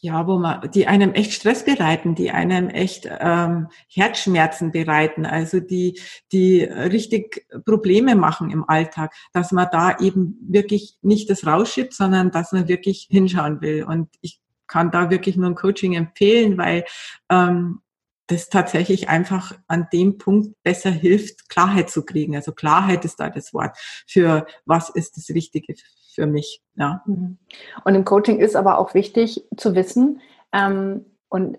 ja, 0.00 0.26
wo 0.26 0.38
man, 0.38 0.70
die 0.70 0.86
einem 0.86 1.12
echt 1.12 1.32
Stress 1.32 1.64
bereiten, 1.64 2.14
die 2.14 2.30
einem 2.30 2.68
echt 2.68 3.08
ähm, 3.20 3.68
Herzschmerzen 3.88 4.70
bereiten, 4.70 5.26
also 5.26 5.60
die, 5.60 6.00
die 6.32 6.62
richtig 6.62 7.46
Probleme 7.64 8.14
machen 8.14 8.50
im 8.50 8.68
Alltag, 8.68 9.12
dass 9.32 9.52
man 9.52 9.68
da 9.72 9.98
eben 9.98 10.38
wirklich 10.48 10.98
nicht 11.02 11.30
das 11.30 11.46
rausschiebt, 11.46 11.94
sondern 11.94 12.30
dass 12.30 12.52
man 12.52 12.68
wirklich 12.68 13.08
hinschauen 13.10 13.60
will. 13.60 13.84
Und 13.84 14.08
ich 14.20 14.40
kann 14.66 14.90
da 14.90 15.10
wirklich 15.10 15.36
nur 15.36 15.48
ein 15.48 15.54
Coaching 15.54 15.94
empfehlen, 15.94 16.58
weil 16.58 16.84
ähm, 17.30 17.80
das 18.28 18.50
tatsächlich 18.50 19.08
einfach 19.08 19.58
an 19.66 19.88
dem 19.92 20.18
Punkt 20.18 20.62
besser 20.62 20.90
hilft, 20.90 21.48
Klarheit 21.48 21.90
zu 21.90 22.04
kriegen. 22.04 22.36
Also 22.36 22.52
Klarheit 22.52 23.04
ist 23.04 23.18
da 23.18 23.30
das 23.30 23.54
Wort 23.54 23.76
für 24.06 24.46
was 24.66 24.90
ist 24.90 25.16
das 25.16 25.30
Richtige 25.30 25.74
für 26.18 26.26
mich. 26.26 26.62
Ja. 26.74 27.02
Mhm. 27.06 27.38
Und 27.84 27.94
im 27.94 28.04
Coaching 28.04 28.40
ist 28.40 28.56
aber 28.56 28.78
auch 28.78 28.94
wichtig 28.94 29.44
zu 29.56 29.74
wissen 29.76 30.20
ähm, 30.52 31.06
und 31.28 31.58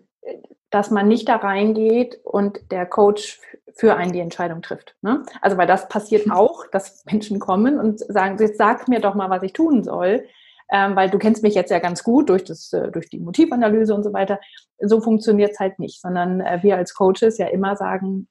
dass 0.70 0.92
man 0.92 1.08
nicht 1.08 1.30
da 1.30 1.38
reingeht 1.38 2.20
und 2.24 2.60
der 2.72 2.86
Coach 2.86 3.40
für 3.74 3.96
einen 3.96 4.12
die 4.12 4.20
Entscheidung 4.20 4.62
trifft. 4.62 4.96
Ne? 5.02 5.24
Also 5.42 5.58
weil 5.58 5.68
das 5.68 5.88
passiert 5.88 6.30
auch, 6.30 6.66
dass 6.68 7.06
Menschen 7.06 7.40
kommen 7.40 7.80
und 7.80 8.00
sagen, 8.00 8.38
jetzt 8.40 8.58
sag 8.58 8.88
mir 8.88 9.00
doch 9.00 9.16
mal, 9.16 9.30
was 9.30 9.44
ich 9.44 9.54
tun 9.54 9.84
soll 9.84 10.26
ähm, 10.72 10.96
weil 10.96 11.10
du 11.10 11.18
kennst 11.18 11.44
mich 11.44 11.56
jetzt 11.56 11.72
ja 11.72 11.80
ganz 11.80 12.04
gut 12.04 12.30
durch, 12.30 12.44
das, 12.44 12.72
äh, 12.74 12.92
durch 12.92 13.10
die 13.10 13.20
Motivanalyse 13.20 13.94
und 13.94 14.04
so 14.04 14.14
weiter. 14.14 14.40
So 14.80 15.02
funktioniert 15.02 15.52
es 15.52 15.60
halt 15.60 15.80
nicht, 15.80 16.00
sondern 16.00 16.42
äh, 16.42 16.60
wir 16.62 16.78
als 16.78 16.94
Coaches 16.94 17.38
ja 17.38 17.48
immer 17.48 17.76
sagen, 17.76 18.28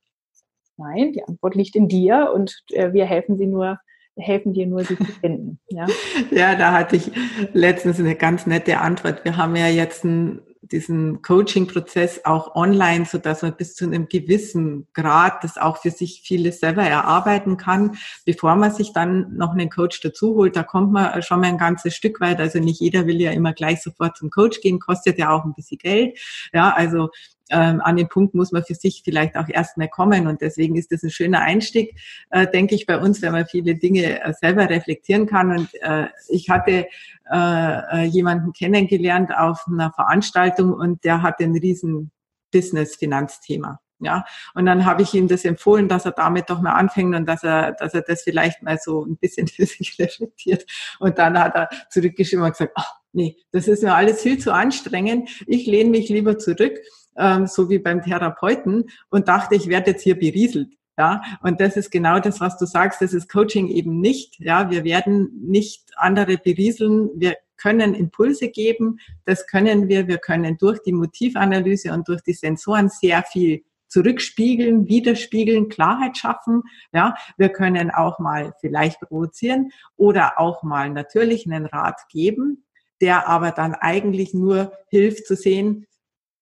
nein, 0.77 1.13
die 1.13 1.25
Antwort 1.25 1.57
liegt 1.57 1.75
in 1.75 1.89
dir 1.89 2.31
und 2.33 2.63
äh, 2.71 2.93
wir 2.93 3.07
helfen 3.07 3.37
sie 3.37 3.47
nur, 3.47 3.79
helfen 4.19 4.53
dir 4.53 4.67
nur, 4.67 4.85
sie 4.85 4.97
zu 4.97 5.05
finden. 5.05 5.59
Ja? 5.69 5.87
ja, 6.31 6.55
da 6.55 6.73
hatte 6.73 6.97
ich 6.97 7.11
letztens 7.53 7.99
eine 7.99 8.15
ganz 8.15 8.47
nette 8.47 8.79
Antwort. 8.79 9.25
Wir 9.25 9.37
haben 9.37 9.57
ja 9.57 9.69
jetzt 9.69 10.05
ein 10.05 10.41
diesen 10.73 11.23
Coaching-Prozess 11.23 12.25
auch 12.25 12.55
online, 12.55 13.05
so 13.07 13.19
dass 13.19 13.43
man 13.43 13.57
bis 13.57 13.75
zu 13.75 13.85
einem 13.85 14.09
gewissen 14.09 14.87
Grad 14.93 15.45
das 15.45 15.57
auch 15.57 15.79
für 15.79 15.91
sich 15.91 16.23
vieles 16.25 16.61
selber 16.61 16.83
erarbeiten 16.83 17.57
kann, 17.57 17.97
bevor 18.25 18.55
man 18.57 18.73
sich 18.73 18.93
dann 18.93 19.35
noch 19.37 19.53
einen 19.53 19.71
Coach 19.71 20.01
dazu 20.01 20.35
holt. 20.35 20.57
Da 20.57 20.63
kommt 20.63 20.93
man 20.93 21.23
schon 21.23 21.41
mal 21.41 21.49
ein 21.49 21.59
ganzes 21.59 21.95
Stück 21.95 22.21
weit. 22.21 22.41
Also 22.41 22.59
nicht 22.59 22.81
jeder 22.81 23.07
will 23.07 23.21
ja 23.21 23.31
immer 23.31 23.53
gleich 23.53 23.83
sofort 23.83 24.17
zum 24.17 24.31
Coach 24.31 24.61
gehen, 24.61 24.79
kostet 24.79 25.19
ja 25.19 25.31
auch 25.31 25.45
ein 25.45 25.55
bisschen 25.55 25.79
Geld. 25.79 26.19
Ja, 26.53 26.73
also 26.75 27.09
ähm, 27.51 27.81
an 27.81 27.97
den 27.97 28.09
Punkt 28.09 28.35
muss 28.35 28.53
man 28.53 28.65
für 28.65 28.75
sich 28.75 29.03
vielleicht 29.05 29.37
auch 29.37 29.49
erstmal 29.49 29.89
kommen. 29.89 30.27
Und 30.27 30.41
deswegen 30.41 30.77
ist 30.77 30.93
das 30.93 31.03
ein 31.03 31.11
schöner 31.11 31.41
Einstieg, 31.41 31.99
äh, 32.31 32.47
denke 32.47 32.75
ich, 32.75 32.87
bei 32.87 32.99
uns, 32.99 33.23
wenn 33.23 33.33
man 33.33 33.47
viele 33.47 33.75
Dinge 33.75 34.23
äh, 34.23 34.33
selber 34.33 34.69
reflektieren 34.69 35.27
kann. 35.27 35.51
Und 35.51 35.69
äh, 35.83 36.07
ich 36.29 36.51
hatte 36.51 36.87
äh, 37.31 38.03
äh 38.03 38.05
jemanden 38.05 38.53
kennengelernt 38.53 39.31
auf 39.37 39.65
einer 39.67 39.93
Veranstaltung 39.93 40.73
und 40.73 41.05
der 41.05 41.23
hatte 41.23 41.45
ein 41.45 41.57
riesen 41.57 42.11
Business-Finanzthema. 42.53 43.81
Ja, 44.01 44.25
und 44.55 44.67
dann 44.67 44.85
habe 44.85 45.03
ich 45.03 45.13
ihm 45.15 45.27
das 45.27 45.45
empfohlen, 45.45 45.89
dass 45.89 46.05
er 46.05 46.13
damit 46.13 46.51
doch 46.51 46.61
mal 46.61 46.75
anfängt 46.75 47.17
und 47.17 47.27
dass 47.27 47.43
er, 47.43 47.73
dass 47.73 47.95
er 47.95 48.03
das 48.03 48.23
vielleicht 48.23 48.63
mal 48.63 48.79
so 48.81 49.05
ein 49.05 49.17
bisschen 49.17 49.49
für 49.49 49.67
sich 49.67 49.99
reflektiert. 49.99 50.65
Und 51.01 51.19
dann 51.19 51.39
hat 51.39 51.57
er 51.57 51.69
zurückgeschrieben 51.91 52.45
und 52.45 52.53
gesagt, 52.53 52.73
ach, 52.77 52.95
nee, 53.13 53.37
das 53.51 53.67
ist 53.67 53.83
mir 53.83 53.95
alles 53.95 54.23
viel 54.23 54.39
zu 54.39 54.53
anstrengend. 54.53 55.29
Ich 55.49 55.67
lehne 55.67 55.91
mich 55.91 56.09
lieber 56.11 56.39
zurück 56.39 56.79
ähm, 57.19 57.47
so 57.47 57.69
wie 57.69 57.79
beim 57.79 58.03
Therapeuten 58.03 58.85
und 59.11 59.29
dachte, 59.29 59.55
ich 59.55 59.69
werde 59.69 59.91
jetzt 59.91 60.03
hier 60.03 60.19
berieselt. 60.19 60.75
Ja, 60.97 61.23
und 61.43 61.61
das 61.61 61.77
ist 61.77 61.91
genau 61.93 62.19
das, 62.19 62.41
was 62.41 62.59
du 62.59 62.67
sagst. 62.67 63.01
Das 63.01 63.13
ist 63.13 63.31
Coaching 63.31 63.69
eben 63.69 64.01
nicht. 64.01 64.41
Ja, 64.41 64.69
wir 64.69 64.83
werden 64.83 65.31
nicht 65.41 65.93
andere 65.97 66.39
berieseln. 66.39 67.11
Wir 67.15 67.37
können 67.57 67.95
Impulse 67.95 68.49
geben. 68.49 68.99
Das 69.25 69.47
können 69.47 69.89
wir. 69.89 70.09
Wir 70.09 70.19
können 70.19 70.59
durch 70.59 70.81
die 70.83 70.93
Motivanalyse 70.93 71.93
und 71.93 72.09
durch 72.09 72.23
die 72.23 72.33
Sensoren 72.33 72.89
sehr 72.89 73.23
viel 73.23 73.63
zurückspiegeln, 73.87 74.89
widerspiegeln, 74.89 75.69
Klarheit 75.69 76.17
schaffen. 76.17 76.63
Ja, 76.93 77.15
wir 77.37 77.51
können 77.51 77.91
auch 77.91 78.19
mal 78.19 78.55
vielleicht 78.61 79.01
provozieren 79.01 79.71
oder 79.97 80.39
auch 80.39 80.65
mal 80.65 80.91
natürlich 80.91 81.47
einen 81.47 81.67
Rat 81.67 82.01
geben, 82.11 82.65
der 83.01 83.29
aber 83.29 83.53
dann 83.53 83.75
eigentlich 83.75 84.35
nur 84.35 84.73
hilft 84.89 85.27
zu 85.27 85.37
sehen, 85.37 85.87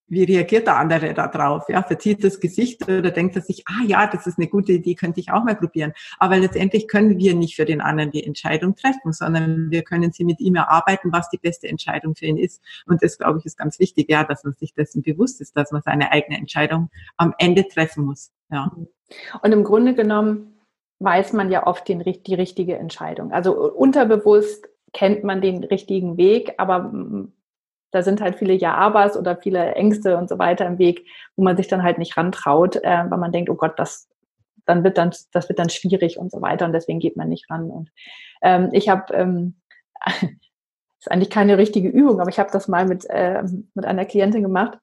wie 0.09 0.25
reagiert 0.25 0.67
der 0.67 0.77
andere 0.77 1.15
da 1.15 1.27
drauf? 1.27 1.65
Ja, 1.69 1.83
verzieht 1.83 2.23
das 2.23 2.39
Gesicht 2.41 2.85
oder 2.85 3.11
denkt 3.11 3.37
er 3.37 3.43
sich, 3.43 3.65
ah 3.67 3.85
ja, 3.87 4.07
das 4.07 4.27
ist 4.27 4.39
eine 4.39 4.47
gute 4.47 4.73
Idee, 4.73 4.95
könnte 4.95 5.21
ich 5.21 5.33
auch 5.33 5.43
mal 5.43 5.57
probieren. 5.57 5.93
Aber 6.19 6.37
letztendlich 6.37 6.87
können 6.87 7.19
wir 7.19 7.35
nicht 7.35 7.57
für 7.57 7.65
den 7.65 7.81
anderen 7.81 8.13
die 8.13 8.25
Entscheidung 8.25 8.77
treffen, 8.77 9.13
sondern 9.13 9.71
wir 9.71 9.83
können 9.83 10.13
sie 10.13 10.25
mit 10.25 10.41
ihm 10.41 10.55
erarbeiten, 10.55 11.13
was 11.13 11.29
die 11.31 11.39
beste 11.39 11.69
Entscheidung 11.69 12.15
für 12.15 12.27
ihn 12.27 12.39
ist. 12.39 12.63
Und 12.87 13.03
das, 13.03 13.19
glaube 13.19 13.41
ich, 13.41 13.47
ist 13.47 13.59
ganz 13.59 13.81
wichtig, 13.81 14.09
ja, 14.09 14.25
dass 14.25 14.45
man 14.45 14.55
sich 14.55 14.75
dessen 14.75 15.03
bewusst 15.03 15.41
ist, 15.41 15.57
dass 15.57 15.73
man 15.73 15.83
seine 15.83 16.13
eigene 16.13 16.39
Entscheidung 16.39 16.91
am 17.17 17.35
Ende 17.39 17.67
treffen 17.67 18.05
muss. 18.05 18.31
Ja. 18.51 18.71
Und 19.43 19.53
im 19.53 19.65
Grunde 19.65 19.95
genommen 19.95 20.53
weiß 21.01 21.33
man 21.33 21.51
ja 21.51 21.67
oft 21.67 21.89
den, 21.89 22.01
die 22.01 22.35
richtige 22.35 22.77
Entscheidung. 22.77 23.33
Also 23.33 23.71
unterbewusst 23.73 24.69
kennt 24.93 25.25
man 25.25 25.41
den 25.41 25.65
richtigen 25.65 26.17
Weg, 26.17 26.55
aber 26.59 27.29
da 27.91 28.03
sind 28.03 28.21
halt 28.21 28.37
viele 28.37 28.55
Ja-Abers 28.55 29.17
oder 29.17 29.37
viele 29.37 29.75
Ängste 29.75 30.17
und 30.17 30.29
so 30.29 30.39
weiter 30.39 30.67
im 30.67 30.79
Weg, 30.79 31.07
wo 31.37 31.45
man 31.45 31.57
sich 31.57 31.69
dann 31.69 31.83
halt 31.83 31.99
nicht 31.99 32.17
rantraut, 32.17 32.77
äh, 32.77 33.05
weil 33.09 33.19
man 33.19 33.33
denkt, 33.33 33.51
oh 33.51 33.55
Gott, 33.55 33.79
das 33.79 34.09
dann 34.65 34.83
wird 34.83 34.99
dann 34.99 35.13
das 35.33 35.49
wird 35.49 35.59
dann 35.59 35.71
schwierig 35.71 36.19
und 36.19 36.33
so 36.33 36.43
weiter 36.43 36.67
und 36.67 36.73
deswegen 36.73 36.99
geht 36.99 37.17
man 37.17 37.29
nicht 37.29 37.49
ran. 37.51 37.71
Und 37.71 37.91
ähm, 38.43 38.71
ich 38.73 38.89
habe 38.89 39.15
ähm, 39.15 39.55
ist 40.99 41.11
eigentlich 41.11 41.31
keine 41.31 41.59
richtige 41.59 41.89
Übung, 41.89 42.21
aber 42.21 42.31
ich 42.31 42.39
habe 42.39 42.51
das 42.53 42.67
mal 42.67 42.87
mit 42.87 43.09
äh, 43.09 43.43
mit 43.75 43.85
einer 43.87 44.05
Klientin 44.05 44.43
gemacht 44.43 44.79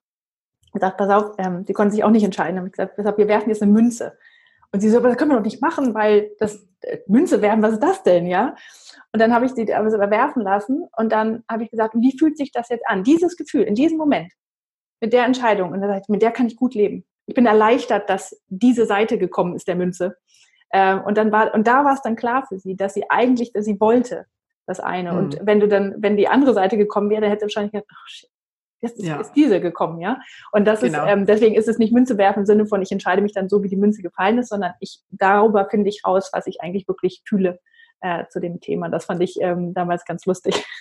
gesagt, 0.74 0.98
pass 0.98 1.10
auf, 1.10 1.36
ähm, 1.38 1.64
sie 1.66 1.74
konnten 1.74 1.92
sich 1.92 2.04
auch 2.04 2.10
nicht 2.10 2.24
entscheiden. 2.24 2.58
Habe 2.58 2.68
ich 2.68 2.74
gesagt, 2.74 3.18
wir 3.18 3.28
werfen 3.28 3.50
jetzt 3.50 3.62
eine 3.62 3.72
Münze. 3.72 4.18
Und 4.74 4.80
sie 4.80 4.90
so, 4.90 4.98
aber 4.98 5.10
das 5.10 5.18
können 5.18 5.32
wir 5.32 5.38
doch 5.38 5.44
nicht 5.44 5.62
machen, 5.62 5.94
weil 5.94 6.32
das 6.40 6.68
äh, 6.82 6.98
Münze 7.08 7.42
werfen, 7.42 7.62
was 7.62 7.74
ist 7.74 7.84
das 7.84 8.04
denn, 8.04 8.26
ja? 8.26 8.56
Und 9.14 9.20
dann 9.20 9.34
habe 9.34 9.46
ich 9.46 9.54
sie 9.54 9.72
aber 9.72 10.10
werfen 10.10 10.42
lassen 10.42 10.88
und 10.98 11.12
dann 11.12 11.44
habe 11.50 11.64
ich 11.64 11.70
gesagt, 11.70 11.94
wie 11.96 12.18
fühlt 12.18 12.36
sich 12.36 12.52
das 12.52 12.70
jetzt 12.70 12.88
an? 12.88 13.04
Dieses 13.04 13.38
Gefühl, 13.38 13.62
in 13.62 13.76
diesem 13.76 14.00
Moment, 14.00 14.34
mit 15.00 15.14
der 15.14 15.26
Entscheidung. 15.26 15.72
Und 15.72 15.82
dann 15.82 15.90
sagte 15.90 16.06
ich, 16.06 16.10
mit 16.10 16.24
der 16.24 16.32
kann 16.32 16.48
ich 16.48 16.56
gut 16.56 16.74
leben. 16.74 17.06
Ich 17.28 17.36
bin 17.36 17.46
erleichtert, 17.46 18.10
dass 18.10 18.42
diese 18.48 18.88
Seite 18.88 19.20
gekommen 19.20 19.56
ist, 19.56 19.68
der 19.68 19.76
Münze. 19.76 20.18
Ähm, 20.72 21.02
und 21.04 21.18
dann 21.18 21.32
war, 21.32 21.54
und 21.54 21.68
da 21.68 21.86
war 21.86 21.94
es 21.94 22.02
dann 22.02 22.16
klar 22.16 22.46
für 22.48 22.58
sie, 22.58 22.76
dass 22.76 22.96
sie 22.96 23.10
eigentlich, 23.10 23.54
dass 23.54 23.66
sie 23.66 23.80
wollte, 23.80 24.26
das 24.66 24.80
eine. 24.80 25.12
Mhm. 25.12 25.18
Und 25.18 25.40
wenn 25.44 25.60
du 25.60 25.68
dann, 25.68 25.96
wenn 25.98 26.18
die 26.18 26.28
andere 26.28 26.54
Seite 26.54 26.78
gekommen 26.78 27.10
wäre, 27.10 27.22
dann 27.22 27.30
hätte 27.30 27.42
sie 27.42 27.46
wahrscheinlich 27.46 27.74
gedacht, 27.74 27.90
oh 27.92 28.08
shit, 28.08 28.30
jetzt 28.84 29.00
ist, 29.00 29.08
ja. 29.08 29.20
ist 29.20 29.34
diese 29.34 29.60
gekommen, 29.60 30.00
ja. 30.00 30.20
Und 30.52 30.66
das 30.66 30.82
genau. 30.82 31.06
ist, 31.06 31.12
ähm, 31.12 31.26
deswegen 31.26 31.56
ist 31.56 31.68
es 31.68 31.80
nicht 31.80 31.94
Münze 31.94 32.18
werfen 32.18 32.42
im 32.42 32.46
Sinne 32.46 32.66
von, 32.66 32.82
ich 32.82 32.92
entscheide 32.92 33.22
mich 33.22 33.34
dann 33.34 33.50
so, 33.50 33.64
wie 33.64 33.70
die 33.70 33.78
Münze 33.78 34.02
gefallen 34.02 34.38
ist, 34.38 34.50
sondern 34.50 34.74
ich, 34.80 35.02
darüber 35.10 35.68
finde 35.70 35.90
ich 35.90 36.02
raus, 36.06 36.30
was 36.34 36.46
ich 36.48 36.62
eigentlich 36.62 36.88
wirklich 36.88 37.24
fühle 37.26 37.60
äh, 38.04 38.28
zu 38.28 38.40
dem 38.42 38.60
Thema. 38.60 38.90
Das 38.90 39.06
fand 39.06 39.24
ich 39.24 39.38
ähm, 39.40 39.74
damals 39.74 40.06
ganz 40.06 40.26
lustig. 40.26 40.64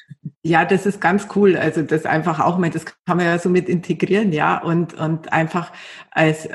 Ja, 0.44 0.64
das 0.64 0.86
ist 0.86 1.00
ganz 1.00 1.28
cool. 1.36 1.56
Also 1.56 1.82
das 1.82 2.04
einfach 2.04 2.40
auch 2.40 2.58
mal, 2.58 2.68
das 2.68 2.84
kann 2.84 3.16
man 3.16 3.26
ja 3.26 3.38
so 3.38 3.48
mit 3.48 3.68
integrieren, 3.68 4.32
ja, 4.32 4.60
und 4.60 4.92
und 4.94 5.32
einfach 5.32 5.70
als 6.10 6.46
äh, 6.46 6.50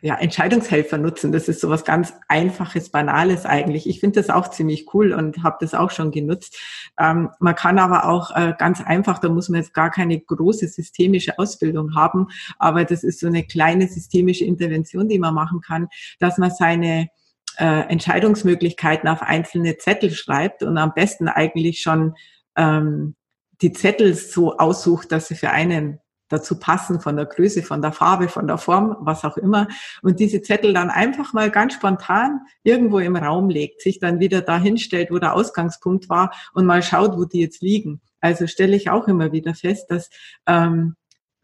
ja 0.00 0.14
Entscheidungshelfer 0.18 0.96
nutzen. 0.96 1.30
Das 1.30 1.46
ist 1.46 1.60
so 1.60 1.68
was 1.68 1.84
ganz 1.84 2.14
Einfaches, 2.28 2.88
Banales 2.88 3.44
eigentlich. 3.44 3.86
Ich 3.86 4.00
finde 4.00 4.18
das 4.22 4.30
auch 4.30 4.48
ziemlich 4.48 4.94
cool 4.94 5.12
und 5.12 5.42
habe 5.42 5.58
das 5.60 5.74
auch 5.74 5.90
schon 5.90 6.10
genutzt. 6.10 6.56
Ähm, 6.98 7.28
man 7.38 7.54
kann 7.54 7.78
aber 7.78 8.08
auch 8.08 8.34
äh, 8.34 8.54
ganz 8.56 8.80
einfach, 8.80 9.18
da 9.18 9.28
muss 9.28 9.50
man 9.50 9.60
jetzt 9.60 9.74
gar 9.74 9.90
keine 9.90 10.18
große 10.18 10.66
systemische 10.66 11.38
Ausbildung 11.38 11.94
haben, 11.94 12.28
aber 12.58 12.86
das 12.86 13.04
ist 13.04 13.20
so 13.20 13.26
eine 13.26 13.44
kleine 13.44 13.88
systemische 13.88 14.46
Intervention, 14.46 15.06
die 15.06 15.18
man 15.18 15.34
machen 15.34 15.60
kann, 15.60 15.88
dass 16.18 16.38
man 16.38 16.50
seine 16.50 17.10
äh, 17.58 17.80
Entscheidungsmöglichkeiten 17.88 19.08
auf 19.08 19.22
einzelne 19.22 19.76
Zettel 19.76 20.10
schreibt 20.12 20.62
und 20.62 20.78
am 20.78 20.94
besten 20.94 21.28
eigentlich 21.28 21.80
schon 21.80 22.14
ähm, 22.56 23.16
die 23.60 23.72
Zettel 23.72 24.14
so 24.14 24.56
aussucht, 24.58 25.10
dass 25.10 25.28
sie 25.28 25.34
für 25.34 25.50
einen 25.50 25.98
dazu 26.28 26.58
passen, 26.58 27.00
von 27.00 27.16
der 27.16 27.26
Größe, 27.26 27.62
von 27.62 27.82
der 27.82 27.92
Farbe, 27.92 28.28
von 28.28 28.46
der 28.46 28.58
Form, 28.58 28.96
was 29.00 29.24
auch 29.24 29.36
immer. 29.36 29.66
Und 30.02 30.20
diese 30.20 30.42
Zettel 30.42 30.74
dann 30.74 30.90
einfach 30.90 31.32
mal 31.32 31.50
ganz 31.50 31.74
spontan 31.74 32.40
irgendwo 32.62 32.98
im 32.98 33.16
Raum 33.16 33.48
legt, 33.48 33.80
sich 33.80 33.98
dann 33.98 34.20
wieder 34.20 34.42
dahin 34.42 34.78
stellt, 34.78 35.10
wo 35.10 35.18
der 35.18 35.34
Ausgangspunkt 35.34 36.08
war 36.08 36.32
und 36.52 36.66
mal 36.66 36.82
schaut, 36.82 37.16
wo 37.16 37.24
die 37.24 37.40
jetzt 37.40 37.62
liegen. 37.62 38.00
Also 38.20 38.46
stelle 38.46 38.76
ich 38.76 38.90
auch 38.90 39.08
immer 39.08 39.32
wieder 39.32 39.54
fest, 39.54 39.90
dass 39.90 40.10
ähm, 40.46 40.96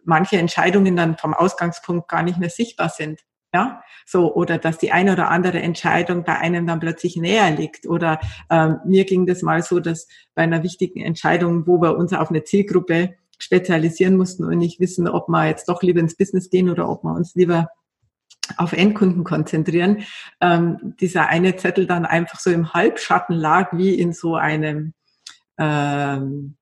manche 0.05 0.37
Entscheidungen 0.37 0.97
dann 0.97 1.17
vom 1.17 1.35
Ausgangspunkt 1.35 2.09
gar 2.09 2.23
nicht 2.23 2.39
mehr 2.39 2.51
sichtbar 2.51 2.91
sind. 2.91 3.21
Ja, 3.55 3.83
so, 4.05 4.35
oder 4.35 4.59
dass 4.59 4.79
die 4.79 4.91
eine 4.91 5.13
oder 5.13 5.31
andere 5.31 5.63
Entscheidung 5.63 6.25
bei 6.25 6.37
einem 6.37 6.67
dann 6.67 6.81
plötzlich 6.81 7.17
näher 7.17 7.53
liegt. 7.53 7.87
Oder 7.87 8.19
ähm, 8.51 8.81
mir 8.85 9.05
ging 9.05 9.27
das 9.27 9.43
mal 9.43 9.63
so, 9.63 9.79
dass 9.79 10.09
bei 10.35 10.43
einer 10.43 10.65
wichtigen 10.65 11.01
Entscheidung, 11.01 11.65
wo 11.65 11.81
wir 11.81 11.97
uns 11.97 12.13
auf 12.13 12.31
eine 12.31 12.43
Zielgruppe 12.43 13.15
spezialisieren 13.39 14.17
mussten 14.17 14.45
und 14.45 14.59
nicht 14.59 14.81
wissen, 14.81 15.07
ob 15.07 15.29
wir 15.29 15.47
jetzt 15.47 15.69
doch 15.69 15.85
lieber 15.85 16.01
ins 16.01 16.17
Business 16.17 16.51
gehen 16.51 16.69
oder 16.69 16.89
ob 16.89 17.05
wir 17.05 17.15
uns 17.15 17.37
lieber 17.37 17.69
auf 18.57 18.73
Endkunden 18.73 19.23
konzentrieren, 19.23 20.03
ähm, 20.41 20.95
dieser 21.01 21.29
eine 21.29 21.55
Zettel 21.55 21.87
dann 21.87 22.07
einfach 22.07 22.41
so 22.41 22.51
im 22.51 22.75
Halbschatten 22.75 23.37
lag, 23.37 23.73
wie 23.77 23.95
in 23.95 24.13
so 24.13 24.35
einem 24.35 24.95
ähm, 25.59 26.57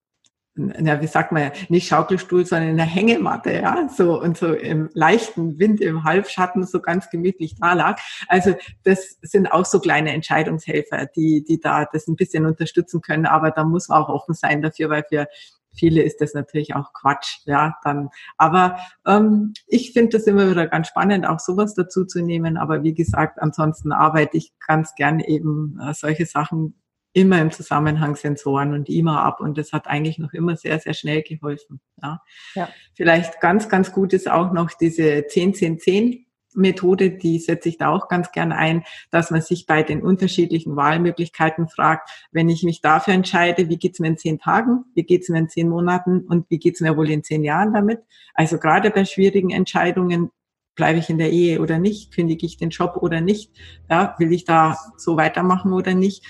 na, 0.55 1.01
wie 1.01 1.07
sagt 1.07 1.33
man, 1.33 1.51
nicht 1.69 1.89
Schaukelstuhl, 1.89 2.45
sondern 2.45 2.71
in 2.71 2.77
der 2.77 2.87
Hängematte, 2.87 3.53
ja, 3.53 3.89
so 3.89 4.21
und 4.21 4.37
so 4.37 4.53
im 4.53 4.91
leichten 4.93 5.59
Wind 5.59 5.81
im 5.81 6.05
Halbschatten 6.05 6.65
so 6.67 6.81
ganz 6.81 7.09
gemütlich 7.09 7.57
da 7.59 7.73
lag. 7.73 7.99
Also 8.29 8.55
das 8.85 9.17
sind 9.23 9.51
auch 9.51 9.65
so 9.65 9.81
kleine 9.81 10.13
Entscheidungshelfer, 10.13 11.07
die, 11.17 11.43
die 11.43 11.59
da 11.59 11.87
das 11.91 12.07
ein 12.07 12.17
bisschen 12.17 12.45
unterstützen 12.45 13.01
können, 13.01 13.25
aber 13.25 13.51
da 13.51 13.65
muss 13.65 13.89
man 13.89 14.03
auch 14.03 14.11
offen 14.11 14.35
sein 14.35 14.61
dafür, 14.61 14.91
weil 14.91 15.05
für 15.09 15.27
viele 15.75 16.03
ist 16.03 16.21
das 16.21 16.35
natürlich 16.35 16.75
auch 16.75 16.93
Quatsch, 16.93 17.39
ja, 17.47 17.77
dann. 17.83 18.11
Aber 18.37 18.79
ähm, 19.07 19.55
ich 19.67 19.93
finde 19.93 20.19
das 20.19 20.27
immer 20.27 20.51
wieder 20.51 20.67
ganz 20.67 20.89
spannend, 20.89 21.27
auch 21.27 21.41
sowas 21.41 21.75
dazu 21.75 22.05
zu 22.05 22.23
nehmen. 22.23 22.59
Aber 22.59 22.83
wie 22.83 22.93
gesagt, 22.93 23.41
ansonsten 23.41 23.93
arbeite 23.93 24.37
ich 24.37 24.53
ganz 24.67 24.95
gern 24.95 25.19
eben 25.21 25.79
äh, 25.81 25.95
solche 25.95 26.27
Sachen 26.27 26.75
immer 27.13 27.41
im 27.41 27.51
Zusammenhang 27.51 28.17
Sensoren 28.17 28.73
und 28.73 28.89
immer 28.89 29.23
ab 29.23 29.41
und 29.41 29.59
das 29.59 29.73
hat 29.73 29.87
eigentlich 29.87 30.19
noch 30.19 30.33
immer 30.33 30.57
sehr, 30.57 30.79
sehr 30.79 30.95
schnell 30.95 31.23
geholfen. 31.23 31.81
Ja. 32.03 32.23
ja. 32.55 32.69
Vielleicht 32.95 33.41
ganz, 33.41 33.69
ganz 33.69 33.93
gut 33.93 34.13
ist 34.13 34.31
auch 34.31 34.53
noch 34.53 34.71
diese 34.73 35.03
10-10-10 35.03 36.25
Methode, 36.55 37.11
die 37.11 37.39
setze 37.39 37.69
ich 37.69 37.79
da 37.79 37.89
auch 37.89 38.09
ganz 38.09 38.31
gern 38.33 38.53
ein, 38.53 38.85
dass 39.11 39.31
man 39.31 39.41
sich 39.41 39.67
bei 39.67 39.83
den 39.83 40.03
unterschiedlichen 40.03 40.77
Wahlmöglichkeiten 40.77 41.69
fragt, 41.69 42.11
wenn 42.31 42.49
ich 42.49 42.63
mich 42.63 42.81
dafür 42.81 43.15
entscheide, 43.15 43.69
wie 43.69 43.79
geht's 43.79 44.01
mir 44.01 44.09
in 44.09 44.19
zehn 44.19 44.39
Tagen, 44.39 44.85
wie 44.95 45.05
geht's 45.05 45.29
mir 45.29 45.39
in 45.39 45.49
zehn 45.49 45.69
Monaten 45.69 46.21
und 46.21 46.51
wie 46.51 46.59
geht's 46.59 46.81
mir 46.81 46.97
wohl 46.97 47.11
in 47.11 47.25
zehn 47.25 47.45
Jahren 47.45 47.73
damit? 47.73 48.01
Also 48.35 48.59
gerade 48.59 48.91
bei 48.91 49.05
schwierigen 49.05 49.51
Entscheidungen, 49.51 50.31
bleibe 50.75 50.99
ich 50.99 51.11
in 51.11 51.19
der 51.19 51.31
Ehe 51.31 51.61
oder 51.61 51.79
nicht, 51.79 52.15
kündige 52.15 52.47
ich 52.47 52.57
den 52.57 52.71
Job 52.71 52.97
oder 52.97 53.21
nicht, 53.21 53.53
ja, 53.91 54.15
will 54.19 54.33
ich 54.33 54.45
da 54.45 54.79
so 54.97 55.17
weitermachen 55.17 55.73
oder 55.73 55.95
nicht? 55.95 56.25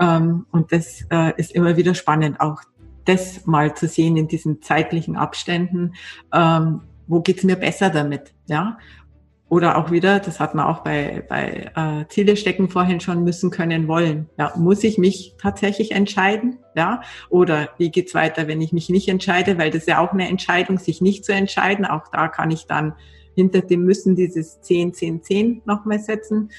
Ähm, 0.00 0.46
und 0.50 0.72
das 0.72 1.06
äh, 1.10 1.32
ist 1.36 1.52
immer 1.52 1.76
wieder 1.76 1.94
spannend, 1.94 2.40
auch 2.40 2.60
das 3.04 3.46
mal 3.46 3.74
zu 3.74 3.88
sehen 3.88 4.16
in 4.16 4.28
diesen 4.28 4.62
zeitlichen 4.62 5.16
Abständen. 5.16 5.94
Ähm, 6.32 6.82
wo 7.06 7.20
geht's 7.20 7.44
mir 7.44 7.56
besser 7.56 7.90
damit? 7.90 8.32
Ja. 8.46 8.78
Oder 9.48 9.76
auch 9.76 9.90
wieder, 9.90 10.18
das 10.18 10.40
hat 10.40 10.54
man 10.54 10.64
auch 10.64 10.78
bei, 10.78 11.26
bei 11.28 11.70
äh, 11.76 12.08
Ziele 12.08 12.36
stecken 12.38 12.70
vorhin 12.70 13.00
schon 13.00 13.22
müssen 13.22 13.50
können 13.50 13.86
wollen. 13.86 14.30
Ja, 14.38 14.54
muss 14.56 14.82
ich 14.82 14.96
mich 14.96 15.34
tatsächlich 15.36 15.92
entscheiden? 15.92 16.58
Ja, 16.74 17.02
oder 17.28 17.68
wie 17.76 17.90
geht's 17.90 18.14
weiter, 18.14 18.48
wenn 18.48 18.62
ich 18.62 18.72
mich 18.72 18.88
nicht 18.88 19.08
entscheide? 19.08 19.58
Weil 19.58 19.70
das 19.70 19.82
ist 19.82 19.88
ja 19.88 19.98
auch 19.98 20.12
eine 20.12 20.26
Entscheidung, 20.26 20.78
sich 20.78 21.02
nicht 21.02 21.26
zu 21.26 21.34
entscheiden. 21.34 21.84
Auch 21.84 22.08
da 22.08 22.28
kann 22.28 22.50
ich 22.50 22.64
dann 22.64 22.94
hinter 23.34 23.60
dem 23.60 23.84
müssen 23.84 24.16
dieses 24.16 24.62
10, 24.62 24.94
10, 24.94 25.22
10 25.22 25.62
nochmal 25.66 25.98
setzen. 25.98 26.50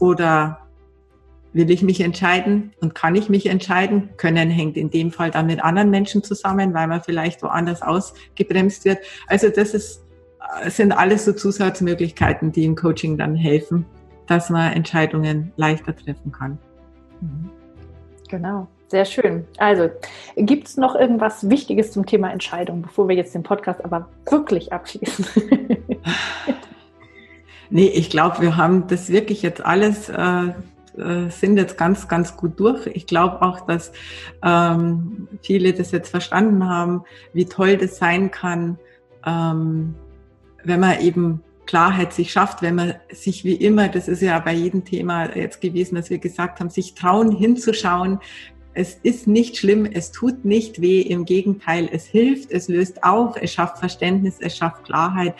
Oder 0.00 0.69
Will 1.52 1.70
ich 1.70 1.82
mich 1.82 2.00
entscheiden 2.00 2.72
und 2.80 2.94
kann 2.94 3.16
ich 3.16 3.28
mich 3.28 3.46
entscheiden? 3.46 4.10
Können 4.16 4.50
hängt 4.50 4.76
in 4.76 4.90
dem 4.90 5.10
Fall 5.10 5.32
dann 5.32 5.46
mit 5.46 5.62
anderen 5.62 5.90
Menschen 5.90 6.22
zusammen, 6.22 6.74
weil 6.74 6.86
man 6.86 7.02
vielleicht 7.02 7.42
woanders 7.42 7.82
ausgebremst 7.82 8.84
wird. 8.84 8.98
Also 9.26 9.48
das 9.48 9.74
ist, 9.74 10.04
äh, 10.62 10.70
sind 10.70 10.92
alles 10.92 11.24
so 11.24 11.32
Zusatzmöglichkeiten, 11.32 12.52
die 12.52 12.64
im 12.64 12.76
Coaching 12.76 13.18
dann 13.18 13.34
helfen, 13.34 13.84
dass 14.28 14.48
man 14.48 14.72
Entscheidungen 14.72 15.52
leichter 15.56 15.96
treffen 15.96 16.30
kann. 16.30 16.58
Mhm. 17.20 17.50
Genau, 18.28 18.68
sehr 18.86 19.04
schön. 19.04 19.44
Also, 19.58 19.90
gibt 20.36 20.68
es 20.68 20.76
noch 20.76 20.94
irgendwas 20.94 21.50
Wichtiges 21.50 21.90
zum 21.90 22.06
Thema 22.06 22.30
Entscheidung, 22.30 22.82
bevor 22.82 23.08
wir 23.08 23.16
jetzt 23.16 23.34
den 23.34 23.42
Podcast 23.42 23.84
aber 23.84 24.08
wirklich 24.30 24.72
abschließen? 24.72 25.26
nee, 27.70 27.88
ich 27.88 28.08
glaube, 28.08 28.40
wir 28.40 28.56
haben 28.56 28.86
das 28.86 29.10
wirklich 29.10 29.42
jetzt 29.42 29.64
alles 29.64 30.08
äh, 30.08 30.52
äh, 31.00 31.30
sind 31.30 31.56
jetzt 31.56 31.76
ganz, 31.76 32.08
ganz 32.08 32.36
gut 32.36 32.58
durch. 32.60 32.86
Ich 32.86 33.06
glaube 33.06 33.42
auch, 33.42 33.60
dass 33.62 33.92
ähm, 34.42 35.28
viele 35.42 35.72
das 35.72 35.90
jetzt 35.90 36.10
verstanden 36.10 36.68
haben, 36.68 37.04
wie 37.32 37.46
toll 37.46 37.76
das 37.76 37.96
sein 37.98 38.30
kann, 38.30 38.78
ähm, 39.26 39.94
wenn 40.64 40.80
man 40.80 41.00
eben 41.00 41.42
Klarheit 41.66 42.12
sich 42.12 42.32
schafft, 42.32 42.62
wenn 42.62 42.74
man 42.74 42.94
sich 43.12 43.44
wie 43.44 43.54
immer, 43.54 43.88
das 43.88 44.08
ist 44.08 44.22
ja 44.22 44.38
bei 44.40 44.52
jedem 44.52 44.84
Thema 44.84 45.36
jetzt 45.36 45.60
gewesen, 45.60 45.94
dass 45.94 46.10
wir 46.10 46.18
gesagt 46.18 46.60
haben, 46.60 46.70
sich 46.70 46.94
trauen 46.94 47.30
hinzuschauen, 47.30 48.18
es 48.72 48.94
ist 49.02 49.26
nicht 49.26 49.56
schlimm, 49.56 49.84
es 49.84 50.12
tut 50.12 50.44
nicht 50.44 50.80
weh, 50.80 51.00
im 51.00 51.24
Gegenteil, 51.24 51.88
es 51.90 52.06
hilft, 52.06 52.52
es 52.52 52.68
löst 52.68 53.02
auf, 53.02 53.36
es 53.40 53.52
schafft 53.52 53.78
Verständnis, 53.78 54.36
es 54.40 54.56
schafft 54.56 54.84
Klarheit 54.84 55.34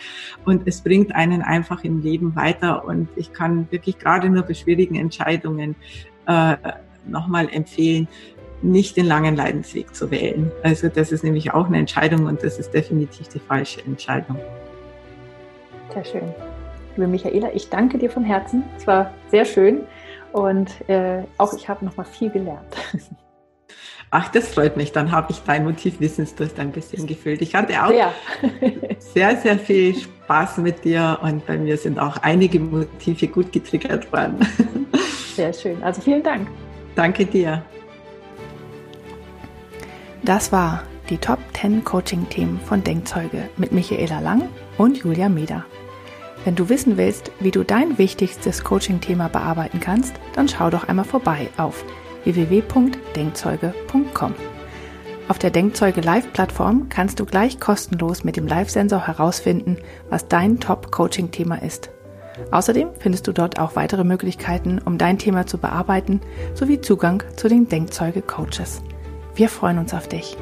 und 0.45 0.67
es 0.67 0.81
bringt 0.81 1.15
einen 1.15 1.41
einfach 1.41 1.83
im 1.83 2.01
Leben 2.01 2.35
weiter. 2.35 2.85
Und 2.85 3.07
ich 3.15 3.31
kann 3.31 3.67
wirklich 3.71 3.99
gerade 3.99 4.29
nur 4.29 4.43
bei 4.43 4.53
schwierigen 4.53 4.95
Entscheidungen 4.95 5.75
äh, 6.27 6.57
nochmal 7.07 7.47
empfehlen, 7.51 8.07
nicht 8.61 8.97
den 8.97 9.05
langen 9.05 9.35
Leidensweg 9.35 9.95
zu 9.95 10.11
wählen. 10.11 10.51
Also 10.61 10.89
das 10.89 11.11
ist 11.11 11.23
nämlich 11.23 11.53
auch 11.53 11.67
eine 11.67 11.77
Entscheidung 11.77 12.25
und 12.25 12.43
das 12.43 12.59
ist 12.59 12.71
definitiv 12.71 13.27
die 13.29 13.39
falsche 13.39 13.83
Entscheidung. 13.85 14.37
Sehr 15.93 16.05
schön. 16.05 16.33
Liebe 16.95 17.07
Michaela, 17.07 17.53
ich 17.53 17.69
danke 17.69 17.97
dir 17.97 18.09
von 18.09 18.23
Herzen. 18.23 18.63
Es 18.77 18.85
war 18.85 19.13
sehr 19.29 19.45
schön. 19.45 19.81
Und 20.33 20.69
äh, 20.89 21.23
auch 21.37 21.53
ich 21.53 21.67
habe 21.67 21.85
noch 21.85 21.97
mal 21.97 22.03
viel 22.03 22.29
gelernt. 22.29 22.75
Ach, 24.13 24.27
das 24.27 24.49
freut 24.49 24.75
mich. 24.75 24.91
Dann 24.91 25.11
habe 25.11 25.31
ich 25.31 25.41
dein 25.43 25.63
Motivwissensdurst 25.63 26.59
ein 26.59 26.71
bisschen 26.71 27.07
gefüllt. 27.07 27.41
Ich 27.41 27.55
hatte 27.55 27.81
auch 27.81 27.89
sehr. 27.89 28.13
sehr, 28.99 29.37
sehr 29.37 29.57
viel 29.57 29.95
Spaß 29.95 30.57
mit 30.57 30.83
dir 30.83 31.17
und 31.21 31.45
bei 31.45 31.57
mir 31.57 31.77
sind 31.77 31.97
auch 31.97 32.17
einige 32.17 32.59
Motive 32.59 33.27
gut 33.27 33.53
getriggert 33.53 34.11
worden. 34.11 34.39
Sehr 35.35 35.53
schön. 35.53 35.81
Also 35.81 36.01
vielen 36.01 36.21
Dank. 36.21 36.49
Danke 36.95 37.25
dir. 37.25 37.63
Das 40.23 40.51
war 40.51 40.83
die 41.09 41.17
Top 41.17 41.39
10 41.53 41.85
Coaching-Themen 41.85 42.59
von 42.59 42.83
Denkzeuge 42.83 43.49
mit 43.55 43.71
Michaela 43.71 44.19
Lang 44.19 44.49
und 44.77 44.97
Julia 44.97 45.29
Meder. 45.29 45.65
Wenn 46.43 46.55
du 46.55 46.69
wissen 46.69 46.97
willst, 46.97 47.31
wie 47.39 47.51
du 47.51 47.63
dein 47.63 47.99
wichtigstes 47.99 48.63
Coaching-Thema 48.63 49.29
bearbeiten 49.29 49.79
kannst, 49.79 50.15
dann 50.33 50.47
schau 50.47 50.71
doch 50.71 50.87
einmal 50.87 51.05
vorbei 51.05 51.49
auf 51.57 51.85
www.denkzeuge.com. 52.23 54.33
Auf 55.27 55.37
der 55.37 55.51
Denkzeuge 55.51 56.01
Live-Plattform 56.01 56.89
kannst 56.89 57.19
du 57.19 57.25
gleich 57.25 57.59
kostenlos 57.59 58.23
mit 58.23 58.37
dem 58.37 58.47
Live-Sensor 58.47 59.05
herausfinden, 59.05 59.77
was 60.09 60.27
dein 60.27 60.59
Top-Coaching-Thema 60.59 61.61
ist. 61.61 61.91
Außerdem 62.49 62.87
findest 62.97 63.27
du 63.27 63.33
dort 63.33 63.59
auch 63.59 63.75
weitere 63.75 64.03
Möglichkeiten, 64.03 64.79
um 64.83 64.97
dein 64.97 65.19
Thema 65.19 65.45
zu 65.45 65.59
bearbeiten, 65.59 66.21
sowie 66.55 66.81
Zugang 66.81 67.21
zu 67.35 67.49
den 67.49 67.69
Denkzeuge-Coaches. 67.69 68.81
Wir 69.35 69.47
freuen 69.47 69.77
uns 69.77 69.93
auf 69.93 70.07
dich. 70.07 70.37